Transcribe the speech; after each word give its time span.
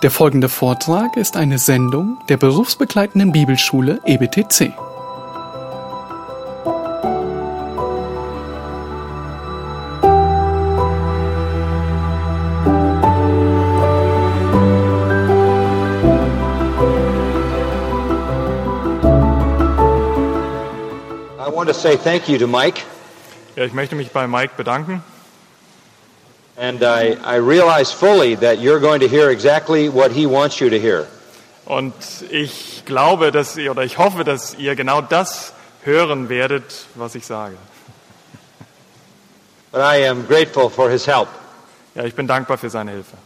Der 0.00 0.12
folgende 0.12 0.48
Vortrag 0.48 1.16
ist 1.16 1.36
eine 1.36 1.58
Sendung 1.58 2.18
der 2.28 2.36
berufsbegleitenden 2.36 3.32
Bibelschule 3.32 4.00
EBTC. 4.04 4.72
I 21.40 21.50
want 21.50 21.66
to 21.66 21.74
say 21.74 21.96
thank 21.96 22.28
you 22.28 22.38
to 22.38 22.46
Mike, 22.46 22.82
Ja, 23.56 23.64
ich 23.64 23.72
möchte 23.72 23.96
mich 23.96 24.12
bei 24.12 24.28
Mike 24.28 24.52
bedanken. 24.56 25.02
And 26.58 26.82
I, 26.82 27.16
I 27.24 27.36
realize 27.36 27.92
fully 27.92 28.34
that 28.36 28.58
you're 28.58 28.80
going 28.80 29.00
to 29.00 29.08
hear 29.08 29.30
exactly 29.30 29.88
what 29.88 30.10
he 30.12 30.26
wants 30.26 30.60
you 30.60 30.70
to 30.70 30.78
hear. 30.78 31.06
Und 31.64 31.94
ich 32.30 32.82
glaube, 32.86 33.30
dass 33.30 33.56
ihr, 33.56 33.70
oder 33.70 33.84
ich 33.84 33.98
hoffe, 33.98 34.24
dass 34.24 34.54
ihr 34.54 34.74
genau 34.74 35.00
das 35.00 35.52
hören 35.84 36.28
werdet, 36.28 36.86
was 36.94 37.14
ich 37.14 37.26
sage. 37.26 37.56
But 39.70 39.82
I 39.82 40.08
am 40.08 40.26
grateful 40.26 40.70
for 40.70 40.90
his 40.90 41.06
help. 41.06 41.28
Ja, 41.94 42.04
ich 42.04 42.14
bin 42.14 42.26
dankbar 42.26 42.58
für 42.58 42.70
seine 42.70 42.92
Hilfe. 42.92 43.16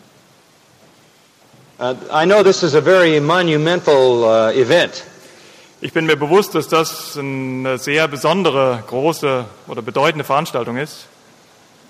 Uh, 1.79 1.95
I 2.11 2.27
know 2.27 2.43
this 2.43 2.63
is 2.63 2.75
a 2.75 2.81
very 2.81 3.21
monumental 3.21 4.25
uh, 4.25 4.51
event, 4.53 5.05
Ich 5.85 5.93
bin 5.93 6.07
mir 6.07 6.15
bewusst, 6.15 6.55
dass 6.55 6.69
das 6.69 7.19
eine 7.19 7.77
sehr 7.77 8.07
besondere, 8.07 8.85
große 8.87 9.45
oder 9.67 9.83
bedeutende 9.83 10.23
Veranstaltung 10.23 10.77
ist. 10.77 11.07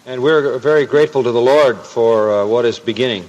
And 0.06 0.23
we're 0.23 0.59
very 0.59 0.87
grateful 0.87 1.23
to 1.23 1.33
the 1.33 1.41
Lord 1.41 1.79
for 1.79 2.30
uh, 2.30 2.47
what 2.47 2.65
is 2.65 2.79
beginning. 2.79 3.24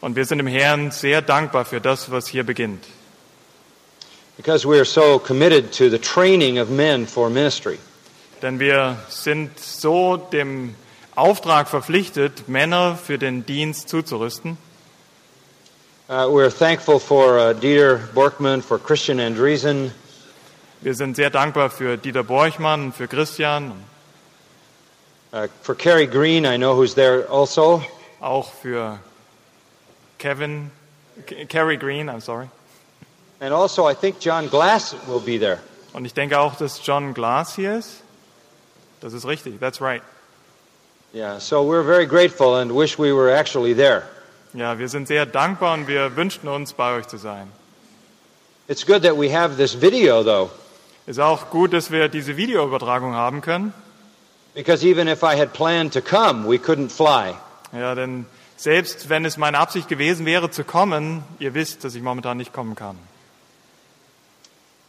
Und 0.00 0.16
wir 0.16 0.24
sind 0.24 0.38
dem 0.38 0.46
Herrn 0.46 0.90
sehr 0.90 1.22
dankbar 1.22 1.64
für 1.64 1.80
das, 1.80 2.10
was 2.10 2.28
hier 2.28 2.44
beginnt. 2.44 2.86
Because 4.36 4.66
we 4.66 4.78
are 4.78 4.84
so 4.84 5.18
committed 5.18 5.72
to 5.72 5.90
the 5.90 5.98
training 5.98 6.58
of 6.58 6.70
men 6.70 7.06
for 7.06 7.28
ministry. 7.28 7.78
Denn 8.40 8.58
wir 8.58 8.96
sind 9.08 9.58
so 9.58 10.16
dem 10.16 10.74
Auftrag 11.14 11.68
verpflichtet, 11.68 12.48
Männer 12.48 12.96
für 12.96 13.18
den 13.18 13.44
Dienst 13.44 13.88
zuzurüsten. 13.88 14.56
Uh, 16.08 16.26
we're 16.28 16.50
thankful 16.50 16.98
for 16.98 17.38
uh, 17.38 17.52
Dieter 17.52 17.98
Borkman, 18.14 18.62
for 18.62 18.78
Christian 18.78 19.20
Andreessen, 19.20 19.92
Wir 20.82 20.94
sind 20.94 21.14
sehr 21.14 21.28
dankbar 21.28 21.68
für 21.68 21.98
Dieter 21.98 22.24
Borchmann, 22.24 22.94
für 22.94 23.06
Christian, 23.06 23.72
uh, 25.32 25.46
for 25.62 25.74
Carrie 25.74 26.06
Green, 26.06 26.44
I 26.44 26.56
know 26.56 26.74
who's 26.76 26.94
there 26.94 27.26
also, 27.30 27.82
auch 28.20 28.50
für 28.52 28.98
Kevin, 30.18 30.70
K- 31.26 31.46
Kerry 31.46 31.76
Green, 31.76 32.08
I'm 32.08 32.20
sorry. 32.20 32.48
and 33.40 33.54
also 33.54 33.86
I 33.86 33.94
think 33.94 34.20
John 34.20 34.48
Glass 34.48 34.94
will 35.06 35.20
be 35.20 35.38
there. 35.38 35.60
Und 35.92 36.04
ich 36.04 36.14
denke 36.14 36.38
auch, 36.38 36.54
dass 36.56 36.80
John 36.86 37.14
Glass 37.14 37.54
hier 37.56 37.78
ist. 37.78 38.02
Das 39.00 39.12
ist 39.12 39.26
richtig, 39.26 39.58
that's 39.60 39.80
right. 39.80 40.02
Yeah, 41.12 41.40
so 41.40 41.62
we're 41.64 41.82
very 41.84 42.06
grateful 42.06 42.54
and 42.56 42.70
wish 42.72 42.98
we 42.98 43.12
were 43.12 43.30
actually 43.34 43.74
there. 43.74 44.02
Ja, 44.52 44.78
wir 44.78 44.88
sind 44.88 45.08
sehr 45.08 45.26
dankbar 45.26 45.74
und 45.74 45.88
wir 45.88 46.14
wünschten 46.16 46.48
uns, 46.48 46.72
bei 46.72 46.96
euch 46.96 47.06
zu 47.08 47.16
sein. 47.16 47.50
It's 48.68 48.84
good 48.86 49.02
that 49.02 49.16
we 49.18 49.28
have 49.32 49.56
this 49.56 49.80
video, 49.80 50.22
though, 50.22 50.50
Ist 51.06 51.18
auch 51.18 51.50
gut, 51.50 51.72
dass 51.72 51.90
wir 51.90 52.08
diese 52.08 52.36
Videoübertragung 52.36 53.14
haben 53.14 53.40
können. 53.40 53.72
Because 54.54 54.84
even 54.84 55.08
if 55.08 55.22
I 55.22 55.36
had 55.36 55.52
planned 55.52 55.92
to 55.92 56.00
come, 56.00 56.44
we 56.46 56.58
couldn't 56.58 56.90
fly. 56.90 57.34
Ja, 57.72 57.94
denn 57.94 58.26
selbst 58.56 59.08
wenn 59.08 59.24
es 59.24 59.36
meine 59.36 59.58
Absicht 59.58 59.88
gewesen 59.88 60.26
wäre 60.26 60.50
zu 60.50 60.64
kommen, 60.64 61.22
ihr 61.38 61.54
wisst, 61.54 61.84
dass 61.84 61.94
ich 61.94 62.02
momentan 62.02 62.36
nicht 62.36 62.52
kommen 62.52 62.74
kann. 62.74 62.96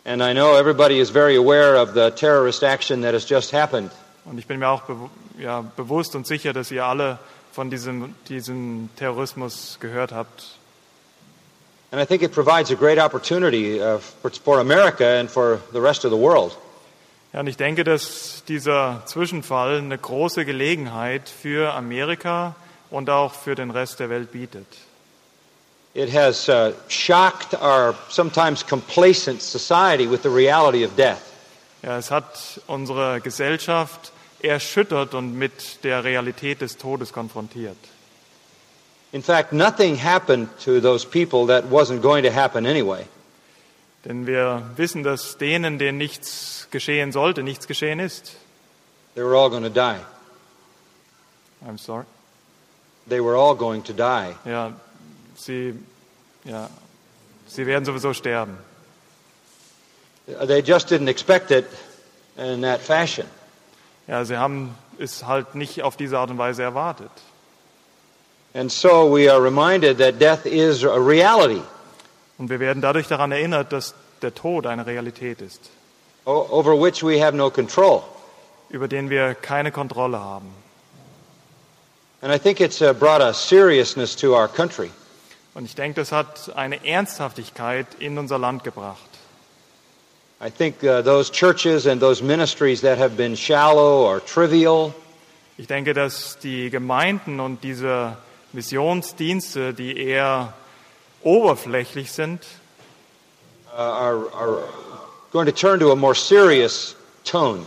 And 0.04 0.22
I 0.22 0.34
know 0.34 0.56
everybody 0.58 1.00
is 1.00 1.12
very 1.12 1.38
aware 1.38 1.78
of 1.80 1.94
the 1.94 2.10
terrorist 2.12 2.64
action 2.64 3.04
that 3.04 3.14
has 3.14 3.30
just 3.30 3.54
happened. 3.54 3.92
Und 4.26 4.40
ich 4.40 4.48
bin 4.48 4.60
mir 4.60 4.68
auch 4.70 4.84
bewu- 4.84 5.10
ja, 5.38 5.64
bewusst 5.76 6.16
und 6.16 6.26
sicher, 6.26 6.54
dass 6.54 6.72
ihr 6.72 6.84
alle 6.86 7.20
von 7.52 7.70
diesem, 7.70 8.16
diesem 8.28 8.90
Terrorismus 8.96 9.78
gehört 9.80 10.12
habt. 10.12 10.58
And 11.92 12.02
I 12.02 12.06
think 12.06 12.24
it 12.24 12.32
provides 12.32 12.72
a 12.72 12.76
great 12.76 12.98
opportunity 12.98 13.80
uh, 13.80 14.00
for, 14.00 14.32
for 14.32 14.60
America 14.60 15.20
and 15.20 15.30
for 15.30 15.60
the 15.74 15.80
rest 15.82 16.06
of 16.06 16.12
the 16.12 16.18
world. 16.18 16.56
Ja, 17.34 17.40
und 17.40 17.48
ich 17.48 17.56
denke, 17.58 17.84
dass 17.84 18.44
dieser 18.48 19.04
Zwischenfall 19.06 19.78
eine 19.78 19.98
große 19.98 20.44
Gelegenheit 20.44 21.30
für 21.30 21.74
Amerika 21.74 22.56
und 22.90 23.10
auch 23.10 23.34
für 23.34 23.56
den 23.56 23.72
Rest 23.72 24.00
der 24.02 24.10
Welt 24.10 24.32
bietet. 24.32 24.68
It 25.94 26.14
has 26.14 26.48
uh, 26.48 26.72
shocked 26.88 27.54
our 27.54 27.96
sometimes 28.10 28.66
complacent 28.66 29.42
society 29.42 30.10
with 30.10 30.24
the 30.24 30.30
reality 30.30 30.86
of 30.86 30.96
death. 30.96 31.22
Ja, 31.84 31.98
es 31.98 32.12
hat 32.12 32.62
unsere 32.68 33.20
Gesellschaft 33.22 34.12
erschüttert 34.42 35.14
und 35.14 35.38
mit 35.38 35.84
der 35.84 36.04
Realität 36.04 36.62
des 36.62 36.78
Todes 36.78 37.12
konfrontiert. 37.12 37.78
In 39.14 39.22
fact, 39.22 39.52
nothing 39.52 39.98
happened 40.02 40.48
to 40.64 40.80
those 40.80 41.06
people 41.06 41.46
that 41.48 41.70
wasn't 41.70 42.02
going 42.02 42.24
to 42.24 42.32
happen 42.32 42.66
anyway. 42.66 43.06
Denn 44.06 44.26
wir 44.26 44.72
wissen, 44.78 45.04
dass 45.04 45.38
denen, 45.38 45.78
denen 45.78 45.98
nichts 45.98 46.68
geschehen 46.72 47.12
sollte, 47.12 47.44
nichts 47.44 47.68
geschehen 47.68 48.00
ist. 48.00 48.36
They 49.14 49.24
were 49.24 49.36
all 49.36 49.50
going 49.50 49.64
to 49.64 49.70
die. 49.70 50.00
I'm 51.66 51.78
sorry. 51.78 52.06
They 53.08 53.20
were 53.20 53.36
all 53.36 53.56
going 53.56 53.84
to 53.84 53.94
die. 53.94 54.36
Ja, 54.46 54.74
sie, 55.36 55.76
ja, 56.46 56.70
sie 57.46 57.66
werden 57.66 57.86
sowieso 57.86 58.14
sterben. 58.14 58.58
They 60.26 60.62
just 60.62 60.90
didn't 60.90 61.10
expect 61.10 61.52
it 61.52 61.66
in 62.38 62.62
that 62.62 62.80
fashion. 62.80 63.28
Ja, 64.08 64.24
sie 64.24 64.38
haben 64.38 64.76
es 64.98 65.26
halt 65.26 65.56
nicht 65.56 65.84
auf 65.84 65.98
diese 65.98 66.18
Art 66.18 66.30
und 66.32 66.38
Weise 66.38 66.64
erwartet. 66.64 67.12
And 68.54 68.72
so 68.72 69.06
we 69.06 69.32
are 69.32 69.42
reminded 69.42 69.98
that 70.00 70.20
death 70.20 70.46
is 70.46 70.84
a 70.84 70.98
reality 70.98 71.62
Und 72.42 72.50
wir 72.50 72.60
werden 72.60 72.82
dadurch 72.82 73.08
daran 73.08 73.32
erinnert, 73.32 73.72
dass 73.72 73.94
der 74.24 74.34
Tod 74.34 74.66
eine 74.66 74.88
Realität 74.88 75.42
ist, 75.42 75.62
over 76.26 76.74
which 76.74 77.04
we 77.04 77.24
have 77.24 77.38
no 77.38 77.52
control. 77.52 78.02
über 78.70 78.88
den 78.88 79.12
wir 79.12 79.36
keine 79.36 79.72
Kontrolle 79.72 80.20
haben. 80.20 80.48
And 82.24 82.34
I 82.34 82.40
think 82.40 82.60
it's 82.60 82.82
uh, 82.82 82.94
brought 82.96 83.22
a 83.22 83.32
seriousness 83.32 84.16
to 84.16 84.36
our 84.36 84.48
country. 84.48 84.90
Und 85.54 85.66
ich 85.66 85.76
denke, 85.76 86.02
das 86.02 86.12
hat 86.12 86.52
eine 86.56 86.84
Ernsthaftigkeit 86.84 87.86
in 88.00 88.18
unser 88.18 88.40
Land 88.40 88.64
gebracht. 88.64 88.98
I 90.44 90.50
think 90.50 90.82
uh, 90.82 91.04
those 91.04 91.32
churches 91.32 91.86
and 91.86 92.02
those 92.02 92.24
ministries 92.24 92.82
that 92.82 92.98
have 92.98 93.16
been 93.16 93.38
shallow 93.38 94.08
or 94.08 94.20
trivial 94.20 94.96
Ich 95.60 95.68
denke, 95.68 95.94
dass 95.94 96.40
die 96.40 96.72
Gemeinden 96.72 97.40
und 97.40 97.64
diese 97.64 98.18
Missionsdienste, 98.52 99.76
die 99.76 99.96
eher 99.96 100.56
oberflächlich 101.24 102.12
sind, 102.12 102.46
uh, 103.74 103.78
are, 103.78 104.34
are 104.34 104.64
going 105.32 105.46
to 105.46 105.52
turn 105.52 105.80
to 105.80 105.92
a 105.92 105.96
more 105.96 106.16
serious 106.16 106.96
tone. 107.24 107.66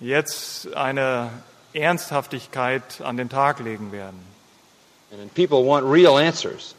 jetzt 0.00 0.74
eine 0.74 1.30
Ernsthaftigkeit 1.72 3.00
an 3.02 3.16
den 3.16 3.28
Tag 3.28 3.60
legen 3.60 3.92
werden. 3.92 4.20
And 5.12 5.34
people 5.34 5.66
want 5.66 5.84
real 5.86 6.16
answers. 6.16 6.74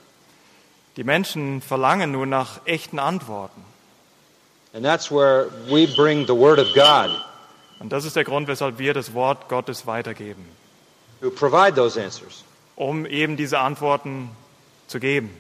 Die 0.98 1.04
Menschen 1.04 1.62
verlangen 1.62 2.12
nun 2.12 2.30
nach 2.30 2.62
echten 2.66 3.00
Antworten. 3.00 3.64
And 4.74 4.86
that's 4.86 5.12
where 5.12 5.48
we 5.70 5.86
bring 5.86 6.26
the 6.26 6.34
Word 6.34 6.60
of 6.60 6.74
God 6.74 7.10
Und 7.82 7.92
das 7.92 8.06
ist 8.06 8.16
der 8.16 8.24
Grund, 8.24 8.48
weshalb 8.48 8.78
wir 8.78 8.94
das 8.94 9.14
Wort 9.16 9.50
Gottes 9.50 9.88
weitergeben, 9.88 10.46
to 11.20 11.32
provide 11.32 11.74
those 11.74 12.02
answers. 12.02 12.44
um 12.76 13.06
eben 13.08 13.38
diese 13.38 13.58
Antworten 13.60 14.30
zu 14.88 15.00
geben. 15.00 15.36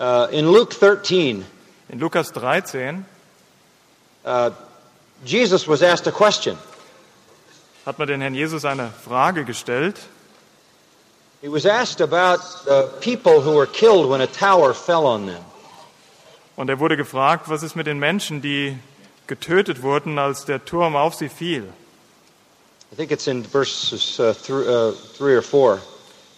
Uh, 0.00 0.28
in 0.32 0.46
Luke 0.50 0.72
13, 0.72 1.44
In 1.90 1.98
Lukas 1.98 2.30
13 2.32 3.04
uh, 4.24 4.50
Jesus 5.24 5.68
was 5.68 5.82
asked 5.82 6.06
a 6.06 6.10
question. 6.12 6.56
hat 7.84 7.98
man 7.98 8.08
den 8.08 8.20
Herrn 8.22 8.34
Jesus 8.34 8.64
eine 8.64 8.90
Frage 9.04 9.44
gestellt. 9.44 9.96
He 11.42 11.48
was 11.48 11.66
asked 11.66 12.00
about 12.00 12.40
the 12.66 12.88
people 13.00 13.40
who 13.42 13.54
were 13.56 13.66
killed 13.66 14.08
when 14.08 14.20
a 14.22 14.26
tower 14.26 14.72
fell 14.74 15.06
on 15.06 15.26
them. 15.26 15.44
Und 16.56 16.68
er 16.70 16.78
wurde 16.78 16.96
gefragt, 16.96 17.48
was 17.48 17.62
ist 17.62 17.76
mit 17.76 17.86
den 17.86 17.98
Menschen, 17.98 18.40
die 18.42 18.78
getötet 19.26 19.82
wurden, 19.82 20.18
als 20.18 20.44
der 20.46 20.64
Turm 20.64 20.96
auf 20.96 21.14
sie 21.14 21.28
fiel. 21.28 21.64
I 22.92 22.96
think 22.96 23.10
it's 23.10 23.26
in 23.26 23.44
verses 23.44 24.18
uh, 24.18 24.32
th- 24.34 24.66
uh, 24.66 24.92
3 25.18 25.36
or 25.36 25.42
4. 25.42 25.78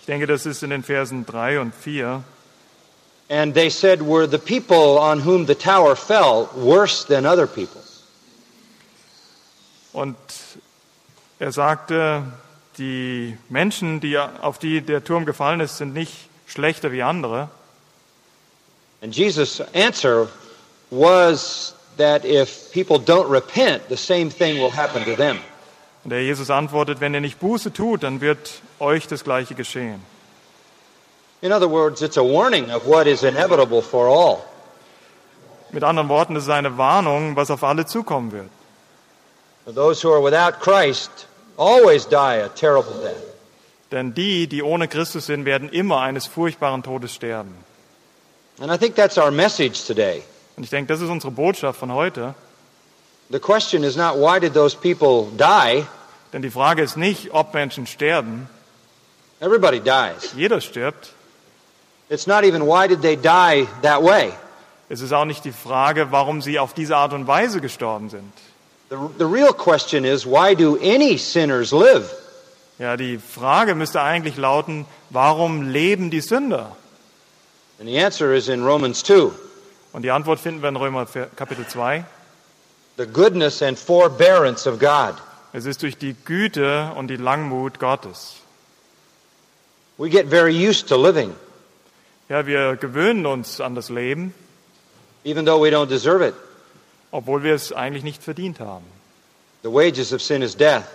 Ich 0.01 0.07
denke, 0.07 0.27
das 0.27 0.47
ist 0.47 0.63
in 0.63 0.71
den 0.71 0.83
Versen 0.83 1.25
3 1.27 1.61
und 1.61 1.75
4. 1.75 2.23
And 3.33 3.55
they 3.55 3.71
said, 3.71 4.03
Were 4.03 4.27
the 4.27 4.39
people 4.39 4.99
on 4.99 5.21
whom 5.21 5.47
the 5.47 5.55
tower 5.55 5.97
fell 5.97 6.51
worse 6.55 7.07
than 7.07 7.25
other 7.25 7.47
people? 7.47 7.81
Und 9.95 10.17
er 11.39 11.51
sagte, 11.51 12.25
die 12.77 13.39
Menschen, 13.49 14.01
die, 14.01 14.19
auf 14.19 14.59
die 14.59 14.83
der 14.83 15.03
Turm 15.03 15.25
gefallen 15.25 15.61
ist, 15.61 15.79
sind 15.79 15.95
nicht 15.95 16.13
schlechter 16.47 16.93
wie 16.93 17.03
andere. 17.03 17.49
And 19.01 19.17
Jesus' 19.17 19.63
answer 19.75 20.29
was 20.91 21.75
that 21.97 22.27
if 22.27 22.71
people 22.73 22.99
don't 22.99 23.31
repent, 23.31 23.89
the 23.89 23.97
same 23.97 24.29
thing 24.29 24.59
will 24.59 24.71
happen 24.71 25.05
to 25.05 25.17
them. 25.17 25.39
Und 26.05 26.11
der 26.11 26.23
Jesus 26.23 26.51
antwortet, 26.51 27.01
wenn 27.01 27.15
ihr 27.15 27.23
nicht 27.23 27.41
Buße 27.41 27.73
tut, 27.73 28.03
dann 28.03 28.21
wird 28.21 28.51
euch 28.79 29.07
das 29.07 29.25
Gleiche 29.25 29.55
geschehen. 29.55 30.03
In 31.43 31.51
other 31.51 31.69
words, 31.69 32.03
it's 32.03 32.17
a 32.17 32.23
warning 32.23 32.71
of 32.71 32.87
what 32.87 33.09
is 33.09 33.25
inevitable 33.25 33.83
for 33.83 34.07
all. 34.07 34.45
Mit 35.73 35.83
anderen 35.83 36.09
Worten, 36.09 36.37
es 36.37 36.45
ist 36.45 36.51
eine 36.51 36.79
Warnung, 36.79 37.35
was 37.35 37.51
auf 37.51 37.65
alle 37.65 37.85
zukommen 37.85 38.31
wird. 38.31 38.49
Those 39.67 40.03
who 40.03 40.13
are 40.13 40.23
without 40.23 40.61
Christ 40.61 41.11
always 41.57 42.07
die 42.07 42.41
a 42.43 42.49
terrible 42.49 42.95
death. 43.03 43.23
Denn 43.91 44.15
die, 44.15 44.47
die 44.47 44.63
ohne 44.63 44.87
Christus 44.87 45.27
sind, 45.27 45.45
werden 45.45 45.69
immer 45.69 46.01
eines 46.01 46.27
furchtbaren 46.27 46.83
Todes 46.83 47.13
sterben. 47.13 47.55
And 48.61 48.71
I 48.71 48.77
think 48.77 48.95
that's 48.95 49.19
our 49.19 49.31
message 49.31 49.85
today. 49.85 50.23
Und 50.57 50.65
ich 50.65 50.71
denke, 50.71 50.93
das 50.93 51.01
ist 51.01 51.11
unsere 51.11 51.33
Botschaft 51.33 51.79
von 51.79 51.93
heute. 51.93 52.35
The 53.31 53.41
question 53.41 53.83
is 53.83 53.97
not 53.97 54.17
why 54.17 54.39
did 54.39 54.55
those 54.55 54.77
people 54.77 55.27
die? 55.37 55.87
Denn 56.33 56.43
die 56.43 56.51
Frage 56.51 56.83
ist 56.83 56.97
nicht, 56.97 57.33
ob 57.33 57.53
Menschen 57.53 57.87
sterben. 57.87 58.49
Everybody 59.41 59.81
dies. 59.81 60.35
Jeder 60.37 60.61
stirbt. 60.61 61.15
It's 62.13 62.27
not 62.27 62.45
even 62.45 62.67
why 62.67 62.89
did 62.89 63.01
they 63.01 63.17
die 63.17 63.67
that 63.81 64.03
way? 64.03 64.35
Es 64.91 65.01
ist 65.01 65.15
auch 65.15 65.25
nicht 65.25 65.47
die 65.47 65.53
Frage, 65.53 66.13
warum 66.13 66.43
sie 66.43 66.59
auf 66.59 66.75
diese 66.75 66.95
Art 66.95 67.15
und 67.15 67.27
Weise 67.27 67.63
gestorben 67.63 68.11
sind. 68.11 68.31
The, 68.91 68.97
the 69.17 69.25
real 69.25 69.55
question 69.55 70.05
is 70.05 70.27
why 70.27 70.55
do 70.55 70.77
any 70.77 71.17
sinners 71.17 71.73
live? 71.73 72.11
Ja, 72.79 72.99
die 72.99 73.17
Frage 73.17 73.75
müsste 73.75 74.03
eigentlich 74.03 74.37
lauten, 74.37 74.85
warum 75.09 75.63
leben 75.71 76.11
die 76.11 76.21
Sünder? 76.21 76.77
And 77.79 77.89
the 77.89 77.99
answer 77.99 78.35
is 78.35 78.49
in 78.49 78.63
Romans 78.63 79.03
2. 79.05 79.31
Und 79.95 80.03
die 80.03 80.11
Antwort 80.11 80.39
finden 80.39 80.61
wir 80.61 80.69
in 80.69 80.77
Römer 80.77 81.07
Kapitel 81.35 81.67
2. 81.67 82.05
The 82.99 83.07
goodness 83.07 83.63
and 83.63 83.79
forbearance 83.79 84.69
of 84.69 84.79
God. 84.79 85.15
Es 85.55 85.65
ist 85.65 85.83
durch 85.83 85.97
die 85.97 86.15
Güte 86.27 86.93
und 86.95 87.09
die 87.09 87.17
Langmut 87.17 87.79
Gottes. 87.79 88.35
We 89.97 90.11
get 90.11 90.29
very 90.29 90.55
used 90.55 90.89
to 90.89 90.97
living, 90.99 91.35
Ja, 92.33 92.47
wir 92.47 92.77
gewöhnen 92.77 93.27
uns 93.27 93.61
an 93.61 93.75
das 93.75 93.91
Leben, 93.91 94.33
even 95.23 95.45
though 95.45 95.63
we 95.63 95.69
don't 95.69 95.91
deserve 95.91 96.27
it. 96.27 96.35
obwohl 97.11 97.43
wir 97.43 97.55
es 97.55 97.75
eigentlich 97.75 98.05
nicht 98.05 98.23
verdient 98.23 98.59
haben. 98.59 98.87
The 99.63 99.69
wages 99.69 100.15
of 100.15 100.23
sin 100.23 100.41
is 100.41 100.57
death. 100.57 100.87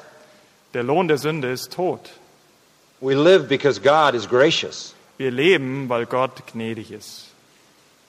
Der 0.73 0.81
Lohn 0.81 1.07
der 1.07 1.19
Sünde 1.19 1.51
ist 1.51 1.71
Tod. 1.71 1.99
We 3.01 3.13
live 3.13 3.47
because 3.47 3.79
God 3.79 4.15
is 4.15 4.27
gracious. 4.27 4.95
Wir 5.17 5.29
leben, 5.29 5.87
weil 5.89 6.07
Gott 6.07 6.31
gnädig 6.51 6.91
ist. 6.91 7.25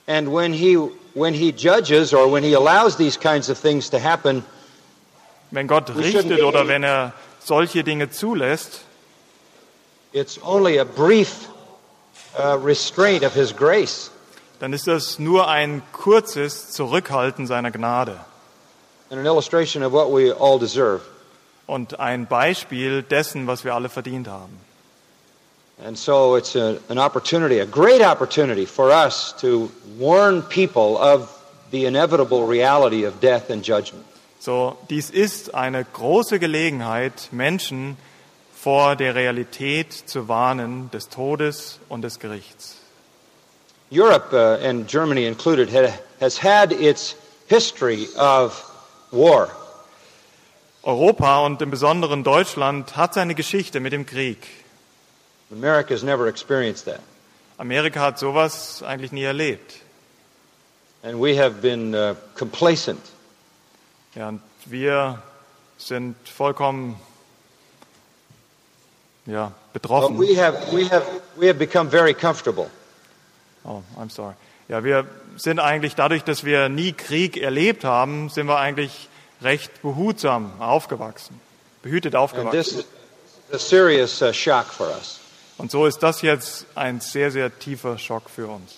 And 0.07 0.33
when 0.33 0.55
he, 0.55 0.79
when 1.13 1.35
he 1.35 1.53
judges 1.53 2.15
or 2.15 2.33
when 2.33 2.43
he 2.43 2.55
allows 2.55 2.97
these 2.97 3.19
kinds 3.19 3.51
of 3.51 3.59
things 3.59 3.91
to 3.91 3.99
happen, 3.99 4.43
Wenn 5.51 5.67
Gott 5.67 5.95
richtet 5.95 6.43
oder 6.43 6.67
wenn 6.67 6.83
er 6.83 7.13
solche 7.41 7.85
Dinge 7.85 8.09
zulässt, 8.09 8.87
it's 10.15 10.41
only 10.43 10.79
a 10.79 10.85
brief 10.85 11.51
restraint 12.65 13.25
of 13.25 13.35
his 13.35 13.55
grace 13.55 14.11
dann 14.61 14.73
ist 14.73 14.87
das 14.87 15.19
nur 15.19 15.49
ein 15.49 15.83
kurzes 15.93 16.71
Zurückhalten 16.73 17.47
seiner 17.47 17.71
Gnade 17.71 18.19
and 19.11 19.21
an 19.21 19.27
illustration 19.27 19.83
of 19.83 19.93
what 19.93 20.11
we 20.11 20.33
all 20.33 20.59
deserve. 20.59 21.01
und 21.67 22.01
ein 22.01 22.27
Beispiel 22.27 23.03
dessen, 23.03 23.47
was 23.47 23.65
wir 23.65 23.75
alle 23.75 23.89
verdient 23.89 24.27
haben. 24.27 24.59
And 25.85 25.97
so 25.97 26.37
it's 26.37 26.57
a, 26.57 26.79
an 26.89 26.99
opportunity, 26.99 27.61
a 27.61 27.67
great 27.67 28.03
opportunity 28.03 28.67
for 28.67 28.91
us 28.91 29.33
to 29.41 29.71
warn 29.97 30.43
people 30.43 30.97
of 30.97 31.29
the 31.71 31.87
inevitable 31.87 32.47
reality 32.47 33.05
of 33.05 33.21
death 33.21 33.51
and 33.51 33.63
judgment. 33.63 34.05
So, 34.41 34.77
dies 34.89 35.11
ist 35.11 35.55
eine 35.55 35.85
große 35.85 36.39
Gelegenheit, 36.39 37.29
Menschen 37.33 37.97
vor 38.61 38.97
der 38.97 39.15
Realität 39.15 39.93
zu 39.93 40.27
warnen 40.27 40.91
des 40.91 41.09
Todes 41.09 41.79
und 41.89 42.03
des 42.03 42.19
Gerichts. 42.19 42.77
Europe, 43.91 44.33
uh, 44.35 44.59
and 44.63 44.89
Germany 44.89 45.27
included, 45.27 45.71
has 46.21 46.43
had 46.43 46.73
its 46.73 47.15
history 47.47 48.09
of 48.19 48.65
war. 49.11 49.49
Europa 50.83 51.45
und 51.47 51.63
im 51.63 51.71
Besonderen 51.71 52.25
Deutschland 52.25 52.97
hat 52.97 53.15
seine 53.15 53.35
Geschichte 53.35 53.81
mit 53.81 53.93
dem 53.93 54.05
Krieg. 54.07 54.39
America 55.51 55.95
has 55.95 56.03
never 56.03 56.27
experienced 56.27 56.85
that. 56.87 57.01
Amerika 57.59 58.01
hat 58.01 58.19
sowas 58.19 58.83
eigentlich 58.83 59.13
nie 59.13 59.25
erlebt. 59.25 59.77
And 61.03 61.21
we 61.21 61.37
have 61.37 61.63
been 61.63 61.95
uh, 61.95 62.15
complacent. 62.37 63.01
Ja, 64.15 64.29
und 64.29 64.43
wir 64.67 65.23
sind 65.79 66.17
vollkommen 66.29 66.97
ja, 69.29 69.53
But 69.73 69.83
betroffen. 69.83 70.19
we 70.19 70.37
have, 70.41 70.73
we, 70.73 70.89
have, 70.91 71.05
we 71.37 71.47
have 71.47 71.59
become 71.59 71.89
very 71.89 72.15
comfortable. 72.15 72.69
Oh, 73.65 73.83
I'm 73.97 74.11
sorry. 74.11 74.35
Ja, 74.69 74.83
wir 74.83 75.07
sind 75.37 75.61
eigentlich 75.61 75.95
dadurch, 75.95 76.25
dass 76.25 76.45
wir 76.45 76.69
nie 76.69 76.93
Krieg 76.93 77.37
erlebt 77.37 77.85
haben, 77.85 78.29
sind 78.29 78.47
wir 78.49 78.59
eigentlich 78.59 79.09
recht 79.41 79.83
behutsam 79.83 80.53
aufgewachsen, 80.61 81.41
behütet 81.83 82.17
aufgewachsen. 82.17 82.53
this 82.53 82.73
is 82.73 82.87
a 83.53 83.59
serious 83.59 84.21
uh, 84.21 84.33
shock 84.33 84.67
for 84.67 84.89
us. 84.89 85.21
Und 85.59 85.71
so 85.71 85.87
ist 85.87 86.03
das 86.03 86.23
jetzt 86.23 86.67
ein 86.75 87.01
sehr, 87.01 87.31
sehr 87.31 87.57
tiefer 87.59 87.99
Schock 87.99 88.31
für 88.31 88.47
uns. 88.49 88.77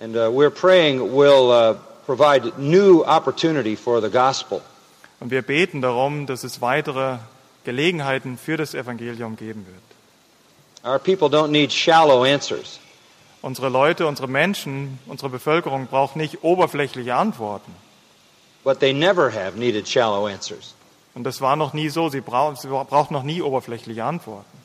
And 0.00 0.16
uh, 0.16 0.28
we're 0.28 0.50
praying 0.50 1.00
will 1.14 1.50
uh, 1.50 1.74
provide 2.04 2.52
new 2.58 3.04
opportunity 3.04 3.76
for 3.76 4.00
the 4.00 4.10
gospel. 4.10 4.60
Und 5.20 5.30
wir 5.30 5.42
beten 5.42 5.80
darum, 5.80 6.26
dass 6.26 6.44
es 6.44 6.60
weitere 6.60 7.18
Gelegenheiten 7.64 8.38
für 8.38 8.56
das 8.56 8.74
Evangelium 8.74 9.36
geben 9.36 9.66
wird. 9.66 9.82
Our 10.84 10.98
people 10.98 11.28
don't 11.28 11.48
need 11.48 11.72
shallow 11.72 12.24
answers. 12.24 12.78
Unsere 13.40 13.68
Leute, 13.68 14.06
unsere 14.06 14.28
Menschen, 14.28 14.98
unsere 15.06 15.30
Bevölkerung 15.30 15.86
braucht 15.86 16.16
nicht 16.16 16.42
oberflächliche 16.44 17.14
Antworten. 17.14 17.74
But 18.64 18.80
they 18.80 18.92
never 18.92 19.30
have 19.30 19.58
needed 19.58 19.86
shallow 19.86 20.26
answers. 20.26 20.74
Und 21.14 21.24
das 21.24 21.40
war 21.40 21.54
noch 21.54 21.74
nie 21.74 21.88
so. 21.90 22.08
Sie 22.08 22.20
braucht, 22.20 22.60
sie 22.60 22.68
braucht 22.68 23.10
noch 23.10 23.22
nie 23.22 23.42
oberflächliche 23.42 24.04
Antworten. 24.04 24.58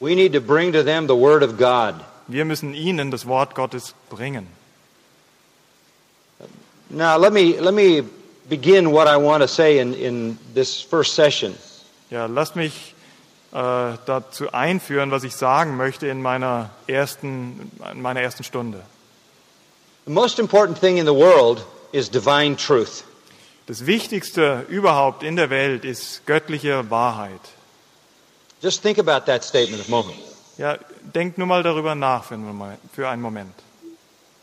We 0.00 0.14
need 0.14 0.32
to 0.34 0.40
bring 0.40 0.72
to 0.72 0.82
them 0.82 1.06
the 1.06 1.16
Word 1.16 1.42
of 1.42 1.56
God. 1.58 1.94
Wir 2.26 2.44
müssen 2.44 2.74
ihnen 2.74 3.10
das 3.10 3.26
Wort 3.26 3.54
Gottes 3.54 3.94
bringen. 4.08 4.46
Now, 6.90 7.16
let 7.16 7.32
me, 7.32 7.58
let 7.60 7.74
me 7.74 8.02
begin 8.48 8.90
what 8.92 9.06
I 9.06 9.16
want 9.16 9.42
to 9.42 9.48
say 9.48 9.78
in, 9.78 9.94
in 9.94 10.38
this 10.54 10.80
first 10.80 11.14
session. 11.14 11.54
Ja, 12.10 12.26
lasst 12.26 12.56
mich 12.56 12.94
äh, 13.52 13.54
dazu 14.06 14.52
einführen, 14.52 15.10
was 15.10 15.24
ich 15.24 15.34
sagen 15.34 15.76
möchte 15.76 16.06
in 16.08 16.22
meiner 16.22 16.70
ersten, 16.86 17.70
in 17.92 18.02
meiner 18.02 18.20
ersten 18.20 18.44
Stunde. 18.44 18.82
The 20.06 20.12
most 20.12 20.38
important 20.38 20.80
thing 20.80 20.98
in 20.98 21.06
the 21.06 21.14
world 21.14 21.64
is 21.92 22.10
divine 22.10 22.56
truth. 22.56 23.04
Das 23.66 23.86
Wichtigste 23.86 24.66
überhaupt 24.68 25.22
in 25.22 25.36
der 25.36 25.50
Welt 25.50 25.84
ist 25.84 26.26
göttliche 26.26 26.90
Wahrheit. 26.90 27.40
Just 28.60 28.82
think 28.82 28.98
about 28.98 29.26
that 29.26 29.44
statement 29.44 29.82
a 29.86 29.90
moment. 29.90 30.18
Ja, 30.58 30.76
denkt 31.14 31.38
nur 31.38 31.46
mal 31.46 31.62
darüber 31.62 31.94
nach 31.94 32.24
für 32.24 33.08
einen 33.08 33.22
Moment. 33.22 33.54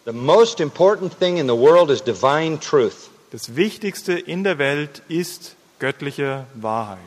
The 0.06 0.14
most 0.14 0.62
important 0.62 1.20
thing 1.20 1.38
in 1.38 1.48
the 1.48 1.56
world 1.56 1.90
is 1.90 2.02
divine 2.02 2.60
truth. 2.60 3.10
Das 3.32 3.56
Wichtigste 3.56 4.14
in 4.14 4.44
der 4.44 4.58
Welt 4.58 5.02
ist 5.10 5.56
göttliche 5.80 6.46
Wahrheit. 6.54 7.00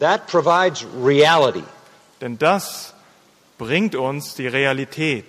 That 0.00 0.26
provides 0.26 0.84
reality. 0.84 1.64
Denn 2.20 2.38
das 2.38 2.94
bringt 3.58 3.94
uns 3.94 4.34
die 4.34 4.46
Realität. 4.46 5.24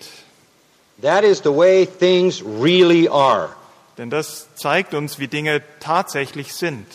That 1.01 1.23
is 1.23 1.41
the 1.43 1.55
way 1.55 1.85
things 1.85 2.41
really 2.41 3.07
are. 3.09 3.49
Denn 3.97 4.09
das 4.09 4.47
zeigt 4.55 4.93
uns, 4.93 5.19
wie 5.19 5.27
Dinge 5.27 5.61
tatsächlich 5.79 6.53
sind. 6.53 6.85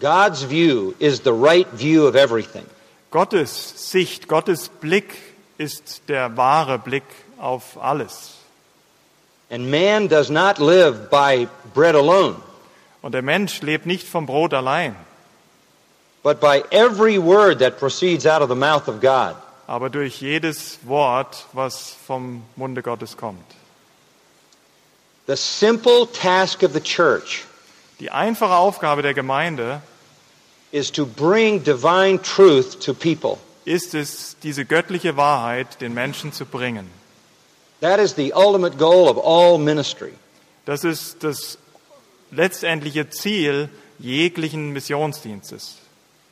God's 0.00 0.48
view 0.48 0.94
is 0.98 1.22
the 1.24 1.32
right 1.32 1.66
view 1.72 2.06
of 2.06 2.14
everything. 2.14 2.64
Gottes 3.10 3.90
Sicht, 3.90 4.28
Gottes 4.28 4.68
Blick 4.68 5.14
ist 5.58 6.08
der 6.08 6.36
wahre 6.36 6.78
Blick 6.78 7.04
auf 7.38 7.76
alles. 7.82 8.36
And 9.50 9.70
man 9.70 10.08
does 10.08 10.30
not 10.30 10.58
live 10.58 11.10
by 11.10 11.48
bread 11.74 11.94
alone, 11.94 12.36
Und 13.02 13.12
der 13.12 13.22
Mensch 13.22 13.60
lebt 13.62 13.84
nicht 13.84 14.06
vom 14.06 14.26
Brot 14.26 14.54
allein, 14.54 14.94
but 16.22 16.40
by 16.40 16.62
every 16.70 17.18
word 17.18 17.58
that 17.60 17.78
proceeds 17.78 18.26
out 18.26 18.42
of 18.42 18.48
the 18.48 18.54
mouth 18.54 18.88
of 18.88 19.00
God. 19.00 19.36
aber 19.66 19.88
durch 19.88 20.20
jedes 20.20 20.78
Wort, 20.84 21.46
was 21.52 21.94
vom 22.06 22.42
Munde 22.56 22.82
Gottes 22.82 23.16
kommt. 23.16 23.44
The 25.26 25.36
simple 25.36 26.06
task 26.12 26.62
of 26.64 26.72
the 26.72 26.80
church 26.80 27.44
Die 28.00 28.10
einfache 28.10 28.54
Aufgabe 28.56 29.02
der 29.02 29.14
Gemeinde 29.14 29.82
is 30.72 30.90
to 30.90 31.04
bring 31.06 31.62
divine 31.62 32.20
truth 32.20 32.80
to 32.80 32.94
people. 32.94 33.38
ist 33.64 33.94
es, 33.94 34.36
diese 34.42 34.64
göttliche 34.64 35.16
Wahrheit 35.16 35.80
den 35.80 35.94
Menschen 35.94 36.32
zu 36.32 36.46
bringen. 36.46 36.90
That 37.80 38.00
is 38.00 38.14
the 38.16 38.32
ultimate 38.34 38.76
goal 38.76 39.08
of 39.08 39.18
all 39.18 39.58
ministry. 39.58 40.12
Das 40.64 40.82
ist 40.84 41.22
das 41.22 41.58
letztendliche 42.30 43.08
Ziel 43.10 43.68
jeglichen 43.98 44.72
Missionsdienstes. 44.72 45.76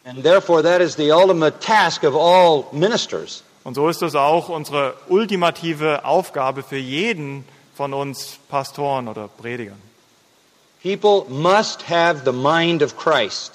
And 0.08 0.22
therefore, 0.22 0.62
that 0.62 0.80
is 0.80 0.96
the 0.96 1.12
ultimate 1.12 1.60
task 1.60 2.02
of 2.02 2.16
all 2.16 2.70
ministers. 2.72 3.42
Und 3.62 3.74
so 3.74 3.90
ist 3.90 4.00
das 4.00 4.14
auch 4.14 4.48
unsere 4.48 4.94
ultimative 5.08 6.02
Aufgabe 6.06 6.62
für 6.62 6.78
jeden 6.78 7.44
von 7.76 7.92
uns 7.92 8.38
Pastoren 8.48 9.06
oder 9.08 9.28
Predigern. 9.28 9.76
People 10.82 11.26
must 11.28 11.90
have 11.90 12.22
the 12.24 12.32
mind 12.32 12.82
of 12.82 12.96
Christ. 12.96 13.52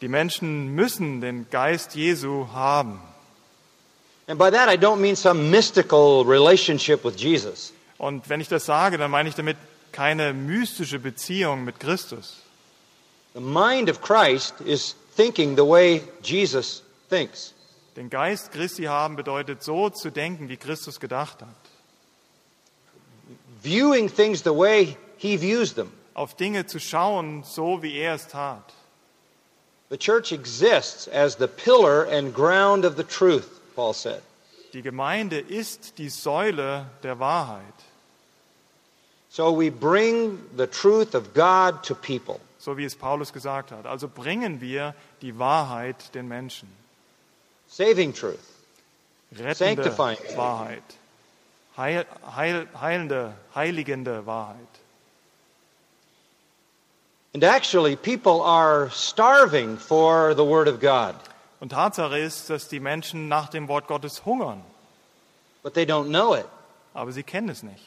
Die 0.00 0.06
Menschen 0.06 0.76
müssen 0.76 1.20
den 1.20 1.50
Geist 1.50 1.96
Jesu 1.96 2.46
haben. 2.52 3.00
And 4.28 4.38
by 4.38 4.48
that, 4.48 4.68
I 4.68 4.76
don't 4.76 5.00
mean 5.00 5.16
some 5.16 5.50
mystical 5.50 6.22
relationship 6.24 7.04
with 7.04 7.16
Jesus. 7.16 7.72
Und 7.98 8.28
wenn 8.28 8.40
ich 8.40 8.46
das 8.46 8.64
sage, 8.64 8.96
dann 8.96 9.10
meine 9.10 9.28
ich 9.28 9.34
damit 9.34 9.56
keine 9.90 10.32
mystische 10.32 11.00
Beziehung 11.00 11.64
mit 11.64 11.80
Christus. 11.80 12.36
The 13.34 13.40
mind 13.40 13.90
of 13.90 14.00
Christ 14.00 14.54
is 14.60 14.94
thinking 15.20 15.54
the 15.54 15.64
way 15.64 16.02
Jesus 16.22 16.82
thinks. 17.10 17.52
Den 17.94 18.08
Geist 18.08 18.52
Christi 18.52 18.84
haben 18.84 19.16
bedeutet 19.16 19.62
so 19.62 19.90
zu 19.90 20.10
denken, 20.10 20.48
wie 20.48 20.56
Christus 20.56 20.98
gedacht 20.98 21.42
hat. 21.42 21.48
Viewing 23.62 24.08
things 24.08 24.42
the 24.42 24.54
way 24.54 24.96
he 25.18 25.36
views 25.36 25.74
them. 25.74 25.92
Auf 26.14 26.34
Dinge 26.36 26.64
zu 26.64 26.80
schauen, 26.80 27.44
so 27.44 27.82
wie 27.82 27.98
er 27.98 28.14
es 28.14 28.28
tat. 28.28 28.72
The 29.90 29.98
church 29.98 30.32
exists 30.32 31.06
as 31.08 31.36
the 31.36 31.48
pillar 31.48 32.06
and 32.10 32.32
ground 32.32 32.86
of 32.86 32.96
the 32.96 33.04
truth, 33.04 33.60
Paul 33.76 33.92
said. 33.92 34.22
Die 34.72 34.82
Gemeinde 34.82 35.38
ist 35.38 35.98
die 35.98 36.08
Säule 36.08 36.86
der 37.02 37.18
Wahrheit. 37.18 37.62
So 39.28 39.52
we 39.52 39.70
bring 39.70 40.38
the 40.56 40.66
truth 40.66 41.14
of 41.14 41.34
God 41.34 41.82
to 41.82 41.94
people. 41.94 42.40
So 42.58 42.76
wie 42.76 42.84
es 42.84 42.94
Paulus 42.94 43.32
gesagt 43.32 43.72
hat. 43.72 43.86
Also 43.86 44.08
bringen 44.08 44.60
wir 44.60 44.94
die 45.22 45.38
Wahrheit 45.38 46.14
den 46.14 46.28
Menschen. 46.28 46.68
Saving 47.68 48.12
truth. 48.14 48.38
Rettende 49.32 49.54
Sanctifying. 49.54 50.18
Wahrheit. 50.36 50.82
Heil, 51.76 52.04
heil, 52.36 52.66
heilende, 52.80 53.34
heiligende 53.54 54.26
Wahrheit. 54.26 54.56
And 57.32 57.44
actually, 57.44 57.94
people 57.94 58.42
are 58.42 58.90
starving 58.90 59.78
for 59.78 60.34
the 60.34 60.44
Word 60.44 60.66
of 60.66 60.80
God, 60.80 61.14
Und 61.60 61.70
Tatsache 61.72 62.18
ist, 62.18 62.50
dass 62.50 62.68
die 62.68 62.80
Menschen 62.80 63.28
nach 63.28 63.48
dem 63.50 63.68
Wort 63.68 63.86
Gottes 63.86 64.24
hungern, 64.24 64.62
but 65.62 65.74
they 65.74 65.84
don't 65.84 66.08
know 66.08 66.34
it 66.34 66.46
aber 66.94 67.12
sie 67.12 67.22
kennen 67.22 67.48
es 67.48 67.62
nicht. 67.62 67.84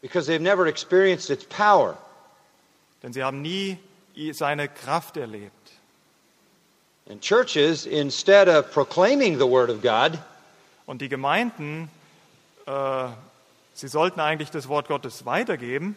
because 0.00 0.26
they've 0.26 0.40
never 0.40 0.66
experienced 0.66 1.30
its 1.30 1.44
power. 1.44 1.96
Denn 3.02 3.12
sie 3.12 3.22
haben 3.24 3.42
nie 3.42 3.78
seine 4.32 4.68
Kraft 4.68 5.16
erlebt. 5.16 5.52
And 7.10 7.22
churches, 7.22 7.86
instead 7.86 8.48
of 8.48 8.70
proclaiming 8.72 9.38
the 9.38 9.46
Word 9.46 9.70
of 9.70 9.82
God, 9.82 10.18
Und 10.86 11.02
die 11.02 11.08
Gemeinden, 11.08 11.90
äh, 12.66 13.08
sie 13.74 13.88
sollten 13.88 14.20
eigentlich 14.20 14.50
das 14.50 14.68
Wort 14.68 14.88
Gottes 14.88 15.26
weitergeben, 15.26 15.96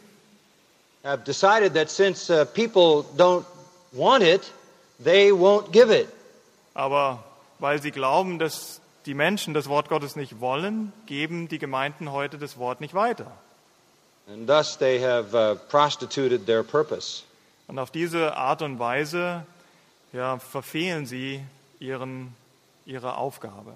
have 1.03 1.23
decided 1.23 1.73
that 1.73 1.89
since 1.89 2.29
uh, 2.29 2.45
people 2.45 3.05
don't 3.17 3.45
want 3.91 4.21
it, 4.23 4.51
they 5.03 5.31
won't 5.31 5.71
give 5.71 5.89
it. 5.91 6.07
aber 6.73 7.23
weil 7.59 7.81
sie 7.81 7.91
glauben, 7.91 8.37
dass 8.39 8.81
die 9.05 9.13
Menschen 9.13 9.53
das 9.53 9.67
Wort 9.67 9.89
Gottes 9.89 10.15
nicht 10.15 10.39
wollen, 10.39 10.93
geben 11.05 11.47
die 11.47 11.57
Gemeinden 11.57 12.11
heute 12.11 12.37
das 12.37 12.57
Wort 12.57 12.81
nicht 12.81 12.93
weiter. 12.93 13.31
And 14.27 14.47
thus 14.47 14.77
they 14.77 14.99
have 14.99 15.33
uh, 15.35 15.55
prostituted 15.69 16.45
their 16.45 16.63
purpose. 16.63 17.23
Und 17.67 17.79
auf 17.79 17.91
diese 17.91 18.35
Art 18.35 18.61
und 18.61 18.79
Weise 18.79 19.45
ja, 20.13 20.39
verfehlen 20.39 21.05
sie 21.05 21.43
ihren, 21.79 22.35
ihre 22.85 23.17
Aufgabe. 23.17 23.73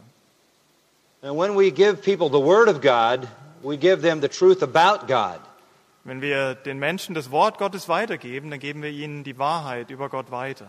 And 1.22 1.38
when 1.38 1.56
we 1.56 1.72
give 1.72 2.02
people 2.04 2.30
the 2.30 2.46
Word 2.46 2.68
of 2.68 2.82
God, 2.82 3.28
we 3.64 3.78
give 3.78 4.02
them 4.02 4.22
the 4.22 4.30
truth 4.30 4.62
about 4.62 5.08
God. 5.08 5.40
Wenn 6.04 6.22
wir 6.22 6.54
den 6.54 6.78
Menschen 6.78 7.16
das 7.16 7.32
Wort 7.32 7.58
Gottes 7.58 7.90
weitergeben, 7.90 8.52
dann 8.52 8.60
geben 8.60 8.84
wir 8.84 8.92
ihnen 8.92 9.24
die 9.24 9.40
Wahrheit 9.40 9.90
über 9.90 10.08
Gott 10.10 10.30
weiter, 10.30 10.68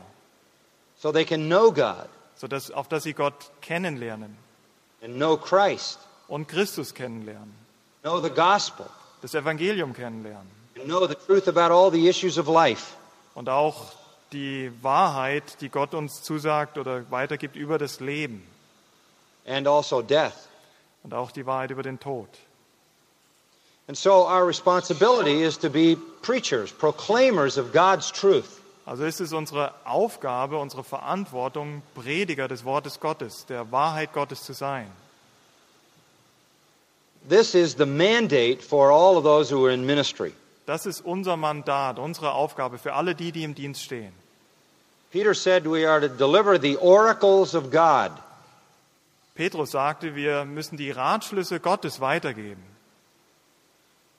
so 0.97 1.13
they 1.13 1.27
can 1.27 1.47
know 1.47 1.71
God 1.71 2.09
sodass, 2.37 2.71
auf 2.71 2.89
dass 2.89 3.03
sie 3.03 3.13
Gott 3.13 3.51
kennenlernen 3.61 4.37
and 5.03 5.17
know 5.17 5.37
Christ, 5.37 5.99
und 6.29 6.49
Christus 6.49 6.95
kennenlernen, 6.95 7.55
know 8.03 8.19
the 8.19 8.31
gospel, 8.31 8.87
das 9.21 9.35
Evangelium 9.35 9.93
kennenlernen 9.93 10.51
and 10.77 10.87
know 10.87 11.07
the 11.07 11.15
truth 11.27 11.49
about 11.49 11.71
all 11.71 11.91
the 11.91 12.09
issues 12.09 12.39
of 12.39 12.49
life. 12.49 12.95
und 13.35 13.51
auch 13.51 13.93
die 14.37 14.71
Wahrheit, 14.83 15.61
die 15.63 15.71
Gott 15.71 15.95
uns 15.95 16.23
zusagt 16.23 16.77
oder 16.77 17.11
weitergibt 17.11 17.57
über 17.57 17.79
das 17.79 18.01
Leben 18.01 18.47
and 19.47 19.67
also 19.67 20.03
death. 20.03 20.49
und 21.03 21.15
auch 21.15 21.31
die 21.31 21.47
Wahrheit 21.47 21.71
über 21.71 21.83
den 21.83 21.99
Tod. 21.99 22.29
And 23.89 23.97
so 23.97 24.27
our 24.27 24.47
responsibility 24.47 25.45
is 25.45 25.57
to 25.59 25.71
be 25.71 25.97
preachers, 26.21 26.73
proclaimers 26.73 27.57
of 27.57 27.73
God's 27.73 28.11
truth. 28.11 28.61
Also 28.85 29.05
ist 29.05 29.21
es 29.21 29.33
unsere 29.33 29.73
Aufgabe, 29.85 30.59
unsere 30.59 30.85
Verantwortung, 30.85 31.83
Prediger 31.95 32.49
des 32.49 32.65
Wortes 32.65 33.01
Gottes, 33.01 33.47
der 33.47 33.71
Wahrheit 33.73 34.13
Gottes 34.13 34.43
zu 34.43 34.53
sein. 34.53 34.91
This 37.29 37.55
is 37.55 37.77
the 37.77 37.87
mandate 37.87 38.63
for 38.63 38.91
all 38.91 39.17
of 39.17 39.25
those 39.25 39.55
who 39.55 39.65
are 39.65 39.73
in 39.73 39.87
ministry. 39.87 40.33
Das 40.67 40.85
ist 40.85 41.01
unser 41.01 41.37
Mandat, 41.37 41.99
unsere 41.99 42.33
Aufgabe 42.33 42.79
für 42.79 42.95
alle 42.95 43.15
die, 43.15 43.33
die 43.33 43.45
im 43.45 43.55
Dienst 43.55 43.83
stehen. 43.83 44.26
Peter 45.17 45.33
said 45.33 45.67
we 45.67 45.87
are 45.87 45.99
to 45.99 46.11
deliver 46.11 46.59
the 46.59 46.77
oracles 46.77 47.55
of 47.55 47.71
God. 47.71 48.13
Petrus 49.35 49.71
sagte, 49.71 50.15
wir 50.15 50.45
müssen 50.45 50.77
die 50.77 50.91
Ratschlüsse 50.91 51.59
Gottes 51.59 52.01
weitergeben. 52.01 52.63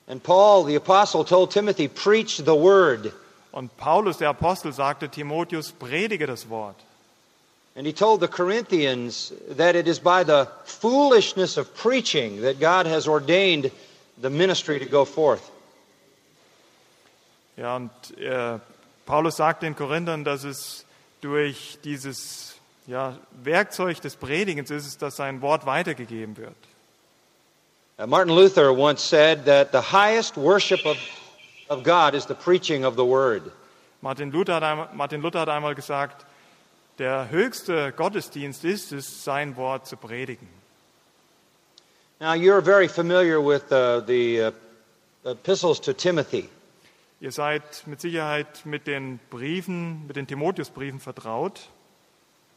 And 0.07 0.23
Paul, 0.23 0.63
the 0.63 0.73
apostle, 0.73 1.23
told 1.23 1.51
Timothy, 1.51 1.87
preach 1.87 2.37
the 2.37 2.55
word. 2.55 3.13
Und 3.53 3.77
Paulus, 3.77 4.17
der 4.17 4.29
Apostel, 4.29 4.73
sagte 4.73 5.07
Timotheus, 5.07 5.71
predige 5.71 6.25
das 6.25 6.49
Wort. 6.49 6.77
And 7.75 7.85
he 7.85 7.93
told 7.93 8.19
the 8.19 8.27
Corinthians 8.27 9.31
that 9.55 9.75
it 9.75 9.87
is 9.87 9.99
by 9.99 10.23
the 10.23 10.47
foolishness 10.65 11.57
of 11.57 11.75
preaching 11.75 12.41
that 12.41 12.59
God 12.59 12.87
has 12.87 13.07
ordained 13.07 13.69
the 14.19 14.31
ministry 14.31 14.79
to 14.79 14.85
go 14.87 15.05
forth. 15.05 15.47
Ja, 17.55 17.75
und 17.75 17.91
äh, 18.17 18.57
Paulus 19.05 19.35
sagt 19.35 19.61
den 19.61 19.75
Korinthern, 19.75 20.23
dass 20.23 20.43
es 20.43 20.85
durch 21.21 21.77
dieses 21.83 22.55
ja, 22.85 23.17
Werkzeug 23.43 24.01
des 24.01 24.15
Predigens 24.15 24.71
ist, 24.71 24.87
es, 24.87 24.97
dass 24.97 25.15
sein 25.15 25.41
Wort 25.41 25.65
weitergegeben 25.65 26.37
wird. 26.37 26.55
Martin 28.05 28.35
Luther 28.35 28.71
once 28.71 29.01
said 29.01 29.45
that 29.45 29.71
the 29.71 29.81
highest 29.81 30.37
worship 30.37 30.85
of, 30.85 30.97
of 31.67 31.83
God 31.83 32.13
is 32.13 32.25
the 32.27 32.35
preaching 32.35 32.85
of 32.85 32.95
the 32.95 33.03
word. 33.03 33.51
Martin 34.01 34.31
Luther, 34.31 34.55
hat 34.55 34.63
einmal, 34.63 34.89
Martin 34.93 35.21
Luther 35.21 35.39
hat 35.39 35.49
einmal 35.49 35.73
gesagt, 35.73 36.25
der 36.99 37.29
höchste 37.31 37.91
Gottesdienst 37.93 38.63
ist 38.63 38.91
es, 38.91 39.23
sein 39.23 39.55
Wort 39.55 39.87
zu 39.87 39.97
predigen. 39.97 40.47
Now, 42.19 42.33
you're 42.33 42.61
very 42.61 42.87
familiar 42.87 43.39
with 43.39 43.71
uh, 43.71 44.01
the 44.01 44.41
uh, 44.41 44.51
epistles 45.31 45.79
to 45.81 45.93
Timothy. 45.93 46.49
Ihr 47.19 47.31
seid 47.31 47.87
mit 47.87 47.99
Sicherheit 48.01 48.65
mit 48.65 48.87
den 48.87 49.19
Briefen, 49.29 50.05
mit 50.07 50.15
den 50.15 50.27
Timotheusbriefen 50.27 50.99
vertraut. 50.99 51.69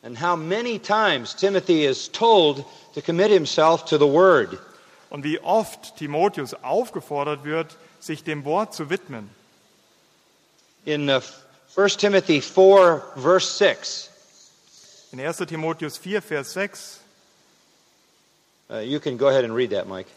and 0.02 0.16
how 0.16 0.36
many 0.36 0.78
times 0.78 1.34
Timothy 1.34 1.84
is 1.84 2.08
told 2.08 2.64
to 2.94 3.02
commit 3.02 3.30
himself 3.30 3.84
to 3.86 3.98
the 3.98 4.06
Word. 4.06 4.58
Und 5.10 5.24
wie 5.24 5.38
oft 5.40 5.96
Timotheus 5.96 6.54
aufgefordert 6.54 7.44
wird, 7.44 7.76
sich 7.98 8.22
dem 8.22 8.44
Wort 8.44 8.72
zu 8.74 8.90
widmen. 8.90 9.28
In 10.84 11.10
uh, 11.10 11.20
1 11.76 11.96
Timothy 11.96 12.40
4, 12.40 13.02
verse 13.16 13.58
6, 13.58 14.10
In 15.12 15.20
1. 15.20 15.38
Timotheus 15.38 15.98
4, 15.98 16.22
Vers 16.22 16.52
6, 16.52 17.00
uh, 18.70 18.78
you 18.78 19.00
can 19.00 19.18
go 19.18 19.28
ahead 19.28 19.44
and 19.44 19.54
read 19.54 19.70
that, 19.70 19.88
Mike. 19.88 20.08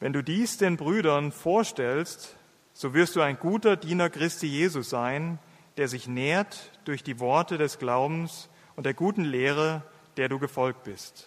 wenn 0.00 0.12
du 0.12 0.22
dies 0.22 0.56
den 0.56 0.76
Brüdern 0.76 1.30
vorstellst, 1.30 2.34
so 2.80 2.94
wirst 2.94 3.14
du 3.14 3.20
ein 3.20 3.38
guter 3.38 3.76
Diener 3.76 4.08
Christi 4.08 4.46
Jesu 4.46 4.80
sein, 4.80 5.38
der 5.76 5.86
sich 5.86 6.08
nährt 6.08 6.56
durch 6.86 7.02
die 7.02 7.20
Worte 7.20 7.58
des 7.58 7.78
Glaubens 7.78 8.48
und 8.74 8.86
der 8.86 8.94
guten 8.94 9.22
Lehre, 9.22 9.82
der 10.16 10.30
du 10.30 10.38
gefolgt 10.38 10.84
bist. 10.84 11.26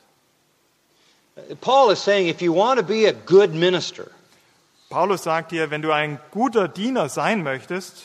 Paul 1.62 1.92
is 1.92 2.04
saying 2.04 2.28
if 2.28 2.42
you 2.42 2.56
want 2.56 2.80
to 2.80 2.84
be 2.84 3.08
a 3.08 3.12
good 3.12 3.54
minister, 3.54 4.10
Paulus 4.90 5.22
sagt 5.22 5.52
hier, 5.52 5.70
wenn 5.70 5.84
du 5.84 5.92
ein 5.92 6.20
guter 6.32 6.68
Diener 6.68 7.08
sein 7.08 7.44
möchtest, 7.44 8.02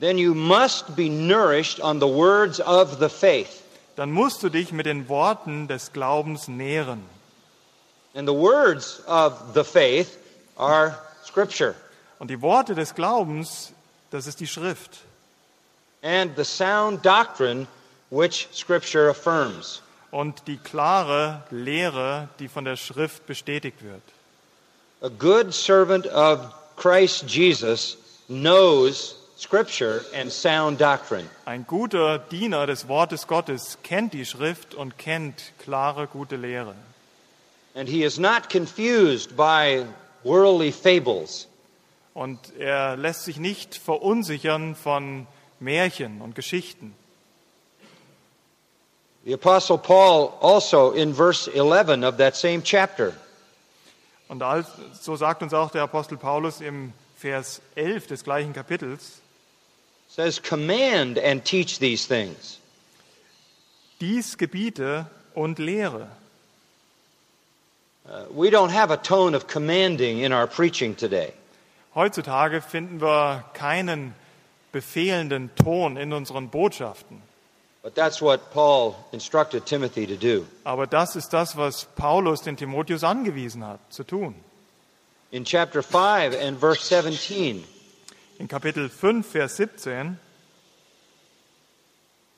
then 0.00 0.16
you 0.16 0.34
must 0.34 0.96
be 0.96 1.10
nourished 1.10 1.78
on 1.78 2.00
the 2.00 2.08
words 2.08 2.58
of 2.58 2.98
the 3.00 3.10
faith. 3.10 3.62
dann 3.96 4.12
musst 4.12 4.42
du 4.42 4.48
dich 4.48 4.72
mit 4.72 4.86
den 4.86 5.10
Worten 5.10 5.68
des 5.68 5.92
Glaubens 5.92 6.48
nähren. 6.48 7.04
And 8.14 8.26
the 8.26 8.34
words 8.34 9.06
of 9.06 9.34
the 9.54 9.62
faith 9.62 10.16
are 10.56 10.96
Scripture. 11.22 11.74
Und 12.18 12.30
die 12.30 12.42
Worte 12.42 12.74
des 12.74 12.94
Glaubens, 12.94 13.72
das 14.10 14.26
ist 14.26 14.40
die 14.40 14.46
Schrift. 14.46 14.98
And 16.02 16.36
the 16.36 16.44
sound 16.44 17.04
doctrine 17.04 17.66
which 18.10 18.48
Scripture 18.52 19.10
affirms. 19.10 19.82
Und 20.10 20.46
die 20.46 20.56
klare 20.56 21.42
Lehre, 21.50 22.28
die 22.38 22.48
von 22.48 22.64
der 22.64 22.76
Schrift 22.76 23.26
bestätigt 23.26 23.82
wird. 23.82 24.02
A 25.02 25.08
good 25.08 25.52
servant 25.52 26.06
of 26.06 26.40
Christ 26.76 27.28
Jesus 27.28 27.96
knows 28.28 29.16
Scripture 29.36 30.04
and 30.14 30.32
sound 30.32 30.80
doctrine. 30.80 31.28
Ein 31.44 31.64
guter 31.66 32.18
Diener 32.18 32.66
des 32.66 32.88
Wortes 32.88 33.26
Gottes 33.26 33.78
kennt 33.82 34.12
die 34.12 34.24
Schrift 34.24 34.74
und 34.74 34.98
kennt 34.98 35.52
klare, 35.58 36.06
gute 36.06 36.36
Lehre. 36.36 36.74
And 37.74 37.88
he 37.88 38.02
is 38.02 38.18
not 38.18 38.48
confused 38.50 39.36
by 39.36 39.84
worldly 40.24 40.72
fables. 40.72 41.47
Und 42.18 42.52
er 42.58 42.96
lässt 42.96 43.22
sich 43.22 43.36
nicht 43.36 43.76
verunsichern 43.76 44.74
von 44.74 45.28
Märchen 45.60 46.20
und 46.20 46.34
Geschichten. 46.34 46.92
The 49.24 49.34
Apostle 49.34 49.78
Paul 49.78 50.32
also 50.40 50.90
in 50.90 51.14
verse 51.14 51.48
11 51.48 52.02
of 52.02 52.16
that 52.16 52.34
same 52.34 52.64
chapter 52.64 53.12
Und 54.26 54.42
so 55.00 55.14
sagt 55.14 55.44
uns 55.44 55.54
auch 55.54 55.70
der 55.70 55.82
Apostel 55.84 56.18
Paulus 56.18 56.60
im 56.60 56.92
Vers 57.16 57.60
11 57.76 58.08
des 58.08 58.24
gleichen 58.24 58.52
Kapitels, 58.52 59.20
says, 60.08 60.42
Command 60.42 61.20
and 61.20 61.44
teach 61.44 61.78
these 61.78 62.08
things. 62.08 62.58
dies 64.00 64.36
gebiete 64.36 65.06
und 65.34 65.60
lehre. 65.60 66.08
Uh, 68.04 68.24
we 68.32 68.50
don't 68.50 68.70
have 68.70 68.90
a 68.90 68.96
tone 68.96 69.36
of 69.36 69.46
commanding 69.46 70.18
in 70.18 70.32
our 70.32 70.48
preaching 70.48 70.96
today. 70.96 71.32
Heutzutage 71.94 72.60
finden 72.60 73.00
wir 73.00 73.44
keinen 73.54 74.14
befehlenden 74.72 75.50
Ton 75.56 75.96
in 75.96 76.12
unseren 76.12 76.48
Botschaften. 76.48 77.22
But 77.82 77.94
that's 77.94 78.20
what 78.20 78.52
Paul 78.52 78.96
instructed 79.12 79.64
Timothy 79.64 80.06
to 80.06 80.16
do. 80.16 80.46
Aber 80.64 80.86
das 80.86 81.16
ist 81.16 81.32
das, 81.32 81.56
was 81.56 81.86
Paulus 81.96 82.42
den 82.42 82.56
Timotheus 82.56 83.04
angewiesen 83.04 83.64
hat, 83.64 83.80
zu 83.88 84.04
tun. 84.04 84.34
In 85.30 85.44
chapter 85.44 85.82
5 85.82 86.34
and 86.34 86.58
verse 86.58 86.82
17, 86.82 87.64
In 88.38 88.48
Kapitel 88.48 88.88
5, 88.88 89.26
Vers 89.26 89.56
17, 89.56 90.18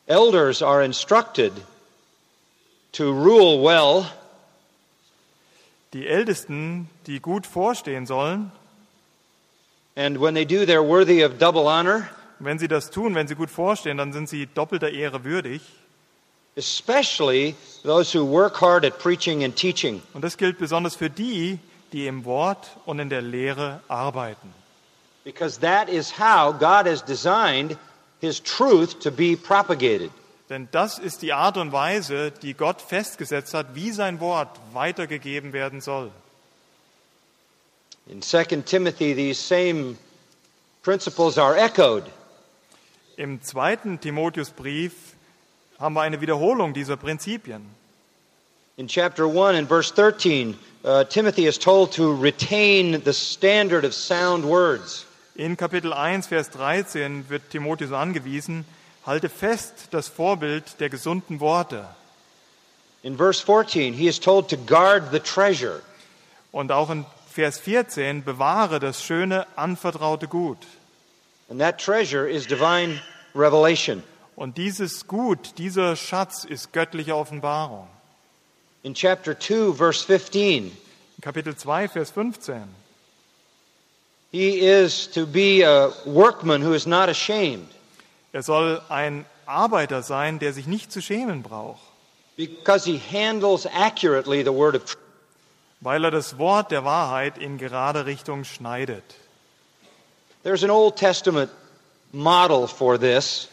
elders 0.07 0.63
are 0.63 0.85
instructed 0.85 1.53
to 2.93 3.11
rule 3.13 3.63
well 3.63 4.07
die 5.93 6.07
Ältesten, 6.07 6.89
die 7.07 7.21
gut 7.21 7.47
vorstehen 7.47 8.07
sollen, 8.07 8.53
and 9.97 10.19
when 10.19 10.35
they 10.35 10.45
do, 10.45 10.65
they're 10.65 10.83
worthy 10.83 11.23
of 11.23 11.39
double 11.39 11.67
honor, 11.69 12.09
wenn 12.39 12.59
sie 12.59 12.69
das 12.69 12.91
tun, 12.91 13.15
wenn 13.15 13.27
sie 13.29 13.35
gut 13.35 13.51
vorstehen, 13.51 13.99
dann 13.99 14.13
sind 14.13 14.29
sie 14.29 14.47
doppelter 14.47 14.91
Ehre 14.91 15.25
würdig. 15.25 15.61
especially 16.57 17.55
those 17.83 18.13
who 18.13 18.25
work 18.25 18.57
hard 18.57 18.85
at 18.85 18.99
preaching 18.99 19.45
and 19.45 19.57
teaching. 19.57 20.03
Und 20.15 20.23
das 20.23 20.37
gilt 20.37 20.59
besonders 20.59 20.97
für 20.97 21.11
die, 21.11 21.59
die 21.93 22.07
im 22.07 22.25
Wort 22.25 22.71
und 22.87 22.99
in 22.99 23.09
der 23.09 23.23
Lehre 23.23 23.81
arbeiten. 23.89 24.53
Because 25.25 25.61
that 25.61 25.89
is 25.89 26.11
how 26.11 26.53
God 26.53 26.87
has 26.87 27.03
designed 27.03 27.77
His 28.21 28.41
truth 28.41 29.01
to 29.01 29.11
be 29.11 29.37
propagated. 29.37 30.11
Denn 30.49 30.69
das 30.73 30.99
ist 30.99 31.23
die 31.23 31.33
Art 31.33 31.57
und 31.57 31.73
Weise, 31.73 32.33
die 32.43 32.55
Gott 32.55 32.83
festgesetzt 32.83 33.55
hat, 33.55 33.75
wie 33.75 33.93
sein 33.93 34.19
Wort 34.19 34.49
weitergegeben 34.73 35.53
werden 35.53 35.81
soll. 35.81 36.11
In 38.11 38.23
2 38.23 38.63
Timothy, 38.67 39.13
these 39.13 39.39
same 39.39 39.97
principles 40.83 41.39
are 41.39 41.57
echoed. 41.57 42.03
Im 43.17 43.41
zweiten 43.41 44.01
Timotheusbrief 44.01 45.15
haben 45.79 45.95
wir 45.95 46.01
eine 46.01 46.21
Wiederholung 46.21 46.75
dieser 46.75 46.97
Prinzipien. 46.97 47.65
In 48.77 48.89
chapter 48.89 49.27
1 49.27 49.57
and 49.57 49.69
verse 49.69 49.93
13, 49.93 50.59
uh, 50.85 51.05
Timothy 51.05 51.47
is 51.47 51.57
told 51.57 51.93
to 51.93 52.13
retain 52.13 53.01
the 53.05 53.13
standard 53.13 53.85
of 53.85 53.95
sound 53.95 54.45
words. 54.45 55.07
In 55.37 55.57
Kapitel 55.57 55.93
1, 55.93 56.27
Vers 56.27 56.51
13 56.51 57.29
wird 57.29 57.49
Timotheus 57.51 57.93
angewiesen, 57.93 58.65
halte 59.07 59.29
fest 59.29 59.87
das 59.93 60.09
Vorbild 60.09 60.81
der 60.81 60.89
gesunden 60.89 61.39
Worte. 61.39 61.85
In 63.05 63.17
verse 63.17 63.41
14, 63.41 63.95
he 63.95 64.09
is 64.09 64.19
told 64.19 64.49
to 64.49 64.57
guard 64.57 65.13
the 65.13 65.21
treasure. 65.21 65.83
Und 66.51 66.73
auch 66.73 66.91
in 66.91 67.07
Vers 67.41 67.59
14, 67.59 68.23
bewahre 68.23 68.81
das 68.81 69.03
schöne, 69.03 69.47
anvertraute 69.57 70.29
Gut. 70.29 70.59
And 71.49 71.59
that 71.59 71.79
treasure 71.79 72.29
is 72.29 72.47
divine 72.47 73.01
revelation. 73.35 74.03
Und 74.37 74.59
dieses 74.59 75.07
Gut, 75.07 75.57
dieser 75.57 75.97
Schatz 75.97 76.45
ist 76.45 76.75
göttliche 76.75 77.17
Offenbarung. 77.17 77.89
In 78.83 78.93
chapter 78.93 79.39
2, 79.39 79.73
verse 79.73 80.05
15, 80.05 80.65
In 80.65 80.73
Kapitel 81.23 81.57
2, 81.57 81.89
Vers 81.89 82.11
15. 82.11 82.65
he 84.31 84.61
is 84.61 85.07
to 85.07 85.25
be 85.25 85.63
a 85.63 85.89
workman 86.05 86.61
who 86.61 86.75
is 86.75 86.87
not 86.87 87.09
ashamed, 87.09 87.69
Er 88.35 88.43
soll 88.43 88.83
ein 88.91 89.25
Arbeiter 89.47 90.03
sein, 90.03 90.41
der 90.41 90.53
sich 90.53 90.67
nicht 90.67 90.93
zu 90.93 91.01
schämen 91.01 91.43
braucht, 91.43 91.81
because 92.37 92.85
he 92.85 92.99
handles 92.99 93.65
accurately 93.65 94.43
the 94.43 94.53
word 94.53 94.77
of 94.77 94.85
truth. 94.85 94.99
Weil 95.81 96.05
er 96.05 96.11
das 96.11 96.39
Wort 96.39 96.71
der 96.71 96.85
Wahrheit 96.85 97.39
in 97.39 97.59
gerade 97.59 98.07
Richtung 98.07 98.45
schneidet. 98.45 99.05
There's 100.43 100.63
an 100.65 100.71
Old 100.71 100.97
Testament 100.97 101.51
model 102.13 102.67
for 102.67 102.99
this. 102.99 103.49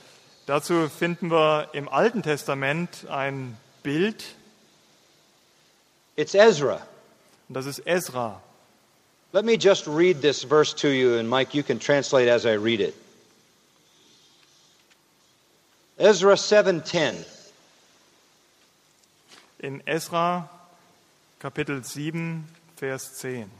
Dazu 0.45 0.87
finden 0.89 1.29
wir 1.29 1.69
im 1.73 1.89
Alten 1.89 2.23
Testament 2.23 3.05
ein 3.09 3.57
Bild, 3.83 4.23
It's 6.15 6.33
Ezra. 6.33 6.81
und 7.47 7.53
das 7.53 7.65
ist 7.65 7.85
Esra. 7.85 8.41
Let 9.33 9.45
me 9.45 9.55
just 9.55 9.85
read 9.87 10.21
this 10.21 10.43
verse 10.43 10.73
to 10.73 10.87
you, 10.87 11.19
and 11.19 11.29
Mike, 11.29 11.53
you 11.53 11.63
can 11.63 11.79
translate 11.79 12.27
as 12.29 12.45
I 12.45 12.55
read 12.55 12.79
it. 12.79 12.95
Ezra 15.99 16.35
7:10. 16.35 17.25
In 19.59 19.81
Esra 19.85 20.49
Kapitel 21.39 21.83
7, 21.83 22.45
Vers 22.77 23.19
10. 23.19 23.51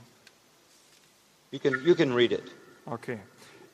You 1.52 1.60
can, 1.60 1.86
you 1.86 1.94
can 1.94 2.12
read 2.12 2.32
it. 2.32 2.52
Okay. 2.88 3.20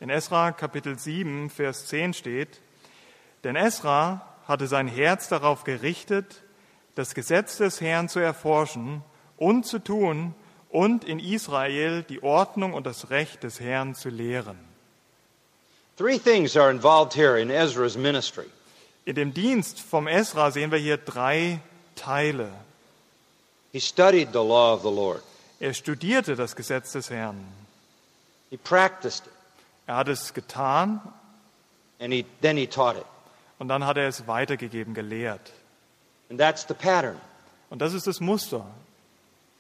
In 0.01 0.09
Esra 0.09 0.51
Kapitel 0.51 0.99
7, 0.99 1.49
Vers 1.49 1.87
10 1.87 2.13
steht, 2.13 2.59
denn 3.45 3.55
Esra 3.55 4.27
hatte 4.45 4.67
sein 4.67 4.89
Herz 4.89 5.29
darauf 5.29 5.63
gerichtet, 5.63 6.43
das 6.95 7.15
Gesetz 7.15 7.57
des 7.57 7.79
Herrn 7.79 8.09
zu 8.09 8.19
erforschen 8.19 9.03
und 9.37 9.65
zu 9.65 9.79
tun 9.79 10.35
und 10.69 11.05
in 11.05 11.19
Israel 11.19 12.03
die 12.03 12.21
Ordnung 12.21 12.73
und 12.73 12.85
das 12.85 13.09
Recht 13.09 13.43
des 13.43 13.61
Herrn 13.61 13.95
zu 13.95 14.09
lehren. 14.09 14.59
Three 15.95 16.19
things 16.19 16.57
are 16.57 16.69
involved 16.69 17.13
here 17.13 17.39
in 17.39 17.49
Ezra's 17.49 17.95
ministry. 17.95 18.47
In 19.05 19.15
dem 19.15 19.33
Dienst 19.33 19.79
vom 19.79 20.07
Esra 20.07 20.51
sehen 20.51 20.71
wir 20.71 20.79
hier 20.79 20.97
drei 20.97 21.61
Teile. 21.95 22.51
He 23.73 23.79
studied 23.79 24.29
the 24.31 24.43
law 24.43 24.73
of 24.73 24.83
the 24.83 24.91
Lord. 24.91 25.21
Er 25.59 25.73
studierte 25.73 26.35
das 26.35 26.55
Gesetz 26.55 26.91
des 26.93 27.09
Herrn. 27.09 27.43
He 28.49 28.57
practiced 28.57 29.25
it, 29.25 29.33
Er 29.87 29.95
hat 29.97 30.07
es 30.07 30.33
getan 30.33 31.01
and 31.99 32.13
he, 32.13 32.25
then 32.41 32.55
he 32.55 32.67
taught 32.67 32.95
it. 32.97 33.05
und 33.59 33.67
dann 33.69 33.83
hat 33.85 33.97
er 33.97 34.07
es 34.07 34.27
weitergegeben, 34.27 34.93
gelehrt. 34.93 35.51
And 36.29 36.39
that's 36.39 36.65
the 36.67 36.73
pattern. 36.73 37.19
Und 37.69 37.81
das 37.81 37.93
ist 37.93 38.05
das 38.07 38.19
Muster. 38.19 38.63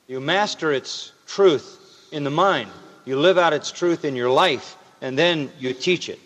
You 0.07 0.19
master 0.19 0.71
its 0.71 1.13
truth 1.27 1.63
in 2.11 2.23
the 2.23 2.29
mind. 2.29 2.69
You 3.05 3.19
live 3.19 3.37
out 3.37 3.53
its 3.53 3.71
truth 3.71 4.03
in 4.03 4.15
your 4.15 4.33
life, 4.33 4.75
and 5.01 5.17
then 5.17 5.51
you 5.59 5.73
teach 5.73 6.07
it. 6.09 6.19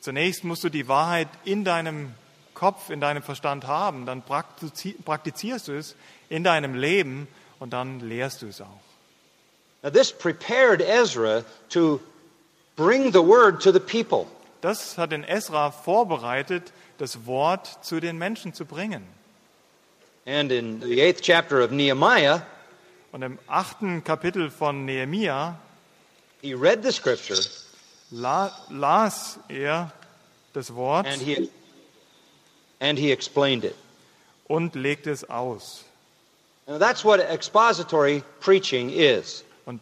Zunächst 0.00 0.42
musst 0.44 0.64
du 0.64 0.68
die 0.70 0.88
Wahrheit 0.88 1.28
in 1.44 1.64
deinem 1.64 2.14
Kopf, 2.54 2.90
in 2.90 3.00
deinem 3.00 3.22
Verstand 3.22 3.66
haben, 3.66 4.06
dann 4.06 4.22
praktizi- 4.22 5.00
praktizierst 5.02 5.68
du 5.68 5.72
es 5.78 5.94
in 6.28 6.44
deinem 6.44 6.74
Leben 6.74 7.28
und 7.58 7.72
dann 7.72 8.00
lehrst 8.00 8.42
du 8.42 8.46
es 8.46 8.60
auch. 8.60 8.66
Now, 9.82 9.90
this 9.90 10.12
prepared 10.12 10.80
Ezra 10.80 11.44
to 11.70 12.00
bring 12.76 13.12
the 13.12 13.22
word 13.22 13.62
to 13.62 13.72
the 13.72 13.80
people. 13.80 14.26
Das 14.60 14.98
hat 14.98 15.12
den 15.12 15.22
Esra 15.22 15.70
vorbereitet, 15.70 16.72
das 16.98 17.26
Wort 17.26 17.84
zu 17.84 18.00
den 18.00 18.18
Menschen 18.18 18.54
zu 18.54 18.64
bringen. 18.64 19.06
And 20.26 20.50
in 20.50 20.82
the 20.82 21.00
eighth 21.00 21.22
chapter 21.22 21.62
of 21.64 21.70
Nehemiah, 21.70 22.42
Und 23.12 23.22
im 23.22 23.38
achten 23.46 24.04
Kapitel 24.04 24.50
von 24.50 24.84
Nehemia 24.84 25.58
he 26.42 26.54
read 26.54 26.82
the 26.82 26.92
scripture 26.92 27.38
la 28.10 28.50
las 28.68 29.38
er 29.48 29.92
das 30.52 30.74
Wort 30.74 31.06
and 31.06 31.22
he, 31.22 31.50
and 32.80 32.98
he 32.98 33.10
explained 33.10 33.64
it. 33.64 33.74
und 34.46 34.74
legt 34.74 35.06
es 35.06 35.28
aus. 35.28 35.84
Und 36.68 36.80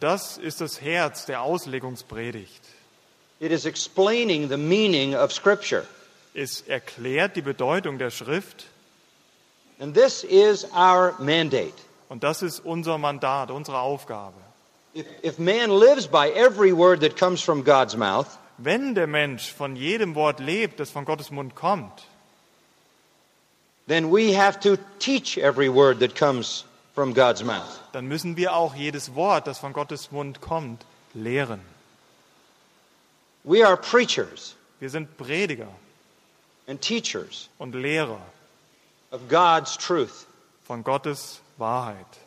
das 0.03 0.37
ist 0.37 0.61
das 0.61 0.81
Herz 0.81 1.25
der 1.25 1.41
Auslegungspredigt. 1.41 2.61
It 3.39 3.51
is 3.51 3.65
explaining 3.65 4.49
the 4.49 4.57
meaning 4.57 5.13
of 5.13 5.31
Scripture. 5.31 5.85
Es 6.33 6.61
erklärt 6.61 7.35
die 7.35 7.41
Bedeutung 7.41 7.97
der 7.97 8.09
Schrift 8.09 8.65
And 9.79 9.93
this 9.93 10.23
is 10.23 10.65
our 10.73 11.13
mandate. 11.19 11.73
und 12.09 12.23
das 12.23 12.41
ist 12.41 12.61
unser 12.61 12.97
Mandat, 12.97 13.51
unsere 13.51 13.79
Aufgabe. 13.79 14.33
If, 14.95 15.05
if 15.23 15.37
man 15.37 15.69
lives 15.69 16.07
by 16.07 16.29
every 16.29 16.71
word 16.71 17.01
that 17.01 17.17
comes 17.17 17.43
from 17.43 17.63
God's 17.63 17.95
mouth, 17.95 18.27
Wenn 18.57 18.95
der 18.95 19.05
Mensch 19.05 19.53
von 19.53 19.75
jedem 19.75 20.15
Wort 20.15 20.39
lebt, 20.39 20.79
das 20.79 20.89
von 20.89 21.05
Gottes 21.05 21.29
Mund 21.29 21.53
kommt, 21.53 22.07
then 23.87 24.11
we 24.11 24.35
have 24.35 24.59
to 24.61 24.77
teach 24.97 25.37
every 25.37 25.69
word 25.69 25.99
that 25.99 26.15
comes 26.15 26.65
from 26.97 27.13
God's 27.13 27.43
mouth. 27.43 27.79
dann 27.91 28.07
müssen 28.07 28.37
wir 28.37 28.55
auch 28.55 28.73
jedes 28.73 29.13
Wort, 29.13 29.45
das 29.45 29.59
von 29.59 29.71
Gottes 29.71 30.11
Mund 30.11 30.41
kommt, 30.41 30.83
lehren. 31.13 31.61
We 33.43 33.63
are 33.63 33.77
preachers 33.77 34.55
Wir 34.79 34.89
sind 34.89 35.15
Prediger 35.15 35.67
and 36.67 36.81
teachers 36.81 37.49
und 37.59 37.75
Lehrer 37.75 38.19
of 39.11 39.29
God's 39.29 39.77
truth. 39.77 40.25
von 40.63 40.83
Gottes 40.83 41.39
Wahrheit. 41.57 42.17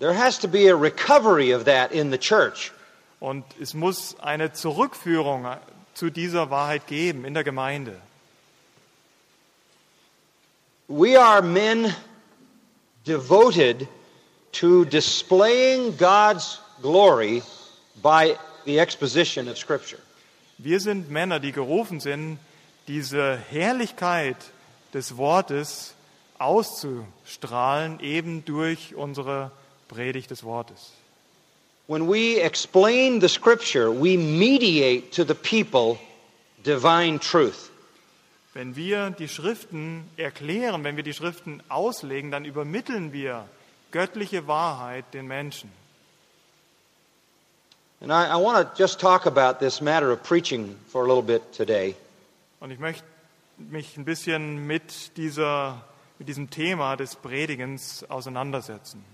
There 0.00 0.14
has 0.14 0.38
to 0.38 0.48
be 0.48 0.68
a 0.68 0.74
recovery 0.74 1.52
of 1.52 1.64
that 1.64 1.92
in 1.92 2.10
the 2.10 2.16
church. 2.18 2.72
Und 3.20 3.44
es 3.60 3.74
muss 3.74 4.16
eine 4.18 4.54
Zurückführung 4.54 5.46
zu 5.92 6.08
dieser 6.08 6.48
Wahrheit 6.48 6.86
geben 6.86 7.26
in 7.26 7.34
der 7.34 7.44
Gemeinde. 7.44 8.00
We 10.88 11.20
are 11.20 11.42
men 11.42 11.94
devoted 13.08 13.88
to 14.52 14.84
displaying 14.84 15.96
God's 15.96 16.60
glory 16.82 17.42
by 18.02 18.36
the 18.66 18.78
exposition 18.78 19.48
of 19.48 19.56
Scripture. 19.56 20.00
Wir 20.58 20.78
sind 20.78 21.10
Männer, 21.10 21.40
die 21.40 21.52
gerufen 21.52 22.00
sind, 22.00 22.38
diese 22.86 23.38
Herrlichkeit 23.50 24.36
des 24.92 25.16
Wortes 25.16 25.94
auszustrahlen, 26.38 28.00
eben 28.00 28.44
durch 28.44 28.94
unsere 28.94 29.50
Predigt 29.88 30.30
des 30.30 30.44
Wortes. 30.44 30.92
When 31.86 32.06
we 32.06 32.38
explain 32.38 33.20
the 33.20 33.28
Scripture, 33.28 33.90
we 33.90 34.18
mediate 34.18 35.12
to 35.12 35.24
the 35.24 35.34
people 35.34 35.98
divine 36.62 37.18
truth. 37.18 37.70
Wenn 38.54 38.76
wir 38.76 39.10
die 39.10 39.28
Schriften 39.28 40.08
erklären, 40.16 40.82
wenn 40.84 40.96
wir 40.96 41.02
die 41.02 41.14
Schriften 41.14 41.62
auslegen, 41.68 42.30
dann 42.30 42.44
übermitteln 42.44 43.12
wir 43.12 43.46
göttliche 43.90 44.46
Wahrheit 44.46 45.04
den 45.12 45.26
Menschen. 45.26 45.70
And 48.00 48.12
I, 48.12 48.26
I 48.26 48.36
want 48.36 48.56
to 48.58 48.80
just 48.80 49.00
talk 49.00 49.26
about 49.26 49.58
this 49.58 49.80
matter 49.80 50.12
of 50.12 50.22
preaching 50.22 50.76
for 50.88 51.04
a 51.04 51.06
little 51.06 51.22
bit 51.22 51.52
today. 51.52 51.96
Und 52.60 52.70
ich 52.70 52.78
möchte 52.78 53.04
mich 53.58 53.96
ein 53.96 54.04
bisschen 54.04 54.66
mit, 54.66 55.16
dieser, 55.16 55.82
mit 56.18 56.28
diesem 56.28 56.48
Thema 56.48 56.96
des 56.96 57.16
Predigens 57.16 58.08
auseinandersetzen. 58.08 59.04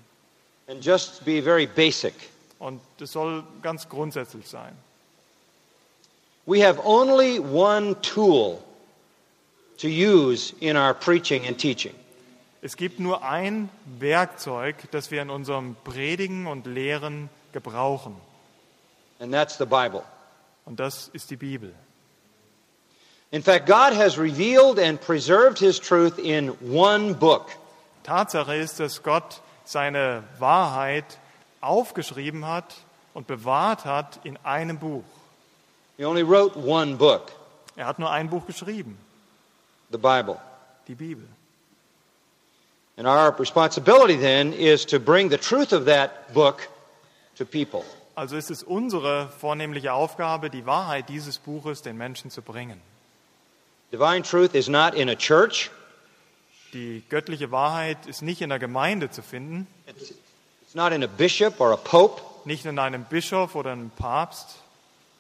And 0.69 0.85
just 0.85 1.25
be 1.25 1.43
very 1.43 1.67
basic. 1.67 2.15
Und 2.59 2.81
das 2.99 3.13
soll 3.13 3.45
ganz 3.63 3.89
grundsätzlich 3.89 4.49
sein. 4.49 4.77
We 6.47 6.63
have 6.63 6.79
only 6.85 7.39
one 7.39 8.01
tool 8.03 8.63
to 9.79 9.89
use 9.89 10.55
in 10.61 10.77
our 10.77 10.95
preaching 10.95 11.47
and 11.47 11.59
teaching. 11.59 11.95
Es 12.63 12.77
gibt 12.77 12.99
nur 12.99 13.23
ein 13.23 13.69
Werkzeug, 13.99 14.77
das 14.91 15.11
wir 15.11 15.21
in 15.21 15.29
unserem 15.31 15.77
Predigen 15.85 16.47
und 16.47 16.67
Lehren 16.67 17.29
gebrauchen. 17.53 18.17
and 19.21 19.33
that's 19.33 19.57
the 19.59 19.67
Bible. 19.67 20.03
Und 20.67 20.81
das 20.81 21.09
ist 21.13 21.31
die 21.31 21.37
Bibel. 21.37 21.73
In 23.31 23.43
fact, 23.43 23.67
God 23.67 23.93
has 23.95 24.17
revealed 24.17 24.79
and 24.79 25.01
preserved 25.01 25.59
His 25.59 25.79
truth 25.81 26.19
in 26.19 26.51
one 26.61 27.15
book. 27.15 27.51
Tatsache 28.05 28.55
ist, 28.55 28.81
dass 28.81 29.03
Gott 29.03 29.41
seine 29.65 30.23
Wahrheit 30.39 31.19
aufgeschrieben 31.61 32.47
hat 32.47 32.75
und 33.13 33.27
bewahrt 33.27 33.85
hat 33.85 34.21
in 34.25 34.39
einem 34.45 34.79
Buch. 34.79 35.05
He 35.97 36.05
only 36.05 36.23
wrote 36.23 36.57
one 36.59 36.97
book, 36.97 37.33
Er 37.77 37.87
hat 37.87 37.99
nur 37.99 38.11
ein 38.11 38.29
Buch 38.31 38.47
geschrieben, 38.47 38.99
the 39.95 39.99
Bible. 39.99 40.41
die 40.87 40.95
Bibel. 40.95 41.25
And 42.97 43.07
our 43.07 43.35
responsibility 43.39 44.17
then 44.17 44.53
is 44.53 44.85
to 44.87 45.01
bring 45.01 45.31
the 45.31 45.39
truth 45.39 45.73
of 45.73 45.87
that 45.87 46.33
book 46.33 46.69
to 47.37 47.45
people. 47.45 47.85
Also 48.17 48.37
ist 48.37 48.51
es 48.51 48.63
unsere 48.63 49.29
vornehmliche 49.41 49.93
Aufgabe, 49.93 50.49
die 50.49 50.67
Wahrheit 50.67 51.09
dieses 51.09 51.39
Buches 51.39 51.83
den 51.83 51.97
Menschen 51.97 52.31
zu 52.31 52.43
bringen. 52.43 52.81
Divine 53.91 54.23
truth 54.23 54.55
is 54.55 54.69
not 54.69 54.95
in 54.95 55.09
a 55.09 55.17
church, 55.17 55.71
Die 56.73 57.05
göttliche 57.09 57.53
Wahrheit 57.53 58.07
ist 58.07 58.23
nicht 58.23 58.41
in 58.41 58.49
der 58.49 58.59
Gemeinde 58.59 59.09
zu 59.09 59.23
finden, 59.23 59.69
it's, 59.87 60.11
it's 60.63 60.75
not 60.75 60.93
in 60.93 61.05
a 61.05 61.07
bishop 61.07 61.61
or 61.61 61.73
a 61.73 61.77
pope, 61.77 62.21
nicht 62.45 62.65
in 62.65 62.81
einem 62.81 63.05
Bischof 63.05 63.55
oder 63.55 63.71
einem 63.71 63.91
Papst, 63.91 64.57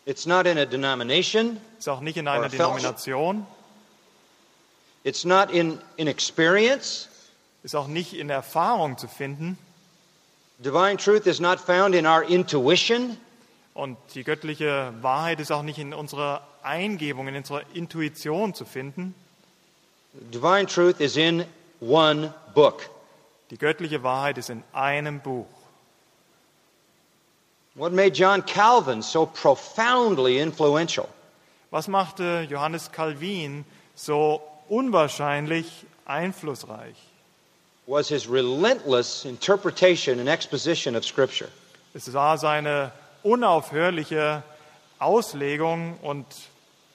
it's 0.04 0.26
not 0.26 0.46
in 0.46 0.58
a 0.58 0.64
denomination, 0.64 1.60
ist 1.78 1.88
auch 1.88 2.00
nicht 2.00 2.16
in 2.16 2.26
einer. 2.26 2.48
Denomination, 2.48 3.46
it's 5.04 5.24
not 5.24 5.50
in, 5.52 5.78
in 5.96 6.08
experience. 6.08 7.08
ist 7.62 7.74
auch 7.74 7.86
nicht 7.86 8.14
in 8.14 8.28
Erfahrung 8.28 8.98
zu 8.98 9.08
finden. 9.08 9.58
Divine 10.58 10.96
truth 10.98 11.26
is 11.26 11.40
not 11.40 11.58
found 11.58 11.94
in 11.94 12.06
our 12.06 12.22
intuition. 12.22 13.16
Und 13.72 13.96
die 14.14 14.22
göttliche 14.22 14.92
Wahrheit 15.00 15.40
ist 15.40 15.50
auch 15.50 15.62
nicht 15.62 15.78
in 15.78 15.94
unserer 15.94 16.46
Eingebung, 16.62 17.26
in 17.26 17.36
unserer 17.36 17.62
Intuition 17.74 18.54
zu 18.54 18.64
finden. 18.64 19.14
Divine 20.12 20.66
truth 20.66 21.00
is 21.00 21.16
in 21.16 21.44
one 21.80 22.32
book. 22.54 22.88
Die 23.50 23.58
göttliche 23.58 24.02
Wahrheit 24.02 24.38
ist 24.38 24.50
in 24.50 24.62
einem 24.72 25.20
Buch. 25.20 25.46
What 27.74 27.92
made 27.92 28.12
John 28.12 28.44
Calvin 28.46 29.02
so 29.02 29.26
profoundly 29.26 30.38
influential? 30.38 31.08
Was 31.70 31.88
machte 31.88 32.46
Johannes 32.48 32.92
Calvin 32.92 33.64
so 33.96 34.40
unwahrscheinlich 34.68 35.66
einflussreich? 36.04 36.96
was 37.86 38.08
his 38.08 38.26
relentless 38.26 39.24
interpretation 39.24 40.18
and 40.20 40.28
exposition 40.28 40.96
of 40.96 41.04
Scripture. 41.04 41.48
Es 41.94 42.12
war 42.12 42.38
seine 42.38 42.92
unaufhörliche 43.22 44.42
Auslegung 44.98 45.98
und 46.02 46.26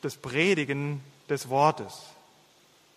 das 0.02 0.16
Predigen 0.16 1.02
des 1.30 1.50
Wortes. 1.50 1.94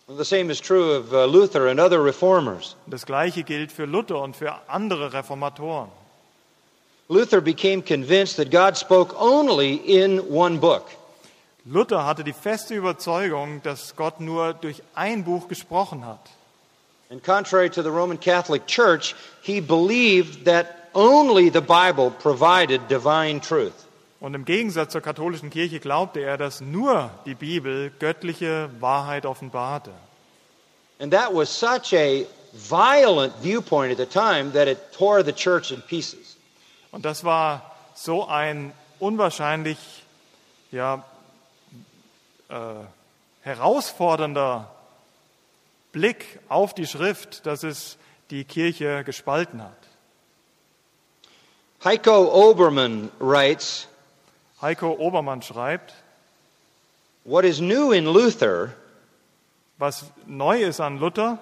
The 0.07 0.25
same 0.25 0.51
is 0.51 0.59
true 0.59 0.97
of 0.97 1.13
uh, 1.13 1.25
Luther 1.25 1.67
and 1.67 1.79
other 1.79 2.03
reformers. 2.03 2.75
Das 2.87 3.05
Gleiche 3.05 3.43
gilt 3.43 3.71
für 3.71 3.85
Luther 3.85 4.21
und 4.21 4.35
für 4.35 4.53
andere 4.67 5.13
Reformatoren. 5.13 5.89
Luther 7.07 7.41
became 7.41 7.81
convinced 7.81 8.37
that 8.37 8.51
God 8.51 8.75
spoke 8.75 9.15
only 9.17 9.75
in 9.75 10.19
one 10.29 10.57
book. 10.59 10.87
Luther 11.65 12.05
hatte 12.05 12.23
die 12.23 12.33
feste 12.33 12.75
Überzeugung, 12.75 13.61
dass 13.63 13.95
Gott 13.95 14.19
nur 14.19 14.53
durch 14.53 14.83
ein 14.95 15.23
Buch 15.23 15.47
gesprochen 15.47 16.05
hat. 16.05 16.19
And 17.09 17.23
contrary 17.23 17.69
to 17.69 17.81
the 17.81 17.89
Roman 17.89 18.19
Catholic 18.19 18.65
Church, 18.65 19.15
he 19.43 19.61
believed 19.61 20.45
that 20.45 20.89
only 20.93 21.49
the 21.49 21.61
Bible 21.61 22.11
provided 22.11 22.89
divine 22.89 23.39
truth. 23.39 23.73
Und 24.19 24.33
im 24.33 24.45
Gegensatz 24.45 24.93
zur 24.93 25.01
katholischen 25.01 25.49
Kirche 25.49 25.79
glaubte 25.79 26.21
er, 26.21 26.37
dass 26.37 26.61
nur 26.61 27.11
die 27.25 27.35
Bibel 27.35 27.91
göttliche 27.99 28.69
Wahrheit 28.79 29.25
offenbarte. 29.25 29.91
And 30.99 31.11
that 31.11 31.33
was 31.33 31.49
such 31.49 31.93
a 31.93 32.25
violent 32.53 33.33
viewpoint 33.41 33.91
at 33.91 33.97
the 33.97 34.05
time 34.05 34.51
that 34.53 34.67
it 34.67 34.77
tore 34.91 35.23
the 35.23 35.33
church 35.33 35.71
in 35.71 35.81
pieces. 35.81 36.37
Und 36.91 37.05
das 37.05 37.23
war 37.23 37.73
so 37.95 38.25
ein 38.27 38.73
unwahrscheinlich 38.99 39.77
ja, 40.71 41.03
äh, 42.53 42.85
herausfordernder 43.41 44.69
Blick 45.91 46.39
auf 46.49 46.73
die 46.73 46.87
Schrift, 46.87 47.45
dass 47.45 47.63
es 47.63 47.97
die 48.29 48.43
Kirche 48.45 49.03
gespalten 49.03 49.61
hat. 49.61 49.71
Heiko 51.83 52.49
Obermann 52.49 53.11
writes 53.19 53.87
Heiko 54.61 54.93
Obermann 54.93 55.41
schreibt, 55.41 55.93
What 57.25 57.43
is 57.43 57.59
new 57.59 57.91
in 57.91 58.05
Luther 58.05 58.73
was 59.77 60.05
neu 60.25 60.63
ist 60.63 60.79
an 60.79 60.99
Luther, 60.99 61.39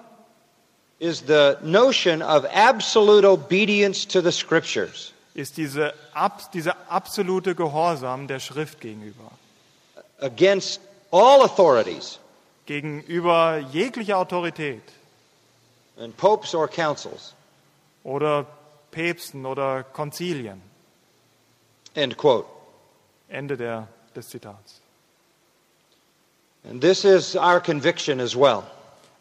is 1.00 1.21
the 1.21 1.58
notion 1.62 2.21
of 2.21 2.45
absolute 2.45 3.26
obedience 3.26 4.06
to 4.08 4.21
the 4.21 4.32
Scriptures. 4.32 5.13
ist 5.34 5.58
diese, 5.58 5.93
ab, 6.13 6.52
dieser 6.52 6.76
absolute 6.89 7.56
Gehorsam 7.56 8.28
der 8.28 8.39
Schrift 8.39 8.82
gegenüber. 8.82 9.32
against 10.21 10.80
all 11.12 11.43
authorities, 11.43 12.19
gegenüber 12.65 13.60
jeglicher 13.71 14.17
Autorität 14.17 14.82
and 15.97 16.15
popes 16.17 16.54
or 16.56 16.67
councils. 16.67 17.34
oder 18.04 18.45
Päpsten 18.91 19.45
oder 19.45 19.84
Konzilien. 19.84 20.62
End 21.93 22.17
quote. 22.17 22.47
Ende 23.30 23.56
der, 23.58 23.88
des 24.15 24.28
Zitats. 24.30 24.82
And 26.63 26.82
this 26.82 27.06
is 27.06 27.36
our 27.36 27.60
conviction 27.60 28.19
as 28.19 28.36
well. 28.36 28.63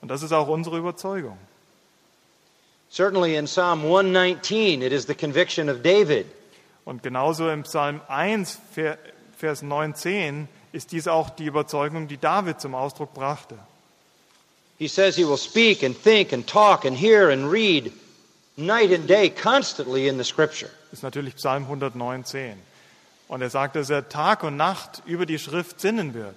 Und 0.01 0.11
das 0.11 0.23
ist 0.23 0.33
auch 0.33 0.49
unsere 0.49 0.79
Überzeugung. 0.79 1.39
Certainly 2.91 3.37
in 3.37 3.45
Psalm 3.47 3.83
119, 3.85 4.83
it 4.83 4.93
is 4.93 5.07
the 5.07 5.15
conviction 5.15 5.69
of 5.69 5.83
David. 5.83 6.27
Und 6.85 7.03
genauso 7.03 7.49
im 7.51 7.63
Psalm 7.63 8.01
1, 8.09 8.59
Ver- 8.75 8.99
Vers 9.37 9.63
19, 9.63 10.49
ist 10.73 10.93
dies 10.93 11.09
auch 11.09 11.31
die 11.31 11.47
Überzeugung, 11.47 12.09
die 12.09 12.19
David 12.19 12.61
zum 12.61 12.75
Ausdruck 12.75 13.13
brachte. 13.15 13.59
He 14.79 14.89
says 14.89 15.17
he 15.17 15.25
will 15.27 15.37
speak 15.37 15.83
and 15.83 16.01
think 16.03 16.33
and 16.33 16.47
talk 16.47 16.85
and 16.87 16.97
hear 16.97 17.31
and 17.31 17.51
read 17.51 17.93
night 18.57 18.93
and 18.93 19.09
day 19.09 19.29
constantly 19.31 20.09
in 20.09 20.17
the 20.17 20.25
scripture. 20.25 20.71
Das 20.91 21.01
ist 21.01 21.03
natürlich 21.03 21.37
Psalm 21.37 21.65
119. 21.65 22.55
Und 23.29 23.43
er 23.43 23.51
sagt, 23.51 23.77
dass 23.77 23.91
er 23.91 24.09
Tag 24.09 24.43
und 24.43 24.57
Nacht 24.57 25.03
über 25.07 25.27
die 25.27 25.39
Schrift 25.39 25.81
sinnen 25.81 26.15
wird. 26.15 26.35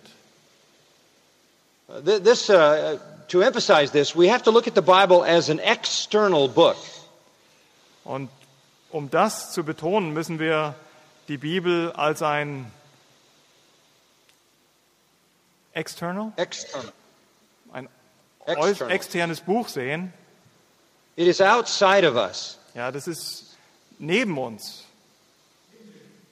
Uh, 1.87 2.01
th- 2.01 2.23
This, 2.23 2.49
uh, 2.49 2.97
to 3.29 3.41
emphasize 3.41 3.91
this, 3.91 4.15
we 4.15 4.29
have 4.31 4.43
to 4.43 4.51
look 4.51 4.67
at 4.67 4.75
the 4.75 4.81
Bible 4.81 5.23
as 5.23 5.49
an 5.49 5.59
external 5.59 6.47
book. 6.47 6.77
Und 8.03 8.29
um 8.91 9.09
das 9.09 9.53
zu 9.53 9.63
betonen, 9.63 10.13
müssen 10.13 10.37
wir 10.39 10.75
die 11.29 11.37
Bibel 11.37 11.91
als 11.93 12.21
ein 12.21 12.71
external, 15.73 16.31
External. 16.37 16.91
ein 17.71 17.89
External. 18.45 18.91
externes 18.93 19.41
Buch 19.41 19.67
sehen. 19.67 20.13
It 21.15 21.27
is 21.27 21.41
outside 21.41 22.07
of 22.07 22.15
us. 22.15 22.57
Ja, 22.73 22.91
das 22.91 23.07
ist 23.07 23.55
neben 23.99 24.37
uns. 24.37 24.83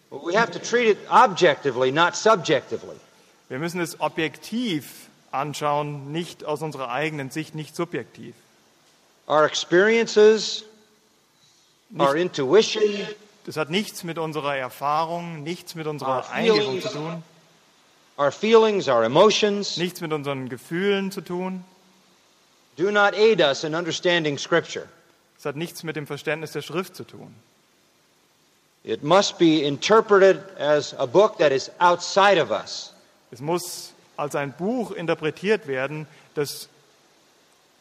We 0.10 0.36
have 0.38 0.52
to 0.52 0.60
treat 0.60 0.88
it 0.88 0.98
objectively, 1.10 1.92
not 1.92 2.16
subjectively. 2.16 2.98
Wir 3.48 3.60
müssen 3.60 3.80
es 3.80 4.00
objektiv 4.02 5.08
anschauen, 5.32 6.12
nicht 6.12 6.44
aus 6.44 6.62
unserer 6.62 6.90
eigenen 6.90 7.32
Sicht, 7.32 7.56
nicht 7.56 7.76
subjektiv. 7.76 8.36
Our 9.28 9.46
experiences, 9.46 10.66
our 11.98 12.16
intuition, 12.16 13.08
Das 13.46 13.58
hat 13.58 13.70
nichts 13.70 14.04
mit 14.04 14.18
unserer 14.18 14.56
Erfahrung, 14.56 15.44
nichts 15.44 15.76
mit 15.76 15.88
unserer 15.88 16.30
Eingebung 16.30 16.82
zu 16.82 16.90
tun, 16.90 17.24
our 18.22 18.32
feelings, 18.32 18.88
our 18.88 19.04
emotions 19.04 19.78
nichts 19.78 20.00
mit 20.00 20.14
unseren 20.14 20.48
Gefühlen 20.48 21.12
zu 21.12 21.22
tun. 21.22 21.64
do 22.76 22.92
not 22.92 23.16
aid 23.16 23.42
us 23.42 23.64
in 23.64 23.74
understanding 23.74 24.38
Scripture. 24.38 24.88
Es 25.38 25.46
hat 25.46 25.56
nichts 25.56 25.84
mit 25.84 25.96
dem 25.96 26.06
Verständnis 26.06 26.52
der 26.52 26.62
Schrift 26.62 26.96
zu 26.96 27.04
tun. 27.04 27.34
It 28.84 29.04
must 29.04 29.40
be 29.40 29.64
interpreted 29.64 30.40
as 30.60 30.94
a 30.98 31.08
book 31.08 31.40
that 31.40 31.52
is 31.52 31.72
outside 31.80 32.40
of 32.40 32.52
us. 32.52 32.94
Es 33.32 33.42
muss 33.42 33.94
als 34.18 34.36
ein 34.36 34.52
Buch 34.52 34.92
interpretiert 34.92 35.68
werden, 35.68 36.06
das 36.36 36.70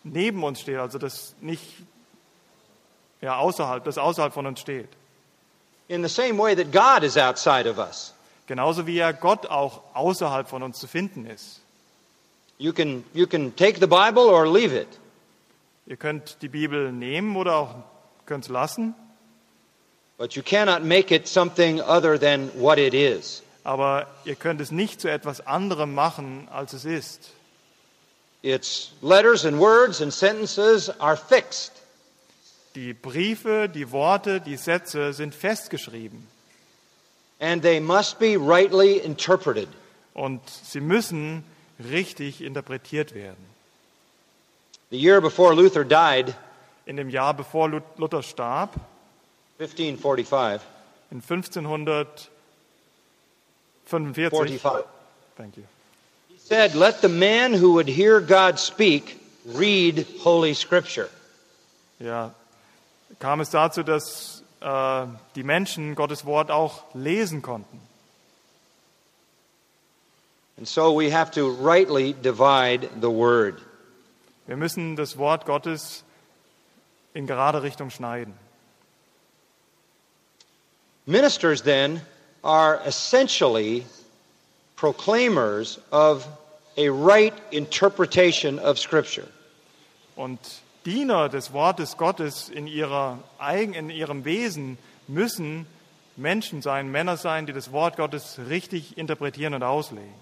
neben 0.05 0.43
uns 0.43 0.61
steht, 0.61 0.79
also 0.79 0.99
das 0.99 1.35
nicht 1.43 1.65
ja, 3.21 3.37
außerhalb, 3.37 3.85
das 3.85 3.99
außerhalb 3.99 4.33
von 4.33 4.47
uns 4.47 4.61
steht. 4.61 4.89
In 5.89 6.03
the 6.03 6.09
same 6.09 6.39
way 6.39 6.55
that 6.55 6.73
God 6.73 7.03
is 7.03 7.19
outside 7.19 7.69
of 7.69 7.77
us. 7.77 8.15
Genauso 8.51 8.89
wie 8.89 8.97
ja 8.97 9.13
Gott 9.13 9.47
auch 9.47 9.81
außerhalb 9.95 10.49
von 10.49 10.65
uns 10.65 10.81
zu 10.81 10.89
finden 10.89 11.25
ist. 11.25 11.61
You 12.59 12.73
can, 12.73 13.05
you 13.15 13.29
can 13.29 13.55
take 13.55 13.79
the 13.79 13.87
Bible 13.87 14.25
or 14.25 14.45
leave 14.45 14.77
it. 14.77 14.89
Ihr 15.87 15.97
könnt 15.97 16.37
die 16.43 16.49
Bibel 16.49 16.91
nehmen 16.91 17.37
oder 17.37 17.55
auch 17.55 17.75
könnt 18.27 18.47
es 18.47 18.51
lassen, 18.51 18.97
But 20.19 20.33
you 20.33 20.43
cannot 20.43 20.83
make 20.83 21.15
it 21.15 21.29
something 21.29 21.81
other 21.81 22.19
than 22.19 22.51
what 22.61 22.79
it 22.79 22.93
is. 22.93 23.45
aber 23.63 24.09
ihr 24.25 24.35
könnt 24.35 24.61
es 24.61 24.73
nicht 24.73 25.01
zu 25.01 25.09
etwas 25.09 25.47
anderem 25.47 25.95
machen, 25.95 26.49
als 26.51 26.73
es 26.73 26.85
ist. 26.85 27.31
Its 28.43 28.91
letters 29.01 29.45
and 29.45 29.61
words 29.61 30.03
and 30.03 30.13
sentences 30.13 30.91
are 30.99 31.17
fixed. 31.17 31.71
Die 32.75 32.95
Briefe, 32.95 33.69
die 33.69 33.93
Worte, 33.93 34.41
die 34.41 34.57
Sätze 34.57 35.13
sind 35.13 35.37
festgeschrieben 35.37 36.27
and 37.41 37.63
they 37.63 37.81
must 37.81 38.19
be 38.19 38.37
rightly 38.37 39.03
interpreted. 39.03 39.69
und 40.15 40.41
sie 40.49 40.81
müssen 40.81 41.45
richtig 41.79 42.41
interpretiert 42.43 43.15
werden. 43.15 43.45
The 44.91 44.99
year 44.99 45.21
before 45.21 45.55
Luther 45.55 45.85
died, 45.85 46.35
In 46.87 46.97
dem 46.97 47.09
Jahr, 47.11 47.33
bevor 47.35 47.69
Lu- 47.69 47.81
Luther 47.97 48.23
starb, 48.23 48.71
1545, 49.59 50.61
in 51.13 51.21
1545, 51.23 52.29
45, 54.31 54.85
thank 55.37 55.57
you, 55.57 55.65
he 56.29 56.37
said, 56.39 56.75
Let 56.75 57.01
the 57.03 57.09
man 57.09 57.53
who 57.55 57.75
would 57.75 57.89
hear 57.89 58.21
God 58.21 58.59
speak 58.59 59.19
read 59.47 60.07
Holy 60.23 60.55
Scripture. 60.55 61.09
ja, 62.01 62.31
kam 63.19 63.41
es 63.41 63.51
dazu, 63.51 63.83
dass 63.83 64.40
äh, 64.61 65.07
die 65.35 65.43
Menschen 65.43 65.95
Gottes 65.95 66.25
Wort 66.25 66.51
auch 66.51 66.85
lesen 66.95 67.43
konnten. 67.43 67.81
And 70.57 70.69
so 70.69 70.93
we 70.93 71.11
have 71.11 71.31
to 71.33 71.49
rightly 71.49 72.13
divide 72.13 72.91
the 73.01 73.09
word. 73.11 73.63
Wir 74.47 74.57
müssen 74.57 74.95
das 74.97 75.17
Wort 75.17 75.47
Gottes 75.47 76.05
in 77.15 77.27
gerade 77.27 77.63
Richtung 77.63 77.91
schneiden. 77.91 78.35
Ministers, 81.07 81.63
then, 81.63 82.03
are 82.45 82.81
essentially 82.85 83.87
proclaimers 84.77 85.79
of 85.91 86.27
a 86.77 86.89
right 86.91 87.35
interpretation 87.53 88.59
of 88.59 88.79
Scripture. 88.79 89.29
Und 90.17 90.39
Diener 90.87 91.29
des 91.29 91.53
Wortes 91.53 91.97
Gottes 91.97 92.49
in, 92.49 92.67
ihrer, 92.67 93.19
in 93.55 93.91
ihrem 93.91 94.25
Wesen 94.25 94.79
müssen 95.09 95.67
Menschen 96.17 96.63
sein, 96.63 96.91
Männer 96.91 97.17
sein, 97.17 97.47
die 97.47 97.53
das 97.53 97.73
Wort 97.73 97.97
Gottes 97.97 98.39
richtig 98.49 98.97
interpretieren 98.97 99.55
und 99.55 99.63
auslegen. 99.63 100.15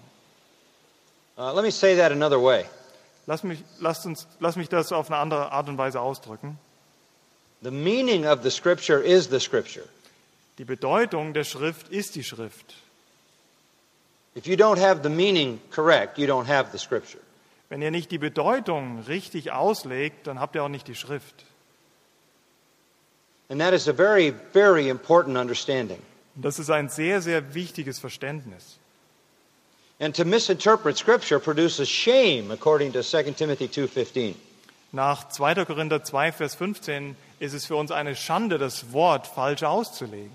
Uh, 1.37 1.53
let 1.53 1.63
me 1.63 1.71
say 1.71 1.95
that 1.95 2.11
another 2.11 2.41
way. 2.41 2.65
Lass 3.25 3.43
mich, 3.43 3.59
lasst 3.79 4.05
uns, 4.05 4.27
lass 4.39 4.57
mich 4.57 4.67
das 4.67 4.91
auf 4.91 5.09
eine 5.09 5.19
andere 5.19 5.51
Art 5.51 5.69
und 5.69 5.77
Weise 5.77 6.01
ausdrücken. 6.01 6.57
The 7.61 7.71
meaning 7.71 8.25
of 8.25 8.43
the 8.43 8.49
Scripture 8.49 9.01
is 9.01 9.29
the 9.29 9.39
Scripture. 9.39 9.85
Die 10.57 10.65
Bedeutung 10.65 11.33
der 11.33 11.45
Schrift 11.45 11.89
ist 11.89 12.15
die 12.15 12.23
Schrift. 12.23 12.75
If 14.35 14.47
you 14.47 14.55
don't 14.55 14.79
have 14.79 15.01
the 15.03 15.09
meaning 15.09 15.61
correct, 15.71 16.17
you 16.17 16.27
don't 16.27 16.47
have 16.47 16.71
the 16.71 16.77
Scripture. 16.77 17.21
Wenn 17.69 17.81
ihr 17.83 17.91
nicht 17.91 18.11
die 18.11 18.17
Bedeutung 18.17 18.99
richtig 19.07 19.51
auslegt, 19.51 20.25
dann 20.25 20.39
habt 20.39 20.55
ihr 20.55 20.63
auch 20.63 20.69
nicht 20.69 20.87
die 20.87 20.95
Schrift. 20.95 21.45
And 23.49 23.59
that 23.61 23.73
is 23.73 23.87
a 23.87 23.93
very, 23.93 24.33
very 24.53 24.89
important 24.89 25.37
understanding. 25.37 25.99
Und 26.35 26.45
das 26.45 26.59
ist 26.59 26.69
ein 26.69 26.89
sehr, 26.89 27.21
sehr 27.21 27.53
wichtiges 27.53 27.99
Verständnis. 27.99 28.77
And 29.99 30.15
to 30.15 30.23
misinterpret 30.23 30.97
Scripture 30.97 31.39
produces 31.39 31.89
shame, 31.89 32.51
according 32.51 32.93
to 32.93 33.03
2 33.03 33.33
Timothy 33.33 33.65
2.15. 33.65 34.35
Nach 34.91 35.27
2. 35.29 35.65
Korinther 35.65 36.03
2, 36.03 36.31
Vers 36.31 36.55
15 36.55 37.15
ist 37.39 37.53
es 37.53 37.65
für 37.65 37.75
uns 37.75 37.91
eine 37.91 38.15
Schande, 38.15 38.57
das 38.57 38.91
Wort 38.93 39.27
falsch 39.27 39.63
auszulegen. 39.63 40.31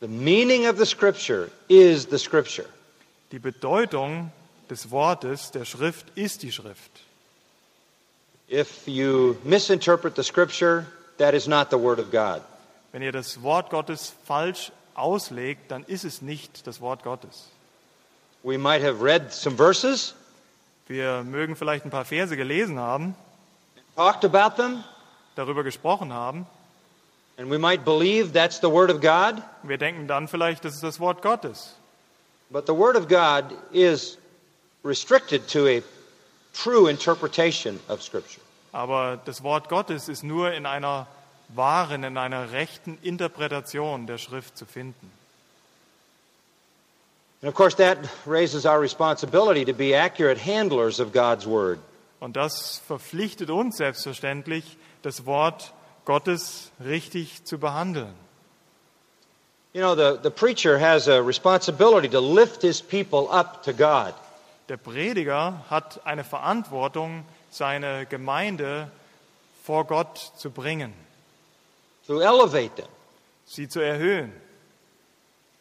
The 0.00 0.08
meaning 0.08 0.66
of 0.66 0.78
the 0.78 0.86
Scripture 0.86 1.50
is 1.68 2.06
the 2.10 2.18
Scripture. 2.18 2.66
Die 3.32 3.38
Bedeutung 3.38 4.32
des 4.70 4.90
Wortes, 4.90 5.50
der 5.50 5.64
Schrift, 5.64 6.06
ist 6.16 6.42
die 6.42 6.52
Schrift. 6.52 6.90
If 8.50 8.86
you 8.88 9.36
misinterpret 9.44 10.16
the 10.16 10.22
Scripture, 10.24 10.86
that 11.18 11.34
is 11.34 11.46
not 11.46 11.70
the 11.70 11.76
Word 11.78 11.98
of 12.00 12.10
God. 12.10 12.42
Wenn 12.92 13.02
ihr 13.02 13.12
das 13.12 13.42
Wort 13.42 13.70
Gottes 13.70 14.12
falsch 14.24 14.72
auslegt, 14.94 15.70
dann 15.70 15.84
ist 15.84 16.04
es 16.04 16.20
nicht 16.22 16.66
das 16.66 16.80
Wort 16.80 17.04
Gottes. 17.04 17.48
We 18.42 18.58
might 18.58 18.82
have 18.82 19.02
read 19.02 19.32
some 19.32 19.56
verses, 19.56 20.14
Wir 20.88 21.22
mögen 21.22 21.54
vielleicht 21.54 21.84
ein 21.84 21.90
paar 21.90 22.04
Verse 22.04 22.36
gelesen 22.36 22.78
haben, 22.80 23.14
talked 23.94 24.24
about 24.24 24.56
them, 24.60 24.82
darüber 25.36 25.62
gesprochen 25.62 26.12
haben. 26.12 26.46
and 27.38 27.48
we 27.50 27.58
might 27.58 27.84
believe 27.84 28.32
that's 28.32 28.58
the 28.60 28.68
Word 28.70 28.90
of 28.90 29.00
God. 29.00 29.40
Wir 29.62 29.78
denken 29.78 30.08
dann 30.08 30.26
vielleicht, 30.26 30.64
das 30.64 30.74
ist 30.74 30.82
das 30.82 30.98
Wort 30.98 31.22
Gottes. 31.22 31.74
But 32.50 32.66
the 32.66 32.74
Word 32.74 32.96
of 32.96 33.06
God 33.08 33.56
is 33.72 34.18
restricted 34.82 35.46
to 35.48 35.66
a 35.66 35.82
true 36.52 36.88
interpretation 36.88 37.78
of 37.88 38.02
Scripture. 38.02 38.42
Aber 38.72 39.20
das 39.24 39.42
Wort 39.42 39.68
Gottes 39.68 40.08
ist 40.08 40.22
nur 40.22 40.52
in 40.52 40.66
einer 40.66 41.06
wahren, 41.48 42.04
in 42.04 42.16
einer 42.16 42.52
rechten 42.52 42.98
Interpretation 43.02 44.06
der 44.06 44.18
Schrift 44.18 44.56
zu 44.56 44.64
finden. 44.66 45.10
And 47.42 47.48
of 47.48 47.54
course, 47.54 47.74
that 47.76 47.98
raises 48.26 48.66
our 48.66 48.78
responsibility 48.78 49.64
to 49.64 49.72
be 49.72 49.94
accurate 49.94 50.38
handlers 50.38 51.00
of 51.00 51.12
God's 51.12 51.46
Word. 51.46 51.78
Und 52.20 52.36
das 52.36 52.82
verpflichtet 52.86 53.48
uns 53.48 53.78
selbstverständlich, 53.78 54.76
das 55.02 55.24
Wort 55.24 55.72
Gottes 56.04 56.70
richtig 56.84 57.44
zu 57.44 57.58
behandeln. 57.58 58.14
You 59.72 59.80
know, 59.80 59.94
the, 59.94 60.18
the 60.22 60.30
preacher 60.30 60.78
has 60.78 61.08
a 61.08 61.22
responsibility 61.22 62.08
to 62.08 62.20
lift 62.20 62.60
his 62.60 62.82
people 62.82 63.28
up 63.30 63.62
to 63.62 63.72
God. 63.72 64.12
Der 64.70 64.76
Prediger 64.76 65.64
hat 65.68 66.06
eine 66.06 66.22
Verantwortung, 66.22 67.24
seine 67.50 68.06
Gemeinde 68.06 68.88
vor 69.64 69.84
Gott 69.84 70.16
zu 70.36 70.52
bringen, 70.52 70.94
to 72.06 72.20
elevate 72.20 72.76
them. 72.76 72.86
sie 73.44 73.68
zu 73.68 73.80
erhöhen. 73.80 74.32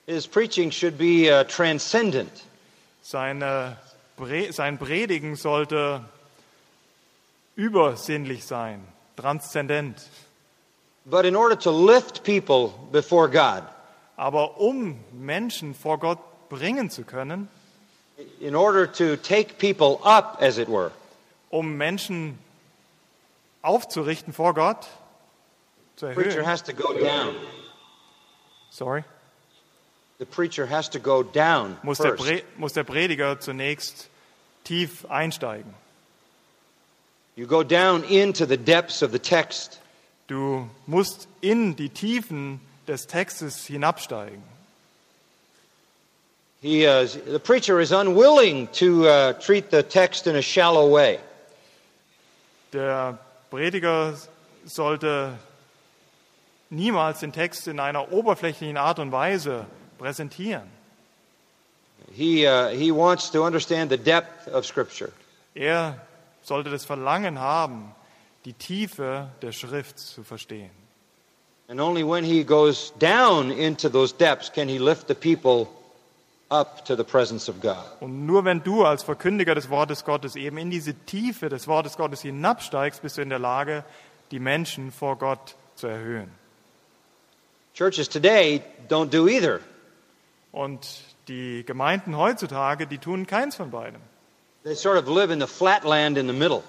His 0.06 0.28
preaching 0.28 0.70
should 0.70 1.00
be 1.00 1.28
uh, 1.28 1.44
transcendent. 1.44 2.30
Seine, 3.02 3.78
sein 4.52 4.78
Predigen 4.78 5.36
sollte 5.36 6.06
übersinnlich 7.56 8.46
sein, 8.46 8.88
transzendent. 9.16 10.08
But 11.06 11.26
in 11.26 11.36
order 11.36 11.58
to 11.58 11.72
lift 11.72 12.24
people 12.24 12.74
before 12.92 13.28
God, 13.28 13.64
Aber 14.18 14.60
um 14.60 15.04
Menschen 15.12 15.74
vor 15.74 15.98
Gott 15.98 16.20
bringen 16.50 16.92
zu 16.92 17.06
können, 17.06 17.50
in 18.40 18.56
order 18.56 18.88
to 18.88 19.16
take 19.18 19.58
people 19.58 20.00
up, 20.04 20.38
as 20.42 20.58
it 20.58 20.68
were, 20.68 20.92
um 21.52 21.78
Menschen 21.78 22.38
aufzurichten 23.62 24.34
vor 24.34 24.54
Gott, 24.54 24.88
zu 25.96 26.08
the 26.08 26.14
preacher 26.14 26.42
erhöhen. 26.42 26.46
has 26.46 26.62
to 26.64 26.74
go 26.74 26.94
down. 26.94 27.36
Sorry. 28.72 29.04
The 30.20 30.26
preacher 30.26 30.66
has 30.66 30.90
to 30.90 31.00
go 31.00 31.24
down 31.24 31.78
Muss 31.82 31.98
der, 31.98 32.18
first. 32.18 32.44
Muss 32.58 32.74
der 32.74 32.84
Prediger 32.84 33.40
zunächst 33.40 34.10
tief 34.64 35.06
einsteigen. 35.10 35.74
You 37.36 37.48
go 37.48 37.64
down 37.64 38.04
into 38.04 38.46
the 38.46 38.58
depths 38.58 39.02
of 39.02 39.12
the 39.12 39.20
text. 39.20 39.80
Du 40.28 40.70
musst 40.86 41.28
in 41.42 41.76
die 41.76 41.90
Tiefen 41.90 42.60
des 42.86 43.08
Textes 43.08 43.66
hinabsteigen. 43.66 44.44
He, 46.62 46.86
uh, 46.86 47.06
the 47.06 47.40
preacher 47.40 47.80
is 47.80 47.94
unwilling 47.94 48.68
to 48.74 49.08
uh, 49.08 49.34
treat 49.34 49.72
the 49.72 49.82
text 49.82 50.28
in 50.28 50.36
a 50.36 50.42
shallow 50.42 50.90
way. 50.90 51.20
Der 52.74 53.18
Prediger 53.50 54.16
sollte 54.66 55.40
niemals 56.70 57.22
den 57.22 57.32
Text 57.32 57.68
in 57.68 57.80
einer 57.80 58.12
oberflächlichen 58.12 58.76
Art 58.76 59.00
und 59.00 59.12
Weise 59.14 59.66
präsentieren. 59.98 60.70
He, 62.12 62.46
uh, 62.46 62.70
he 62.70 62.92
wants 62.92 63.32
to 63.32 63.46
understand 63.46 63.90
the 63.90 63.98
depth 63.98 64.50
of 64.50 64.66
Scripture. 64.66 65.12
Er 65.56 65.96
sollte 66.42 66.70
das 66.70 66.84
Verlangen 66.84 67.40
haben, 67.40 67.96
die 68.44 68.54
Tiefe 68.54 69.30
der 69.42 69.54
Schrift 69.54 69.98
zu 69.98 70.24
verstehen. 70.24 70.72
And 71.70 71.80
only 71.80 72.04
when 72.04 72.26
he 72.26 72.44
goes 72.44 72.92
down 73.00 73.52
into 73.52 73.90
those 73.90 74.14
depths 74.14 74.52
can 74.52 74.68
he 74.68 74.80
lift 74.80 75.08
the 75.08 75.14
people 75.14 75.68
up 76.50 76.84
to 76.86 76.96
the 76.96 77.04
presence 77.04 77.50
of 77.50 77.62
God. 77.62 77.86
Und 78.00 78.26
nur 78.26 78.44
wenn 78.46 78.64
du 78.64 78.84
als 78.84 79.04
Verkündiger 79.04 79.56
des 79.56 79.70
Wortes 79.70 80.04
Gottes 80.04 80.36
eben 80.36 80.58
in 80.58 80.70
diese 80.70 80.94
Tiefe 80.94 81.50
des 81.50 81.68
Wortes 81.68 81.96
Gottes 81.96 82.22
hinabsteigst, 82.22 83.02
bist 83.02 83.18
du 83.18 83.22
in 83.22 83.30
der 83.30 83.40
Lage, 83.40 83.84
die 84.32 84.40
Menschen 84.40 84.92
vor 84.92 85.18
Gott 85.18 85.56
zu 85.76 85.88
erhöhen. 85.88 86.32
Churches 87.74 88.10
today 88.10 88.62
don't 88.90 89.10
do 89.10 89.28
either. 89.28 89.60
Und 90.52 91.02
die 91.28 91.64
Gemeinden 91.66 92.18
heutzutage, 92.18 92.88
die 92.88 92.98
tun 92.98 93.28
keins 93.28 93.56
von 93.56 93.70
beidem. 93.70 94.02
They 94.64 94.76
sort 94.76 94.98
of 94.98 95.08
live 95.08 95.32
in 95.32 95.40
the 95.40 95.48
flatland 95.48 96.18
in 96.18 96.28
the 96.28 96.34
middle. 96.34 96.64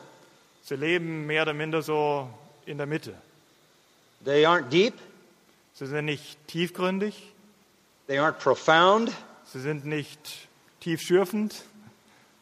Sie 0.62 0.76
leben 0.76 1.26
mehr 1.26 1.42
oder 1.42 1.54
minder 1.54 1.82
so 1.82 2.28
in 2.66 2.76
der 2.76 2.86
Mitte. 2.86 3.14
They 4.24 4.44
aren't 4.46 4.68
deep, 4.68 4.94
Sie 5.72 5.86
sind 5.86 6.04
nicht 6.04 6.36
tiefgründig, 6.46 7.14
they 8.06 8.18
aren't 8.18 8.38
profound, 8.38 9.10
sie 9.52 9.60
sind 9.60 9.84
nicht 9.84 10.48
tiefschürfend, 10.80 11.62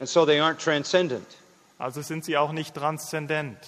and 0.00 0.08
so 0.08 0.24
they 0.24 0.40
aren't 0.40 0.58
transcendent 0.58 1.26
also 1.78 2.02
sind 2.02 2.24
sie 2.24 2.36
auch 2.36 2.52
nicht 2.52 2.74
transzendent. 2.74 3.58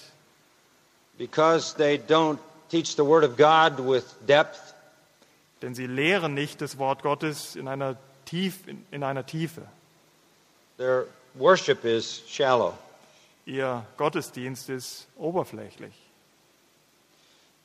because 1.17 1.75
they 1.75 1.99
don't 1.99 2.39
teach 2.69 2.95
the 2.95 3.03
Word 3.03 3.23
of 3.23 3.37
God 3.37 3.79
with 3.79 4.15
depth. 4.25 4.59
Denn 5.61 5.75
sie 5.75 5.85
lehren 5.85 6.33
nicht 6.33 6.61
das 6.61 6.79
Wort 6.79 7.03
Gottes 7.03 7.55
in 7.55 7.67
einer, 7.67 7.95
Tief, 8.25 8.67
in, 8.67 8.83
in 8.89 9.03
einer 9.03 9.23
Tiefe. 9.23 9.61
Their 10.77 11.05
worship 11.35 11.85
is 11.85 12.23
shallow. 12.27 12.73
Ihr 13.45 13.85
Gottesdienst 13.97 14.69
ist 14.69 15.07
oberflächlich. 15.17 15.93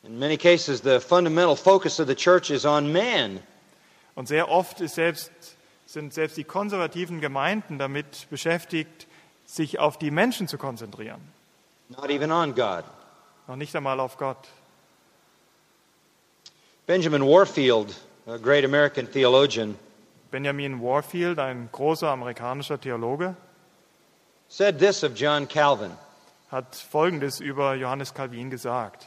In 0.03 0.19
many 0.19 0.37
cases, 0.37 0.83
the 0.83 1.01
fundamental 1.01 1.57
focus 1.57 1.99
of 1.99 2.07
the 2.07 2.15
church 2.15 2.51
is 2.51 2.67
on 2.67 2.93
man. 2.93 3.41
Und 4.15 4.29
sehr 4.29 4.51
oft 4.51 4.83
ist 4.83 4.97
selbst, 4.97 5.31
sind 5.87 6.13
selbst 6.13 6.37
die 6.37 6.45
konservativen 6.45 7.21
Gemeinden 7.21 7.79
damit 7.79 8.27
beschäftigt, 8.29 9.07
sich 9.47 9.79
auf 9.79 9.99
die 9.99 10.11
Menschen 10.11 10.49
zu 10.49 10.59
konzentrieren, 10.59 11.21
not 11.89 12.11
even 12.11 12.33
on 12.33 12.55
God. 12.55 12.85
noch 13.47 13.57
nicht 13.57 13.75
einmal 13.75 14.01
auf 14.01 14.19
Gott. 14.19 14.49
Benjamin 16.87 17.23
Warfield, 17.23 17.95
a 18.27 18.37
great 18.37 18.65
American 18.65 19.11
theologian, 19.11 19.77
Benjamin 20.31 20.83
Warfield, 20.83 21.39
ein 21.39 21.69
großer 21.71 22.09
amerikanischer 22.09 22.81
Theologe, 22.81 23.37
said 24.49 24.79
this 24.79 25.03
of 25.05 25.15
John 25.15 25.47
Calvin 25.47 25.93
hat 26.51 26.75
Folgendes 26.77 27.41
über 27.41 27.75
Johannes 27.75 28.13
Calvin 28.13 28.51
gesagt. 28.51 29.07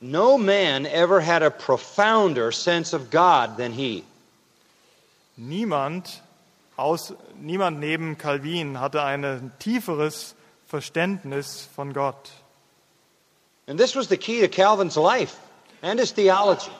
No 0.00 0.38
man 0.38 0.86
ever 0.86 1.20
had 1.20 1.42
a 1.42 1.50
profounder 1.50 2.52
sense 2.52 2.94
of 2.94 3.10
God 3.10 3.56
than 3.56 3.72
he. 3.72 4.04
Niemand, 5.38 6.24
aus, 6.76 7.14
niemand 7.40 7.78
neben 7.78 8.18
Calvin 8.18 8.80
hatte 8.80 9.04
ein 9.04 9.52
tieferes 9.60 10.34
Verständnis 10.66 11.68
von 11.74 11.92
Gott. 11.92 12.30
And 13.68 13.78
this 13.78 13.94
was 13.94 14.08
the 14.08 14.16
key 14.16 14.40
to 14.40 14.48
Calvin's 14.48 14.96
life 14.96 15.36
and 15.80 16.00
his 16.00 16.12
theology. 16.12 16.70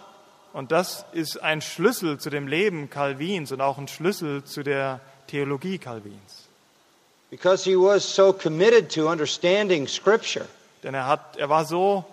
Und 0.53 0.73
das 0.73 1.05
ist 1.12 1.40
ein 1.40 1.61
Schlüssel 1.61 2.18
zu 2.18 2.31
dem 2.31 2.49
Leben 2.49 2.90
Calvins 2.90 3.53
und 3.53 3.61
auch 3.61 3.79
ein 3.79 3.87
Schlüssel 3.87 4.42
zu 4.42 4.64
der 4.64 5.01
Theologie 5.29 5.79
Calvins. 5.79 6.49
Because 7.31 7.62
he 7.62 7.77
was 7.77 8.03
so 8.03 8.33
committed 8.33 8.92
to 8.92 9.09
understanding 9.09 9.87
Scripture. 9.87 10.47
Denn 10.83 10.94
er, 10.94 11.07
hat, 11.07 11.37
er 11.37 11.49
war 11.49 11.64
so 11.64 12.05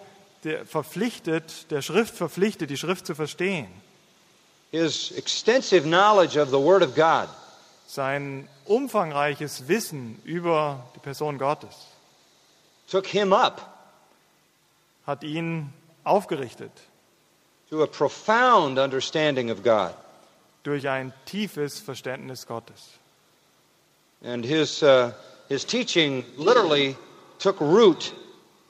der, 0.43 0.65
verpflichtet, 0.65 1.71
der 1.71 1.81
Schrift 1.81 2.15
verpflichtet, 2.15 2.69
die 2.69 2.77
Schrift 2.77 3.07
zu 3.07 3.15
verstehen. 3.15 3.67
His 4.71 5.11
extensive 5.11 5.85
knowledge 5.85 6.35
of 6.37 6.49
the 6.51 6.59
Word 6.59 6.83
of 6.83 6.95
God 6.95 7.29
Sein 7.87 8.47
umfangreiches 8.65 9.67
Wissen 9.67 10.19
über 10.25 10.83
die 10.95 10.99
Person 10.99 11.37
Gottes 11.37 11.75
took 12.87 13.07
him 13.07 13.33
up 13.33 13.61
hat 15.05 15.23
ihn 15.23 15.71
aufgerichtet 16.03 16.71
to 17.69 17.83
a 17.83 17.87
profound 17.87 18.77
understanding 18.79 19.49
of 19.49 19.63
God. 19.63 19.93
durch 20.63 20.87
ein 20.87 21.13
tiefes 21.25 21.79
Verständnis 21.79 22.45
Gottes. 22.47 22.97
And 24.23 24.43
his, 24.43 24.81
uh, 24.81 25.13
his 25.47 25.63
teaching 25.63 26.25
literally 26.37 26.97
took 27.37 27.59
root 27.61 28.11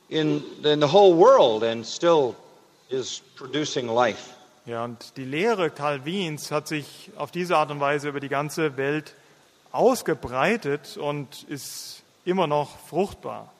in, 0.09 0.43
in 0.63 0.81
the 0.81 0.87
whole 0.87 1.13
world 1.13 1.63
and 1.63 1.85
still 1.85 2.35
is 2.89 3.21
producing 3.35 3.87
life. 3.87 4.33
Ja, 4.65 4.83
und 4.83 5.15
die 5.17 5.25
Lehre 5.25 5.69
Calvins 5.69 6.49
hat 6.49 6.67
sich 6.67 7.11
auf 7.17 7.29
diese 7.29 7.55
Art 7.55 7.69
und 7.69 7.79
Weise 7.79 8.09
über 8.09 8.19
die 8.19 8.29
ganze 8.29 8.77
Welt 8.77 9.13
ausgebreitet 9.71 10.97
und 10.97 11.43
ist 11.43 12.01
immer 12.25 12.47
noch 12.47 12.79
fruchtbar. 12.79 13.53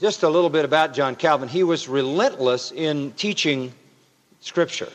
Just 0.00 0.24
a 0.24 0.28
little 0.28 0.50
bit 0.50 0.64
about 0.64 0.92
John 0.94 1.16
Calvin. 1.16 1.48
He 1.48 1.62
was 1.62 1.88
relentless 1.88 2.72
in 2.72 3.14
teaching 3.14 3.72
Scripture. 4.42 4.90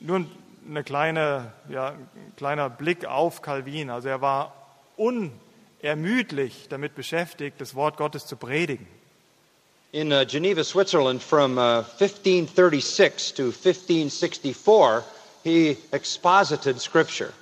Nur 0.00 0.26
eine 0.68 0.82
kleine, 0.82 1.52
ja, 1.68 1.90
ein 1.90 2.32
kleiner 2.36 2.68
Blick 2.68 3.06
auf 3.06 3.40
Calvin. 3.40 3.88
Also 3.88 4.08
er 4.08 4.20
war 4.20 4.52
unermüdlich 4.96 6.66
damit 6.68 6.96
beschäftigt, 6.96 7.60
das 7.60 7.76
Wort 7.76 7.98
Gottes 7.98 8.26
zu 8.26 8.36
predigen. 8.36 8.88
In 9.92 10.12
uh, 10.12 10.24
Geneva, 10.24 10.64
Switzerland, 10.64 11.22
from 11.22 11.56
uh, 11.56 11.82
1536 11.96 13.32
to 13.32 13.44
1564, 13.44 15.04
he 15.42 15.78
exposited 15.92 16.78
Scripture. 16.78 17.32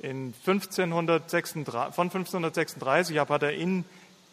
In 0.00 0.34
1536, 0.44 1.52
von 1.94 2.10
1536 2.10 3.18
ab 3.18 3.28
hat 3.28 3.44
er 3.44 3.52
in 3.52 3.84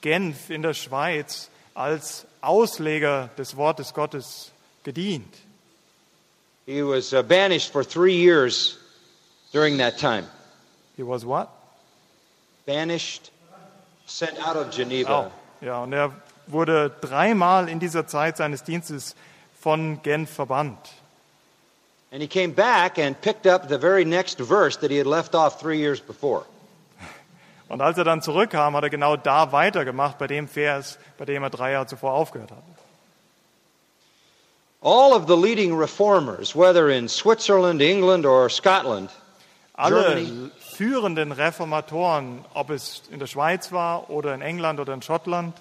Genf 0.02 0.50
in 0.50 0.64
der 0.64 0.74
Schweiz 0.74 1.50
als 1.76 2.26
Ausleger 2.42 3.30
des 3.38 3.56
Wortes 3.56 3.94
Gottes 3.94 4.52
gedient. 4.84 5.32
He 6.66 6.82
was 6.82 7.14
uh, 7.14 7.22
banished 7.22 7.72
for 7.72 7.84
three 7.84 8.16
years 8.16 8.80
during 9.54 9.78
that 9.78 10.00
time. 10.00 10.26
He 10.98 11.04
was 11.04 11.24
what? 11.24 11.50
Banished, 12.66 13.32
sent 14.08 14.40
out 14.40 14.56
of 14.56 14.72
Geneva. 14.72 15.32
Oh, 15.32 15.66
ja, 15.66 15.84
und 15.84 15.94
er 15.94 16.12
wurde 16.48 16.92
dreimal 17.02 17.70
in 17.70 17.80
dieser 17.80 18.08
Zeit 18.08 18.38
seines 18.38 18.64
Dienstes 18.64 19.16
von 19.60 20.02
Genf 20.04 20.30
verbannt. 20.32 20.92
And 22.12 22.22
he 22.22 22.28
came 22.28 22.54
back 22.54 22.98
and 22.98 23.20
picked 23.22 23.48
up 23.48 23.70
the 23.70 23.78
very 23.78 24.04
next 24.04 24.38
verse 24.40 24.78
that 24.80 24.92
he 24.92 24.98
had 24.98 25.08
left 25.08 25.34
off 25.34 25.60
three 25.60 25.80
years 25.80 26.02
before. 26.02 26.46
Und 27.70 27.82
als 27.82 27.98
er 27.98 28.04
dann 28.04 28.22
zurückkam, 28.22 28.76
hat 28.76 28.84
er 28.84 28.90
genau 28.90 29.16
da 29.16 29.54
weitergemacht, 29.54 30.18
bei 30.18 30.28
dem 30.28 30.50
Vers, 30.50 31.00
bei 31.18 31.24
dem 31.24 31.42
er 31.42 31.50
drei 31.50 31.72
Jahre 31.72 31.88
zuvor 31.88 32.12
aufgehört 32.12 32.52
hat. 32.52 32.64
All 34.82 35.14
of 35.14 35.28
the 35.28 35.38
leading 35.38 35.78
reformers, 35.78 36.54
whether 36.54 36.90
in 36.90 37.08
Switzerland, 37.08 37.82
England, 37.82 38.26
or 38.26 38.50
Scotland, 38.50 39.10
Alle 39.74 40.16
Germany, 40.16 40.52
führenden 40.60 41.32
Reformatoren, 41.32 42.44
ob 42.54 42.72
es 42.72 43.04
in 43.10 43.20
der 43.20 43.28
Schweiz 43.28 43.72
war 43.72 44.10
oder 44.10 44.34
in 44.34 44.42
England 44.42 44.80
oder 44.82 44.94
in 44.94 45.02
Schottland, 45.02 45.56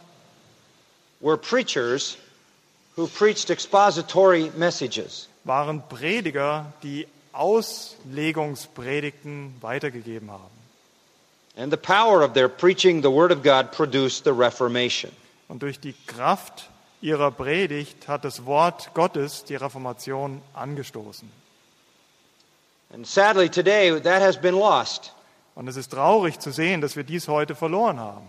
were 1.21 1.37
preachers 1.37 2.17
who 2.97 3.07
preached 3.07 3.51
expository 3.51 4.51
messages. 4.57 5.29
waren 5.45 5.83
Prediger, 5.89 6.73
die 6.83 7.07
Auslegungspredigten 7.33 9.55
weitergegeben 9.61 10.29
haben. 10.31 10.51
And 11.57 11.73
the 11.73 11.77
power 11.77 12.23
of 12.23 12.35
their 12.35 12.49
preaching 12.49 13.03
the 13.03 13.11
Word 13.11 13.33
of 13.33 13.43
God 13.43 13.73
produced 13.73 14.23
the 14.25 14.33
Reformation. 14.33 15.11
Und 15.49 15.63
durch 15.63 15.81
die 15.81 15.95
Kraft 16.07 16.69
ihrer 17.01 17.31
Predigt 17.31 18.09
hat 18.09 18.25
das 18.25 18.45
Wort 18.47 18.95
Gottes 18.95 19.45
die 19.45 19.57
Reformation 19.57 20.41
angestoßen. 20.55 21.31
And 22.93 23.07
sadly, 23.07 23.49
today, 23.49 24.01
that 24.01 24.23
has 24.23 24.37
been 24.37 24.55
lost. 24.55 25.13
Und 25.55 25.69
es 25.69 25.77
ist 25.77 25.93
traurig 25.93 26.41
zu 26.41 26.51
sehen, 26.51 26.81
dass 26.81 26.97
wir 26.97 27.05
dies 27.05 27.29
heute 27.29 27.55
verloren 27.55 28.01
haben. 28.01 28.27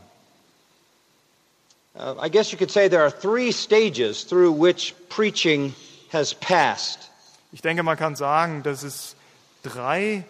Uh, 1.96 2.16
I 2.20 2.30
guess 2.30 2.52
you 2.52 2.58
could 2.58 2.72
say 2.72 2.88
there 2.88 3.02
are 3.02 3.12
three 3.12 3.52
stages 3.52 4.24
through 4.24 4.54
which 4.54 4.96
preaching 5.10 5.74
has 6.12 6.34
passed. 6.34 7.10
Ich 7.52 7.62
denke, 7.62 7.84
man 7.84 7.98
kann 7.98 8.16
sagen, 8.16 8.64
dass 8.64 8.84
es 8.84 9.16
drei 9.64 10.24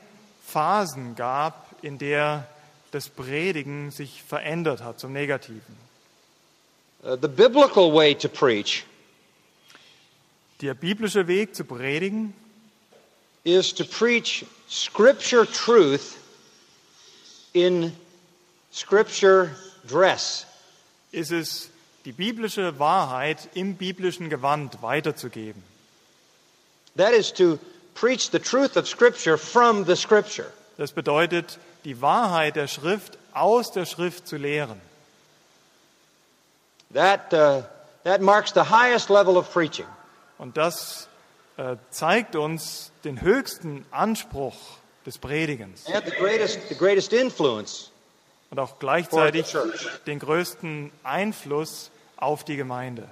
Phasen 0.44 1.16
gab, 1.16 1.76
in 1.84 1.98
der 1.98 2.48
das 2.92 3.10
Predigen 3.10 3.92
sich 3.92 4.24
verändert 4.24 4.84
hat 4.84 5.00
zum 5.00 5.14
Negativen. 5.14 5.78
Uh, 7.04 7.16
the 7.16 7.28
biblical 7.28 7.92
way 7.92 8.14
to 8.14 8.28
preach 8.28 8.84
Der 10.62 10.76
biblische 10.76 11.28
Weg 11.28 11.56
zu 11.56 11.64
predigen 11.64 12.36
is 13.44 13.74
to 13.74 13.84
preach 13.84 14.46
Scripture 14.70 15.48
truth 15.48 16.18
in 17.54 17.92
Scripture 18.72 19.56
dress. 19.88 20.46
Ist 21.12 21.32
es, 21.32 21.70
die 22.06 22.12
biblische 22.12 22.80
Wahrheit 22.80 23.50
im 23.54 23.76
biblischen 23.76 24.30
Gewand 24.30 24.82
weiterzugeben. 24.82 25.62
That 26.98 27.14
is 27.14 27.32
to 27.34 27.60
preach 27.94 28.32
the 28.32 28.40
truth 28.40 28.76
of 28.76 28.88
Scripture 28.88 29.38
from 29.38 29.86
the 29.86 29.96
Scripture. 29.96 30.52
Das 30.78 30.92
bedeutet, 30.92 31.60
die 31.86 32.02
Wahrheit 32.02 32.56
der 32.56 32.68
Schrift 32.68 33.18
aus 33.34 33.72
der 33.72 33.86
Schrift 33.86 34.28
zu 34.28 34.38
lehren. 34.38 34.82
That, 36.94 37.34
uh, 37.34 37.64
that 38.04 38.22
marks 38.22 38.52
the 38.54 38.70
highest 38.70 39.10
level 39.10 39.38
of 39.38 39.52
preaching. 39.54 39.86
Und 40.38 40.58
das 40.58 41.08
äh, 41.58 41.76
zeigt 41.92 42.36
uns 42.36 42.92
den 43.04 43.22
höchsten 43.22 43.86
Anspruch 43.92 44.56
des 45.06 45.18
Predigens 45.18 45.86
and 45.86 46.04
the 46.06 46.12
greatest, 46.12 46.60
the 46.70 46.76
greatest 46.76 47.14
influence 47.14 47.91
und 48.52 48.60
auch 48.60 48.78
gleichzeitig 48.80 49.56
den 50.06 50.20
größten 50.20 50.92
Einfluss 51.04 51.90
auf 52.18 52.44
die 52.44 52.58
Gemeinde. 52.58 53.10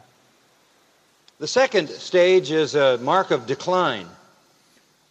The 1.39 1.47
second 1.47 1.89
stage 1.89 2.53
is 2.53 2.75
a 2.75 2.97
mark 2.97 3.31
of 3.31 3.45
decline. 3.45 4.05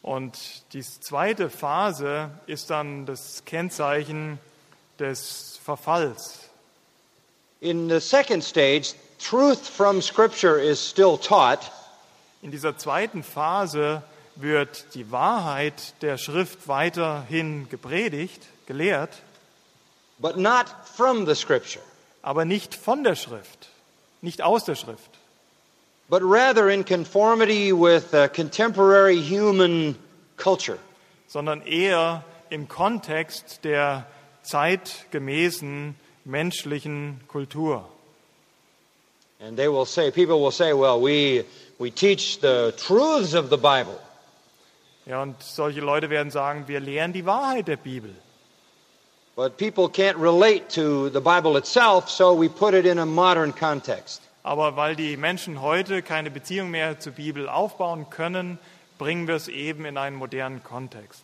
Und 0.02 0.38
die 0.72 0.82
zweite 0.82 1.50
Phase 1.50 2.30
ist 2.46 2.70
dann 2.70 3.06
das 3.06 3.42
Kennzeichen 3.44 4.38
des 4.98 5.58
Verfalls. 5.64 6.48
In 7.60 7.88
the 7.88 7.98
second 7.98 8.44
stage, 8.44 8.94
truth 9.18 9.66
from 9.66 10.00
Scripture 10.00 10.60
is 10.62 10.78
still 10.78 11.18
taught, 11.18 11.72
In 12.40 12.52
dieser 12.52 12.78
zweiten 12.78 13.24
Phase 13.24 14.02
wird 14.36 14.94
die 14.94 15.10
Wahrheit 15.10 15.94
der 16.02 16.18
Schrift 16.18 16.68
weiterhin 16.68 17.68
gepredigt, 17.68 18.44
gelehrt, 18.66 19.10
but 20.18 20.36
not 20.36 20.66
from 20.96 21.26
the 21.26 21.34
Scripture, 21.34 21.82
aber 22.22 22.44
nicht 22.44 22.74
von 22.74 23.04
der 23.04 23.14
Schrift, 23.14 23.68
nicht 24.20 24.42
aus 24.42 24.64
der 24.64 24.74
Schrift, 24.74 25.10
but 26.08 26.22
rather 26.22 26.68
in 26.68 26.84
conformity 26.84 27.72
with 27.72 28.10
contemporary 28.34 29.20
human 29.20 29.96
culture. 30.36 30.78
sondern 31.28 31.62
eher 31.62 32.24
im 32.50 32.68
Kontext 32.68 33.64
der 33.64 34.06
zeitgemäßen 34.42 35.94
menschlichen 36.24 37.20
Kultur. 37.28 37.84
And 39.40 39.56
they 39.56 39.68
will 39.68 39.86
say, 39.86 40.10
people 40.10 40.40
will 40.40 40.50
say, 40.50 40.72
well, 40.72 41.00
we, 41.00 41.44
we 41.78 41.90
teach 41.92 42.40
the 42.40 42.72
truths 42.76 43.34
of 43.34 43.50
the 43.50 43.56
Bible. 43.56 43.98
Ja, 45.06 45.22
und 45.22 45.40
solche 45.42 45.80
Leute 45.80 46.10
werden 46.10 46.30
sagen, 46.30 46.66
wir 46.66 46.80
lehren 46.80 47.12
die 47.12 47.24
Wahrheit 47.24 47.68
der 47.68 47.76
Bibel. 47.76 48.14
But 49.39 49.57
people 49.57 49.89
can't 49.89 50.16
relate 50.16 50.68
to 50.70 51.11
the 51.11 51.20
Bible 51.20 51.57
itself, 51.59 52.11
so 52.11 52.34
we 52.34 52.49
put 52.49 52.74
it 52.74 52.84
in 52.86 52.99
a 52.99 53.07
modern 53.07 53.53
context. 53.53 54.20
Aber 54.45 54.74
weil 54.74 54.97
die 54.97 55.16
Menschen 55.16 55.62
heute 55.62 56.03
keine 56.03 56.32
Beziehung 56.32 56.72
mehr 56.72 56.99
zur 56.99 57.12
Bibel 57.12 57.49
aufbauen 57.49 58.11
können, 58.11 58.59
bringen 58.99 59.28
wir 59.28 59.36
es 59.36 59.47
eben 59.47 59.84
in 59.84 59.97
einen 59.97 60.16
modernen 60.16 60.64
Kontext. 60.64 61.22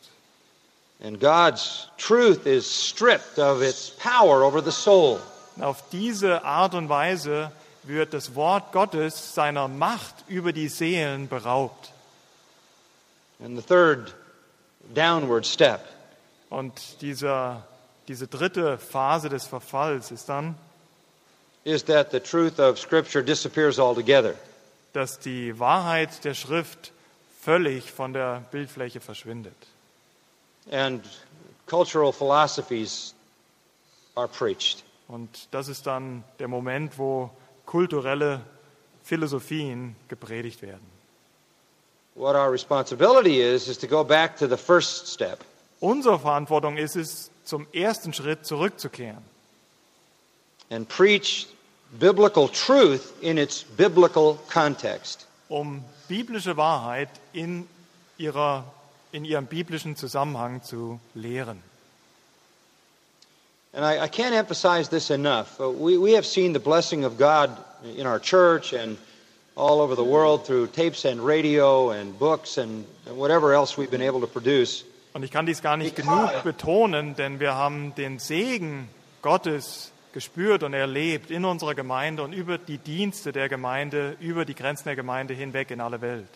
And 1.03 1.19
God's 1.19 1.89
truth 1.99 2.47
is 2.47 2.71
stripped 2.71 3.41
of 3.41 3.63
its 3.63 3.91
power 3.91 4.45
over 4.45 4.63
the 4.63 4.71
soul. 4.71 5.19
Auf 5.61 5.83
diese 5.91 6.45
Art 6.45 6.75
und 6.75 6.89
Weise 6.89 7.51
wird 7.83 8.15
das 8.15 8.37
Wort 8.37 8.71
Gottes 8.71 9.35
seiner 9.35 9.67
Macht 9.67 10.15
über 10.29 10.53
die 10.53 10.69
Seelen 10.69 11.27
beraubt. 11.27 11.91
And 13.43 13.57
the 13.57 13.67
third 13.67 14.15
downward 14.95 15.45
step 15.45 15.81
Und 16.49 17.01
dieser, 17.01 17.65
diese 18.09 18.27
dritte 18.27 18.79
Phase 18.79 19.29
des 19.29 19.47
Verfalls 19.47 20.11
ist 20.11 20.29
dann, 20.29 20.55
is 21.65 21.85
that 21.85 22.11
the 22.11 22.21
truth 22.21 22.59
of 22.59 22.79
Scripture 22.79 23.25
disappears 23.25 23.79
altogether. 23.79 24.35
dass 24.93 25.19
die 25.19 25.59
Wahrheit 25.59 26.25
der 26.25 26.35
Schrift 26.35 26.93
völlig 27.41 27.91
von 27.91 28.13
der 28.13 28.45
Bildfläche 28.51 29.01
verschwindet. 29.01 29.57
And 30.71 31.05
cultural 31.67 32.13
philosophies 32.13 33.15
are 34.15 34.29
preached. 34.29 34.85
Und 35.09 35.49
das 35.51 35.69
ist 35.69 35.87
dann 35.87 36.25
der 36.39 36.49
Moment, 36.49 36.99
wo 36.99 37.31
kulturelle 37.67 38.41
Philosophien 39.03 39.97
gepredigt 40.09 40.63
werden. 40.63 40.95
What 42.15 42.37
our 42.37 42.51
responsibility 42.53 43.43
is, 43.43 43.67
is 43.67 43.77
to 43.79 43.89
go 43.89 44.05
back 44.05 44.37
to 44.37 44.47
the 44.47 44.57
first 44.57 45.09
step 45.09 45.41
Unsere 45.81 46.19
Verantwortung 46.19 46.79
ist 46.79 46.97
es, 46.97 47.31
zum 47.45 47.67
ersten 47.73 48.13
Schritt 48.13 48.47
zurückzukehren 48.47 49.23
and 50.71 50.89
preach 50.89 51.47
biblical 51.99 52.49
truth 52.49 53.13
in 53.21 53.39
its 53.39 53.63
biblical 53.63 54.39
context. 54.51 55.27
um 55.49 55.85
biblische 56.09 56.57
Wahrheit 56.57 57.09
in, 57.33 57.69
ihrer, 58.19 58.65
in 59.13 59.25
ihrem 59.25 59.47
biblischen 59.47 59.97
Zusammenhang 59.97 60.63
zu 60.63 61.01
lehren. 61.15 61.63
And 63.73 63.85
I, 63.85 64.05
I 64.05 64.09
can't 64.09 64.35
emphasize 64.35 64.89
this 64.89 65.11
enough. 65.11 65.59
We, 65.59 65.99
we 65.99 66.13
have 66.13 66.25
seen 66.25 66.53
the 66.53 66.61
blessing 66.61 67.05
of 67.05 67.19
God 67.19 67.51
in 67.97 68.07
our 68.07 68.21
church 68.21 68.73
and 68.73 68.97
all 69.57 69.81
over 69.81 69.97
the 69.97 70.05
world 70.05 70.47
through 70.47 70.69
tapes 70.69 71.05
and 71.05 71.21
radio 71.21 71.91
and 71.91 72.17
books 72.17 72.57
and 72.57 72.85
whatever 73.07 73.53
else 73.53 73.77
we've 73.77 73.91
been 73.91 74.03
able 74.03 74.21
to 74.21 74.29
produce. 74.29 74.85
Und 75.15 75.23
ich 75.23 75.31
kann 75.31 75.47
dies 75.47 75.63
gar 75.63 75.77
nicht 75.77 75.95
genug 75.95 76.43
betonen, 76.43 77.15
denn 77.15 77.39
wir 77.39 77.55
haben 77.55 77.95
den 77.95 78.19
Segen 78.19 78.89
Gottes 79.23 79.93
gespürt 80.13 80.65
und 80.65 80.75
erlebt 80.75 81.31
in 81.31 81.45
unserer 81.45 81.77
Gemeinde 81.77 82.25
und 82.25 82.33
über 82.33 82.59
die 82.59 82.79
Dienste 82.79 83.31
der 83.31 83.49
Gemeinde, 83.49 84.17
über 84.19 84.45
die 84.45 84.57
Grenzen 84.57 84.85
der 84.85 84.97
Gemeinde 84.97 85.33
hinweg 85.33 85.71
in 85.71 85.81
alle 85.81 86.01
Welt. 86.01 86.29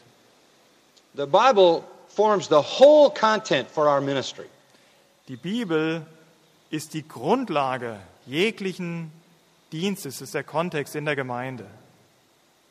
The 1.15 1.27
Bible 1.27 1.83
forms 2.09 2.49
the 2.49 2.63
whole 2.63 3.11
content 3.11 3.69
for 3.69 3.87
our 3.87 4.01
ministry. 4.01 4.47
Die 5.27 5.37
Bibel 5.37 6.07
ist 6.71 6.95
die 6.95 7.07
Grundlage 7.07 7.99
jeglichen 8.27 9.11
Dienstes, 9.73 10.17
es 10.17 10.23
ist 10.23 10.35
der 10.35 10.45
Kontext 10.45 10.95
in 10.95 11.05
der 11.05 11.17
Gemeinde. 11.17 11.67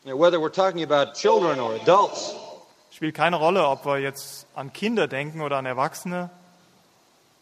Know, 0.04 0.18
Whether 0.18 0.40
we're 0.40 0.54
talking 0.54 0.84
about 0.84 1.16
children 1.16 1.60
or 1.60 1.76
adults, 1.76 2.34
Spielt 2.98 3.14
keine 3.14 3.36
Rolle, 3.36 3.68
ob 3.68 3.86
wir 3.86 4.00
jetzt 4.00 4.48
an 4.56 4.74
Kinder 4.74 5.08
denken 5.08 5.42
oder 5.42 5.58
an 5.58 5.68
Erwachsene. 5.68 6.32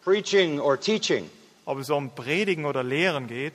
preaching 0.03 0.59
or 0.59 0.77
teaching, 0.77 1.29
ob 1.65 1.79
es 1.79 1.89
um 1.89 2.09
Predigen 2.09 2.65
oder 2.65 2.83
Lehren 2.83 3.27
geht, 3.27 3.53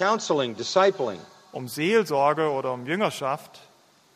counseling, 0.00 0.56
discipling, 0.56 1.20
um 1.52 1.68
Seelsorge 1.68 2.50
oder 2.50 2.72
um 2.72 2.86
Jüngerschaft, 2.86 3.60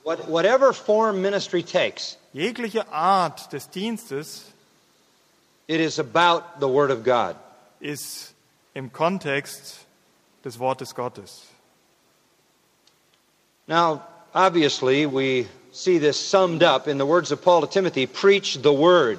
what, 0.02 0.28
whatever 0.28 0.74
form 0.74 1.22
ministry 1.22 1.62
takes, 1.62 2.18
jegliche 2.32 2.92
Art 2.92 3.52
des 3.52 3.70
Dienstes 3.70 4.46
it 5.68 5.78
is 5.78 6.00
about 6.00 6.42
the 6.58 6.66
Word 6.66 6.90
of 6.90 7.04
God. 7.04 7.36
ist 7.78 8.34
im 8.74 8.92
Kontext 8.92 9.86
des 10.44 10.58
Wortes 10.58 10.92
Gottes. 10.92 11.46
Now, 13.68 14.02
obviously, 14.34 15.06
we 15.06 15.46
see 15.72 15.98
this 15.98 16.18
summed 16.18 16.62
up 16.62 16.88
in 16.88 16.98
the 16.98 17.06
words 17.06 17.32
of 17.32 17.42
Paul 17.42 17.60
to 17.62 17.66
Timothy 17.66 18.06
preach 18.06 18.60
the 18.62 18.72
Word. 18.72 19.18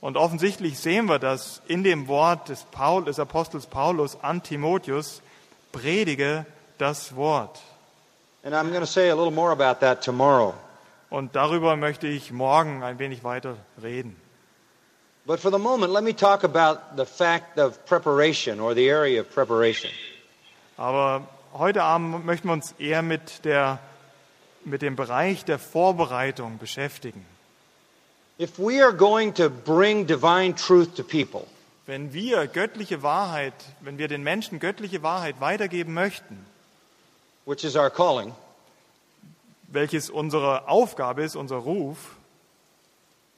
Und 0.00 0.16
offensichtlich 0.16 0.78
sehen 0.78 1.06
wir 1.06 1.18
das 1.18 1.62
in 1.66 1.82
dem 1.82 2.08
Wort 2.08 2.48
des, 2.48 2.64
Paul, 2.70 3.04
des 3.04 3.18
Apostels 3.18 3.66
Paulus 3.66 4.16
an 4.22 4.42
Timotheus, 4.42 5.22
predige 5.72 6.44
das 6.78 7.16
Wort. 7.16 7.58
And 8.44 8.54
I'm 8.54 8.68
going 8.68 8.80
to 8.82 8.86
say 8.86 9.08
a 9.08 9.16
little 9.16 9.32
more 9.32 9.50
about 9.50 9.80
that 9.80 10.02
tomorrow. 10.02 10.54
Und 11.08 11.34
darüber 11.34 11.76
möchte 11.76 12.06
ich 12.06 12.32
morgen 12.32 12.82
ein 12.82 12.98
wenig 12.98 13.24
weiter 13.24 13.56
reden. 13.82 14.16
But 15.26 15.40
for 15.40 15.50
the 15.50 15.58
moment, 15.58 15.90
let 15.90 16.04
me 16.04 16.12
talk 16.12 16.44
about 16.44 16.96
the 16.96 17.06
fact 17.06 17.58
of 17.58 17.86
preparation 17.86 18.60
or 18.60 18.74
the 18.74 18.90
area 18.90 19.20
of 19.22 19.30
preparation. 19.32 19.90
Aber 20.76 21.26
heute 21.54 21.82
Abend 21.82 22.26
möchten 22.26 22.48
wir 22.48 22.52
uns 22.52 22.72
eher 22.78 23.00
mit, 23.00 23.44
der, 23.46 23.78
mit 24.64 24.82
dem 24.82 24.96
Bereich 24.96 25.44
der 25.44 25.58
Vorbereitung 25.58 26.58
beschäftigen. 26.58 27.24
If 28.38 28.58
we 28.58 28.82
are 28.82 28.92
going 28.92 29.32
to 29.34 29.48
bring 29.48 30.06
divine 30.06 30.54
truth 30.54 30.96
to 30.96 31.04
people, 31.04 31.46
Wenn 31.86 32.14
wir 32.14 32.46
göttliche 32.46 33.02
Wahrheit, 33.02 33.52
wenn 33.80 33.98
wir 33.98 34.08
den 34.08 34.22
Menschen 34.22 34.58
göttliche 34.58 35.02
Wahrheit 35.02 35.40
weitergeben 35.40 35.92
möchten, 35.92 36.46
which 37.44 37.62
is 37.62 37.76
our 37.76 37.90
calling, 37.90 38.32
welches 39.68 40.08
unsere 40.08 40.66
Aufgabe 40.66 41.22
ist, 41.22 41.36
unser 41.36 41.56
Ruf, 41.56 42.16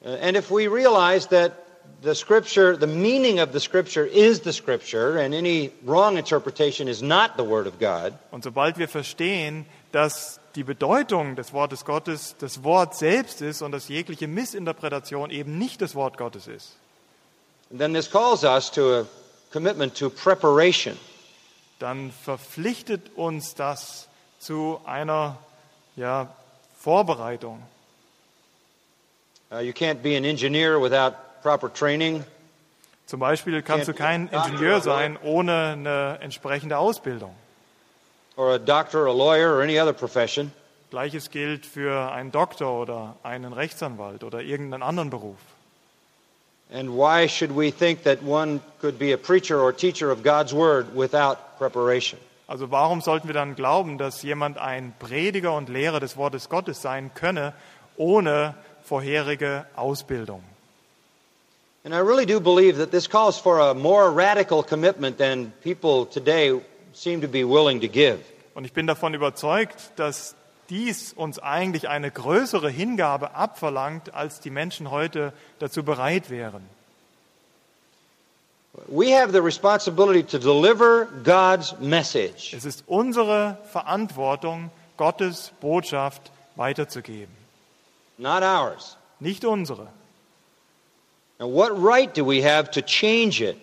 uh, 0.04 0.10
and 0.22 0.36
if 0.36 0.48
we 0.48 0.68
realize 0.68 1.26
that 1.28 1.54
the 2.02 2.14
scripture, 2.14 2.76
the 2.76 2.86
meaning 2.86 3.40
of 3.40 3.52
the 3.52 3.58
scripture 3.58 4.06
is 4.06 4.42
the 4.42 4.52
scripture, 4.52 5.18
and 5.18 5.34
any 5.34 5.72
wrong 5.84 6.16
interpretation 6.16 6.86
is 6.86 7.02
not 7.02 7.36
the 7.36 7.44
word 7.44 7.66
of 7.66 7.80
God, 7.80 8.12
Und 8.30 8.44
sobald 8.44 8.78
wir 8.78 8.86
verstehen, 8.86 9.66
dass 9.90 10.38
die 10.56 10.64
Bedeutung 10.64 11.36
des 11.36 11.52
Wortes 11.52 11.84
Gottes 11.84 12.34
das 12.38 12.64
Wort 12.64 12.96
selbst 12.96 13.42
ist 13.42 13.62
und 13.62 13.72
dass 13.72 13.88
jegliche 13.88 14.26
Missinterpretation 14.26 15.30
eben 15.30 15.58
nicht 15.58 15.82
das 15.82 15.94
Wort 15.94 16.16
Gottes 16.16 16.46
ist, 16.48 16.76
then 17.76 17.92
this 17.92 18.10
calls 18.10 18.42
us 18.42 18.70
to 18.70 19.00
a 19.00 19.06
commitment 19.52 19.96
to 19.96 20.10
preparation. 20.10 20.96
dann 21.78 22.10
verpflichtet 22.10 23.10
uns 23.16 23.54
das 23.54 24.08
zu 24.38 24.80
einer 24.86 25.36
ja, 25.94 26.28
Vorbereitung. 26.78 27.62
Uh, 29.50 29.58
you 29.58 29.72
can't 29.72 30.02
be 30.02 30.16
an 30.16 30.24
engineer 30.24 30.80
without 30.80 31.14
proper 31.42 31.72
training. 31.72 32.24
Zum 33.06 33.20
Beispiel 33.20 33.62
kannst 33.62 33.86
du 33.86 33.94
kein 33.94 34.28
Ingenieur 34.28 34.80
sein 34.80 35.16
ohne 35.22 35.74
eine 35.74 36.18
entsprechende 36.20 36.78
Ausbildung. 36.78 37.34
Or 38.36 38.54
a 38.54 38.58
doctor, 38.58 39.06
a 39.06 39.12
lawyer, 39.12 39.54
or 39.54 39.62
any 39.62 39.78
other 39.78 39.92
profession. 39.92 40.52
Gleiches 40.90 41.30
gilt 41.30 41.66
für 41.66 42.12
einen 42.12 42.30
Doktor 42.30 42.80
oder 42.80 43.16
einen 43.22 43.52
Rechtsanwalt 43.52 44.22
oder 44.22 44.40
irgendeinen 44.40 44.82
anderen 44.82 45.10
Beruf. 45.10 45.38
And 46.72 46.96
why 46.96 47.28
should 47.28 47.52
we 47.52 47.70
think 47.70 48.02
that 48.04 48.22
one 48.22 48.60
could 48.80 48.98
be 48.98 49.12
a 49.12 49.16
preacher 49.16 49.60
or 49.60 49.72
teacher 49.72 50.10
of 50.10 50.22
God's 50.22 50.52
word 50.52 50.96
without 50.96 51.58
preparation? 51.58 52.18
Also 52.48 52.70
warum 52.70 53.00
sollten 53.00 53.28
wir 53.28 53.34
dann 53.34 53.56
glauben, 53.56 53.98
dass 53.98 54.22
jemand 54.22 54.58
ein 54.58 54.92
Prediger 54.98 55.54
und 55.54 55.68
Lehrer 55.68 56.00
des 56.00 56.16
Wortes 56.16 56.48
Gottes 56.48 56.80
sein 56.80 57.10
könne, 57.14 57.52
ohne 57.96 58.54
vorherige 58.84 59.66
Ausbildung? 59.74 60.42
And 61.84 61.94
I 61.94 61.98
really 61.98 62.26
do 62.26 62.40
believe 62.40 62.78
that 62.78 62.90
this 62.90 63.08
calls 63.08 63.38
for 63.38 63.60
a 63.60 63.74
more 63.74 64.10
radical 64.10 64.62
commitment 64.62 65.18
than 65.18 65.52
people 65.62 66.04
today 66.04 66.60
Und 68.54 68.64
ich 68.64 68.72
bin 68.72 68.86
davon 68.86 69.14
überzeugt, 69.14 69.92
dass 69.96 70.34
dies 70.70 71.12
uns 71.12 71.38
eigentlich 71.38 71.88
eine 71.88 72.10
größere 72.10 72.70
Hingabe 72.70 73.34
abverlangt, 73.34 74.14
als 74.14 74.40
die 74.40 74.50
Menschen 74.50 74.90
heute 74.90 75.32
dazu 75.58 75.82
bereit 75.82 76.30
wären. 76.30 76.62
We 78.88 79.18
have 79.18 79.32
the 79.32 79.38
responsibility 79.38 80.22
to 80.22 80.38
deliver 80.38 81.06
God's 81.24 81.74
message. 81.80 82.52
Es 82.52 82.64
ist 82.66 82.84
unsere 82.86 83.56
Verantwortung, 83.72 84.70
Gottes 84.98 85.52
Botschaft 85.60 86.30
weiterzugeben, 86.56 87.34
not 88.18 88.42
ours. 88.42 88.96
nicht 89.18 89.44
unsere. 89.44 89.88
Now, 91.38 91.48
what 91.48 91.72
right 91.72 92.14
do 92.14 92.24
we 92.24 92.42
have 92.42 92.70
to 92.72 92.82
change 92.82 93.42
it? 93.42 93.56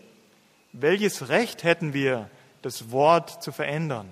Welches 0.74 1.30
Recht 1.30 1.64
hätten 1.64 1.94
wir, 1.94 2.30
das 2.64 2.92
Wort 2.92 3.44
zu 3.44 3.52
verändern? 3.52 4.10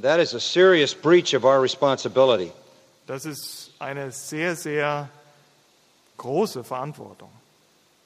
That 0.00 0.18
is 0.18 0.34
a 0.34 0.40
serious 0.40 0.94
breach 0.94 1.34
of 1.34 1.44
our 1.44 1.60
responsibility. 1.60 2.50
Das 3.06 3.26
ist 3.26 3.70
eine 3.78 4.10
sehr, 4.10 4.56
sehr 4.56 5.08
große 6.16 6.64
Verantwortung. 6.64 7.30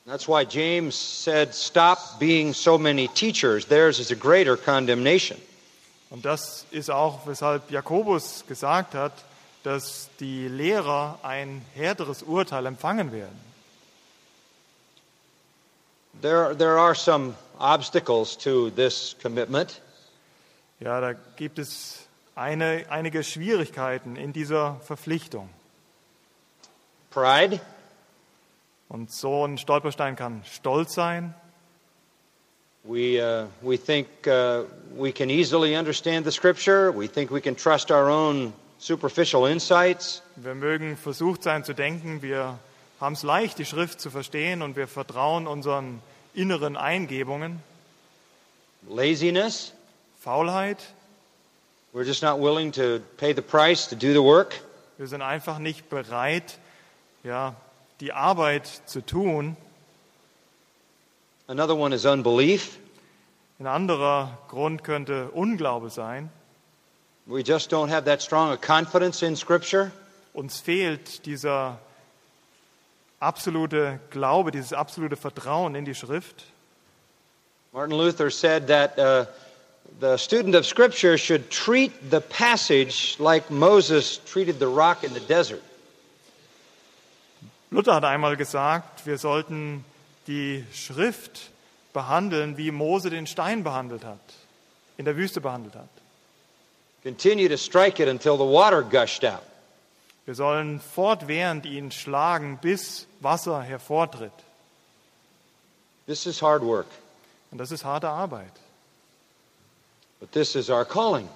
That's 0.07 0.27
why 0.27 0.45
James 0.45 0.95
said, 0.97 1.55
Stop 1.55 2.19
being 2.19 2.53
so 2.53 2.79
many 2.79 3.09
teachers. 3.09 3.67
Theirs 3.67 4.01
is 4.01 4.11
a 4.11 4.17
greater 4.17 4.57
condemnation. 4.57 5.39
Und 6.11 6.25
das 6.25 6.65
ist 6.71 6.91
auch, 6.91 7.27
weshalb 7.27 7.71
Jakobus 7.71 8.45
gesagt 8.49 8.95
hat, 8.95 9.13
dass 9.63 10.09
die 10.21 10.49
Lehrer 10.49 11.19
ein 11.23 11.65
härteres 11.75 12.23
Urteil 12.23 12.65
empfangen 12.67 13.13
werden. 13.13 13.39
There, 16.21 16.55
there 16.55 16.79
are 16.79 16.95
some 16.95 17.35
obstacles 17.59 18.37
to 18.39 18.71
this 18.71 19.15
commitment. 19.23 19.81
Ja, 20.81 21.01
da 21.01 21.15
gibt 21.37 21.59
es 21.59 22.09
eine, 22.35 22.85
einige 22.89 23.23
Schwierigkeiten 23.23 24.17
in 24.17 24.33
dieser 24.33 24.81
Verpflichtung. 24.81 25.49
Pride, 27.11 27.61
Und 28.89 29.11
so 29.11 29.45
ein 29.45 29.59
Stolperstein 29.59 30.17
kann 30.17 30.43
Stolz 30.45 30.95
sein. 30.95 31.35
we, 32.85 33.21
uh, 33.21 33.47
we 33.61 33.77
think 33.77 34.09
uh, 34.27 34.65
we 34.97 35.13
can 35.13 35.31
easily 35.31 35.77
understand 35.77 36.25
the 36.25 36.33
Scripture. 36.33 36.91
We 36.91 37.07
think 37.07 37.31
we 37.31 37.41
can 37.41 37.55
trust 37.55 37.91
our 37.91 38.09
own 38.09 38.55
superficial 38.79 39.47
insights. 39.47 40.23
Wir 40.37 40.55
mögen 40.55 40.97
versucht 40.97 41.43
sein 41.43 41.65
zu 41.65 41.75
denken, 41.75 42.23
wir 42.23 42.59
haben 43.01 43.13
es 43.13 43.23
leicht, 43.23 43.59
die 43.59 43.65
Schrift 43.65 44.01
zu 44.01 44.11
verstehen 44.11 44.63
und 44.63 44.77
wir 44.77 44.89
vertrauen 44.89 45.47
unseren 45.47 46.03
inneren 46.35 46.77
Eingebungen. 46.77 47.63
Laziness, 48.89 49.73
Faulheit, 50.21 50.79
we're 51.93 52.05
just 52.05 52.23
not 52.23 52.41
willing 52.41 52.73
to 52.73 53.01
pay 53.17 53.35
the 53.35 53.43
price 53.43 53.89
to 53.89 53.97
do 53.97 54.13
the 54.13 54.23
work. 54.23 54.61
wir 54.99 55.07
sind 55.07 55.23
einfach 55.23 55.59
nicht 55.59 55.89
bereit, 55.89 56.59
ja, 57.23 57.55
die 58.01 58.13
Arbeit 58.13 58.67
zu 58.87 59.05
tun. 59.05 59.57
Another 61.47 61.77
one 61.77 61.95
is 61.95 62.05
unbelief. 62.05 62.79
Ein 63.59 63.67
anderer 63.67 64.39
Grund 64.49 64.85
könnte 64.85 65.31
Unglaube 65.31 65.91
sein. 65.91 66.31
We 67.27 67.43
just 67.43 67.73
don't 67.73 67.91
have 67.91 68.05
that 68.05 68.23
strong 68.23 68.51
a 68.51 68.57
confidence 68.57 69.23
in 69.23 69.37
Scripture. 69.37 69.91
Uns 70.33 70.61
fehlt 70.61 71.27
dieser 71.27 71.79
absolute 73.21 74.01
Glaube, 74.11 74.51
dieses 74.51 74.73
absolute 74.73 75.17
Vertrauen 75.17 75.75
in 75.75 75.85
die 75.85 75.95
Schrift. 75.95 76.45
Martin 77.73 77.97
Luther 77.97 78.31
said 78.31 78.69
that 78.69 78.99
uh, 78.99 79.27
the 80.01 80.17
student 80.17 80.55
of 80.55 80.65
Scripture 80.65 81.19
should 81.19 81.51
treat 81.51 81.93
the 82.11 82.21
passage 82.21 83.17
like 83.19 83.51
Moses 83.51 84.19
treated 84.25 84.59
the 84.59 84.69
rock 84.69 85.05
in 85.05 85.13
the 85.13 85.21
desert. 85.21 85.63
Luther 87.71 87.95
hat 87.95 88.05
einmal 88.05 88.37
gesagt, 88.37 89.05
wir 89.05 89.19
sollten 89.19 89.85
die 90.27 90.65
Schrift 90.73 91.51
behandeln, 91.93 92.57
wie 92.57 92.71
Mose 92.71 93.11
den 93.11 93.27
Stein 93.27 93.63
behandelt 93.63 94.05
hat, 94.05 94.21
in 94.97 95.05
der 95.05 95.17
Wüste 95.17 95.41
behandelt 95.41 95.75
hat. 95.75 95.89
Continue 97.03 97.49
to 97.49 97.57
strike 97.57 98.01
it 98.01 98.09
until 98.09 98.37
the 98.37 98.45
water 98.45 98.83
gushed 98.83 99.25
out. 99.25 99.43
Wir 100.29 100.35
sollen 100.35 100.79
fortwährend 100.79 101.65
ihn 101.65 101.91
schlagen, 101.91 102.59
bis 102.61 103.07
Wasser 103.21 103.63
hervortritt. 103.63 104.31
This 106.07 106.27
is 106.27 106.43
hard 106.43 106.63
work, 106.63 106.85
Und 107.51 107.57
das 107.57 107.71
ist 107.71 107.83
harte 107.83 108.11
Arbeit. 108.11 108.53
but 110.21 110.31
this 110.33 110.55
is 110.55 110.69
our 110.69 110.85
calling. 110.85 111.31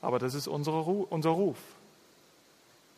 Aber 0.00 0.18
das 0.18 0.32
ist 0.32 0.48
unsere 0.48 0.78
unser 1.10 1.28
Ruf. 1.28 1.58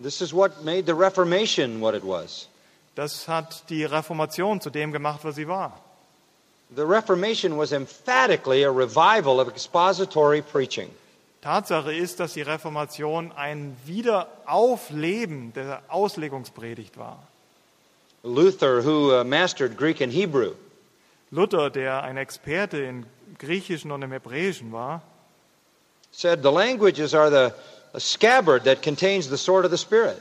This 0.00 0.20
is 0.20 0.32
what 0.32 0.62
made 0.62 0.86
the 0.86 0.94
Reformation 0.94 1.80
what 1.80 1.96
it 1.96 2.04
was. 2.04 2.46
Das 2.94 3.26
hat 3.26 3.68
die 3.70 3.82
Reformation 3.84 4.60
zu 4.60 4.70
dem 4.70 4.92
gemacht, 4.92 5.24
was 5.24 5.34
sie 5.34 5.48
war. 5.48 5.80
The 6.76 6.84
Reformation 6.86 7.58
was 7.58 7.72
emphatically 7.72 8.62
a 8.62 8.70
revival 8.70 9.40
of 9.40 9.48
expository 9.48 10.42
preaching. 10.42 10.90
Tatsache 11.40 11.94
ist, 11.94 12.20
dass 12.20 12.34
die 12.34 12.42
Reformation 12.42 13.32
ein 13.32 13.76
Wiederaufleben 13.86 15.52
der 15.54 15.82
Auslegungspredigt 15.88 16.98
war. 16.98 17.22
Luther, 18.22 18.84
who 18.84 19.18
uh, 19.18 19.24
mastered 19.24 19.78
Greek 19.78 20.02
and 20.02 20.12
Hebrew, 20.12 20.52
Luther, 21.30 21.70
der 21.70 22.02
ein 22.02 22.18
Experte 22.18 22.78
in 22.78 23.06
Griechischen 23.38 23.90
und 23.90 24.02
im 24.02 24.12
Hebräischen 24.12 24.72
war, 24.72 25.00
said 26.12 26.42
the 26.42 26.50
languages 26.50 27.14
are 27.14 27.30
the 27.30 27.98
scabbard 27.98 28.64
that 28.64 28.82
contains 28.82 29.28
the 29.28 29.38
sword 29.38 29.64
of 29.64 29.70
the 29.70 29.78
Spirit. 29.78 30.20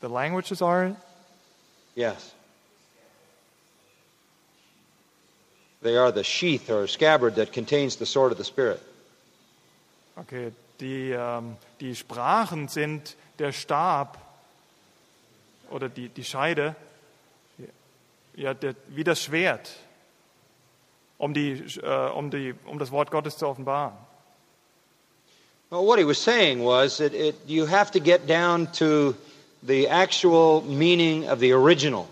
the 0.00 0.08
languages 0.08 0.60
are 0.60 0.94
Yes. 1.94 2.32
They 5.82 5.96
are 5.96 6.12
the 6.12 6.22
sheath 6.22 6.70
or 6.70 6.86
scabbard 6.86 7.34
that 7.36 7.52
contains 7.52 7.96
the 7.96 8.06
sword 8.06 8.32
of 8.32 8.38
the 8.38 8.44
Spirit. 8.44 8.80
Okay, 10.16 10.52
die, 10.80 11.10
ähm, 11.10 11.56
die 11.80 11.94
Sprachen 11.96 12.68
sind 12.68 13.16
der 13.38 13.52
Stab 13.52 14.18
oder 15.70 15.88
die, 15.88 16.08
die 16.08 16.24
Scheide, 16.24 16.76
ja, 18.34 18.54
der, 18.54 18.74
wie 18.88 19.04
das 19.04 19.22
Schwert, 19.22 19.70
um, 21.18 21.32
die, 21.34 21.52
äh, 21.82 22.10
um, 22.10 22.30
die, 22.30 22.54
um 22.66 22.78
das 22.78 22.90
Wort 22.90 23.10
Gottes 23.10 23.38
zu 23.38 23.46
offenbaren. 23.46 23.94
Well, 25.70 25.86
what 25.86 25.98
he 25.98 26.04
was 26.04 26.22
saying 26.22 26.62
was 26.62 26.98
that 26.98 27.14
it, 27.14 27.34
you 27.46 27.66
have 27.66 27.90
to 27.92 28.00
get 28.00 28.26
down 28.26 28.70
to 28.72 29.14
the 29.62 29.88
actual 29.88 30.60
meaning 30.62 31.26
of 31.30 31.40
the 31.40 31.52
original 31.52 32.06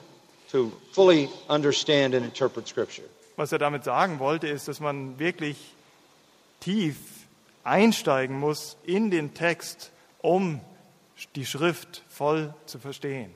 to 0.50 0.72
fully 0.92 1.28
understand 1.48 2.14
and 2.14 2.24
interpret 2.24 2.66
Scripture. 2.66 3.06
Was 3.36 3.52
er 3.52 3.58
damit 3.58 3.84
sagen 3.84 4.18
wollte, 4.18 4.48
ist, 4.48 4.68
dass 4.68 4.80
man 4.80 5.18
wirklich 5.18 5.56
tief 6.60 6.96
einsteigen 7.64 8.38
muss 8.38 8.76
in 8.84 9.10
den 9.10 9.34
Text, 9.34 9.90
um 10.22 10.60
die 11.34 11.46
Schrift 11.46 12.02
voll 12.08 12.54
zu 12.66 12.78
verstehen. 12.78 13.32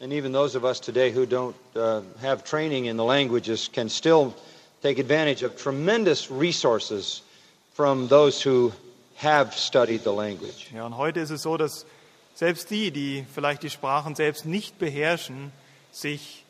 And 0.00 0.12
even 0.12 0.32
those 0.32 0.56
of 0.56 0.62
us 0.62 0.80
today 0.80 1.10
who 1.12 1.24
don't 1.26 1.54
uh, 1.74 2.02
have 2.22 2.44
training 2.44 2.86
in 2.86 2.96
the 2.96 3.04
languages 3.04 3.68
can 3.72 3.88
still 3.88 4.32
take 4.80 5.00
advantage 5.00 5.42
of 5.42 5.56
tremendous 5.56 6.30
resources 6.30 7.22
from 7.74 8.08
those 8.08 8.40
who 8.40 8.72
have 9.16 9.52
studied 9.56 10.04
the 10.04 10.12
language. 10.12 10.70
Ja, 10.72 10.86
und 10.86 10.96
heute 10.96 11.18
ist 11.18 11.30
es 11.30 11.42
so, 11.42 11.56
dass 11.56 11.84
selbst 12.34 12.70
die, 12.70 12.92
die 12.92 13.26
vielleicht 13.34 13.64
die 13.64 13.70
Sprachen 13.70 14.14
selbst 14.14 14.46
nicht 14.46 14.78
beherrschen, 14.78 15.50
sich 15.90 16.44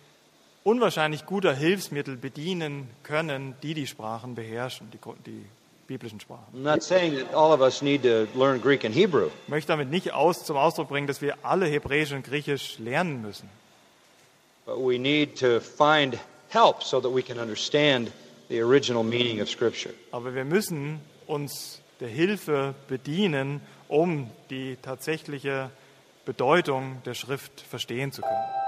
unwahrscheinlich 0.64 1.24
guter 1.24 1.54
Hilfsmittel 1.54 2.16
bedienen 2.16 2.90
können, 3.02 3.54
die 3.62 3.72
die 3.72 3.86
Sprachen 3.86 4.34
beherrschen, 4.34 4.90
die, 4.90 4.98
die 5.24 5.44
biblischen 5.88 6.20
Sprachen. 6.20 6.44
I'm 6.54 6.62
not 6.62 6.82
saying 6.84 7.16
that 7.18 7.34
all 7.34 7.52
of 7.52 7.60
us 7.60 7.82
need 7.82 8.02
to 8.04 8.28
learn 8.38 8.60
Greek 8.60 8.84
and 8.84 8.94
Hebrew, 8.94 9.28
Ich 9.42 9.48
möchte 9.48 9.68
damit 9.72 9.90
nicht 9.90 10.12
aus, 10.12 10.44
zum 10.44 10.56
Ausdruck 10.56 10.88
bringen, 10.88 11.08
dass 11.08 11.20
wir 11.20 11.34
alle 11.42 11.66
Hebräisch 11.66 12.12
und 12.12 12.24
Griechisch 12.24 12.78
lernen 12.78 13.20
müssen. 13.22 13.48
but 14.66 14.76
we 14.78 14.98
need 14.98 15.34
to 15.40 15.58
find 15.60 16.16
help 16.50 16.82
so 16.84 17.00
that 17.00 17.10
we 17.12 17.22
can 17.22 17.38
understand 17.40 18.12
the 18.50 18.60
original 18.62 19.02
meaning 19.02 19.40
of 19.40 19.48
Scripture. 19.48 19.94
Aber 20.12 20.34
wir 20.34 20.44
müssen 20.44 21.00
uns 21.26 21.80
der 22.00 22.08
Hilfe 22.08 22.74
bedienen, 22.86 23.60
um 23.88 24.30
die 24.50 24.76
tatsächliche 24.82 25.70
Bedeutung 26.26 27.02
der 27.06 27.14
Schrift 27.14 27.60
verstehen 27.62 28.12
zu 28.12 28.20
können. 28.20 28.67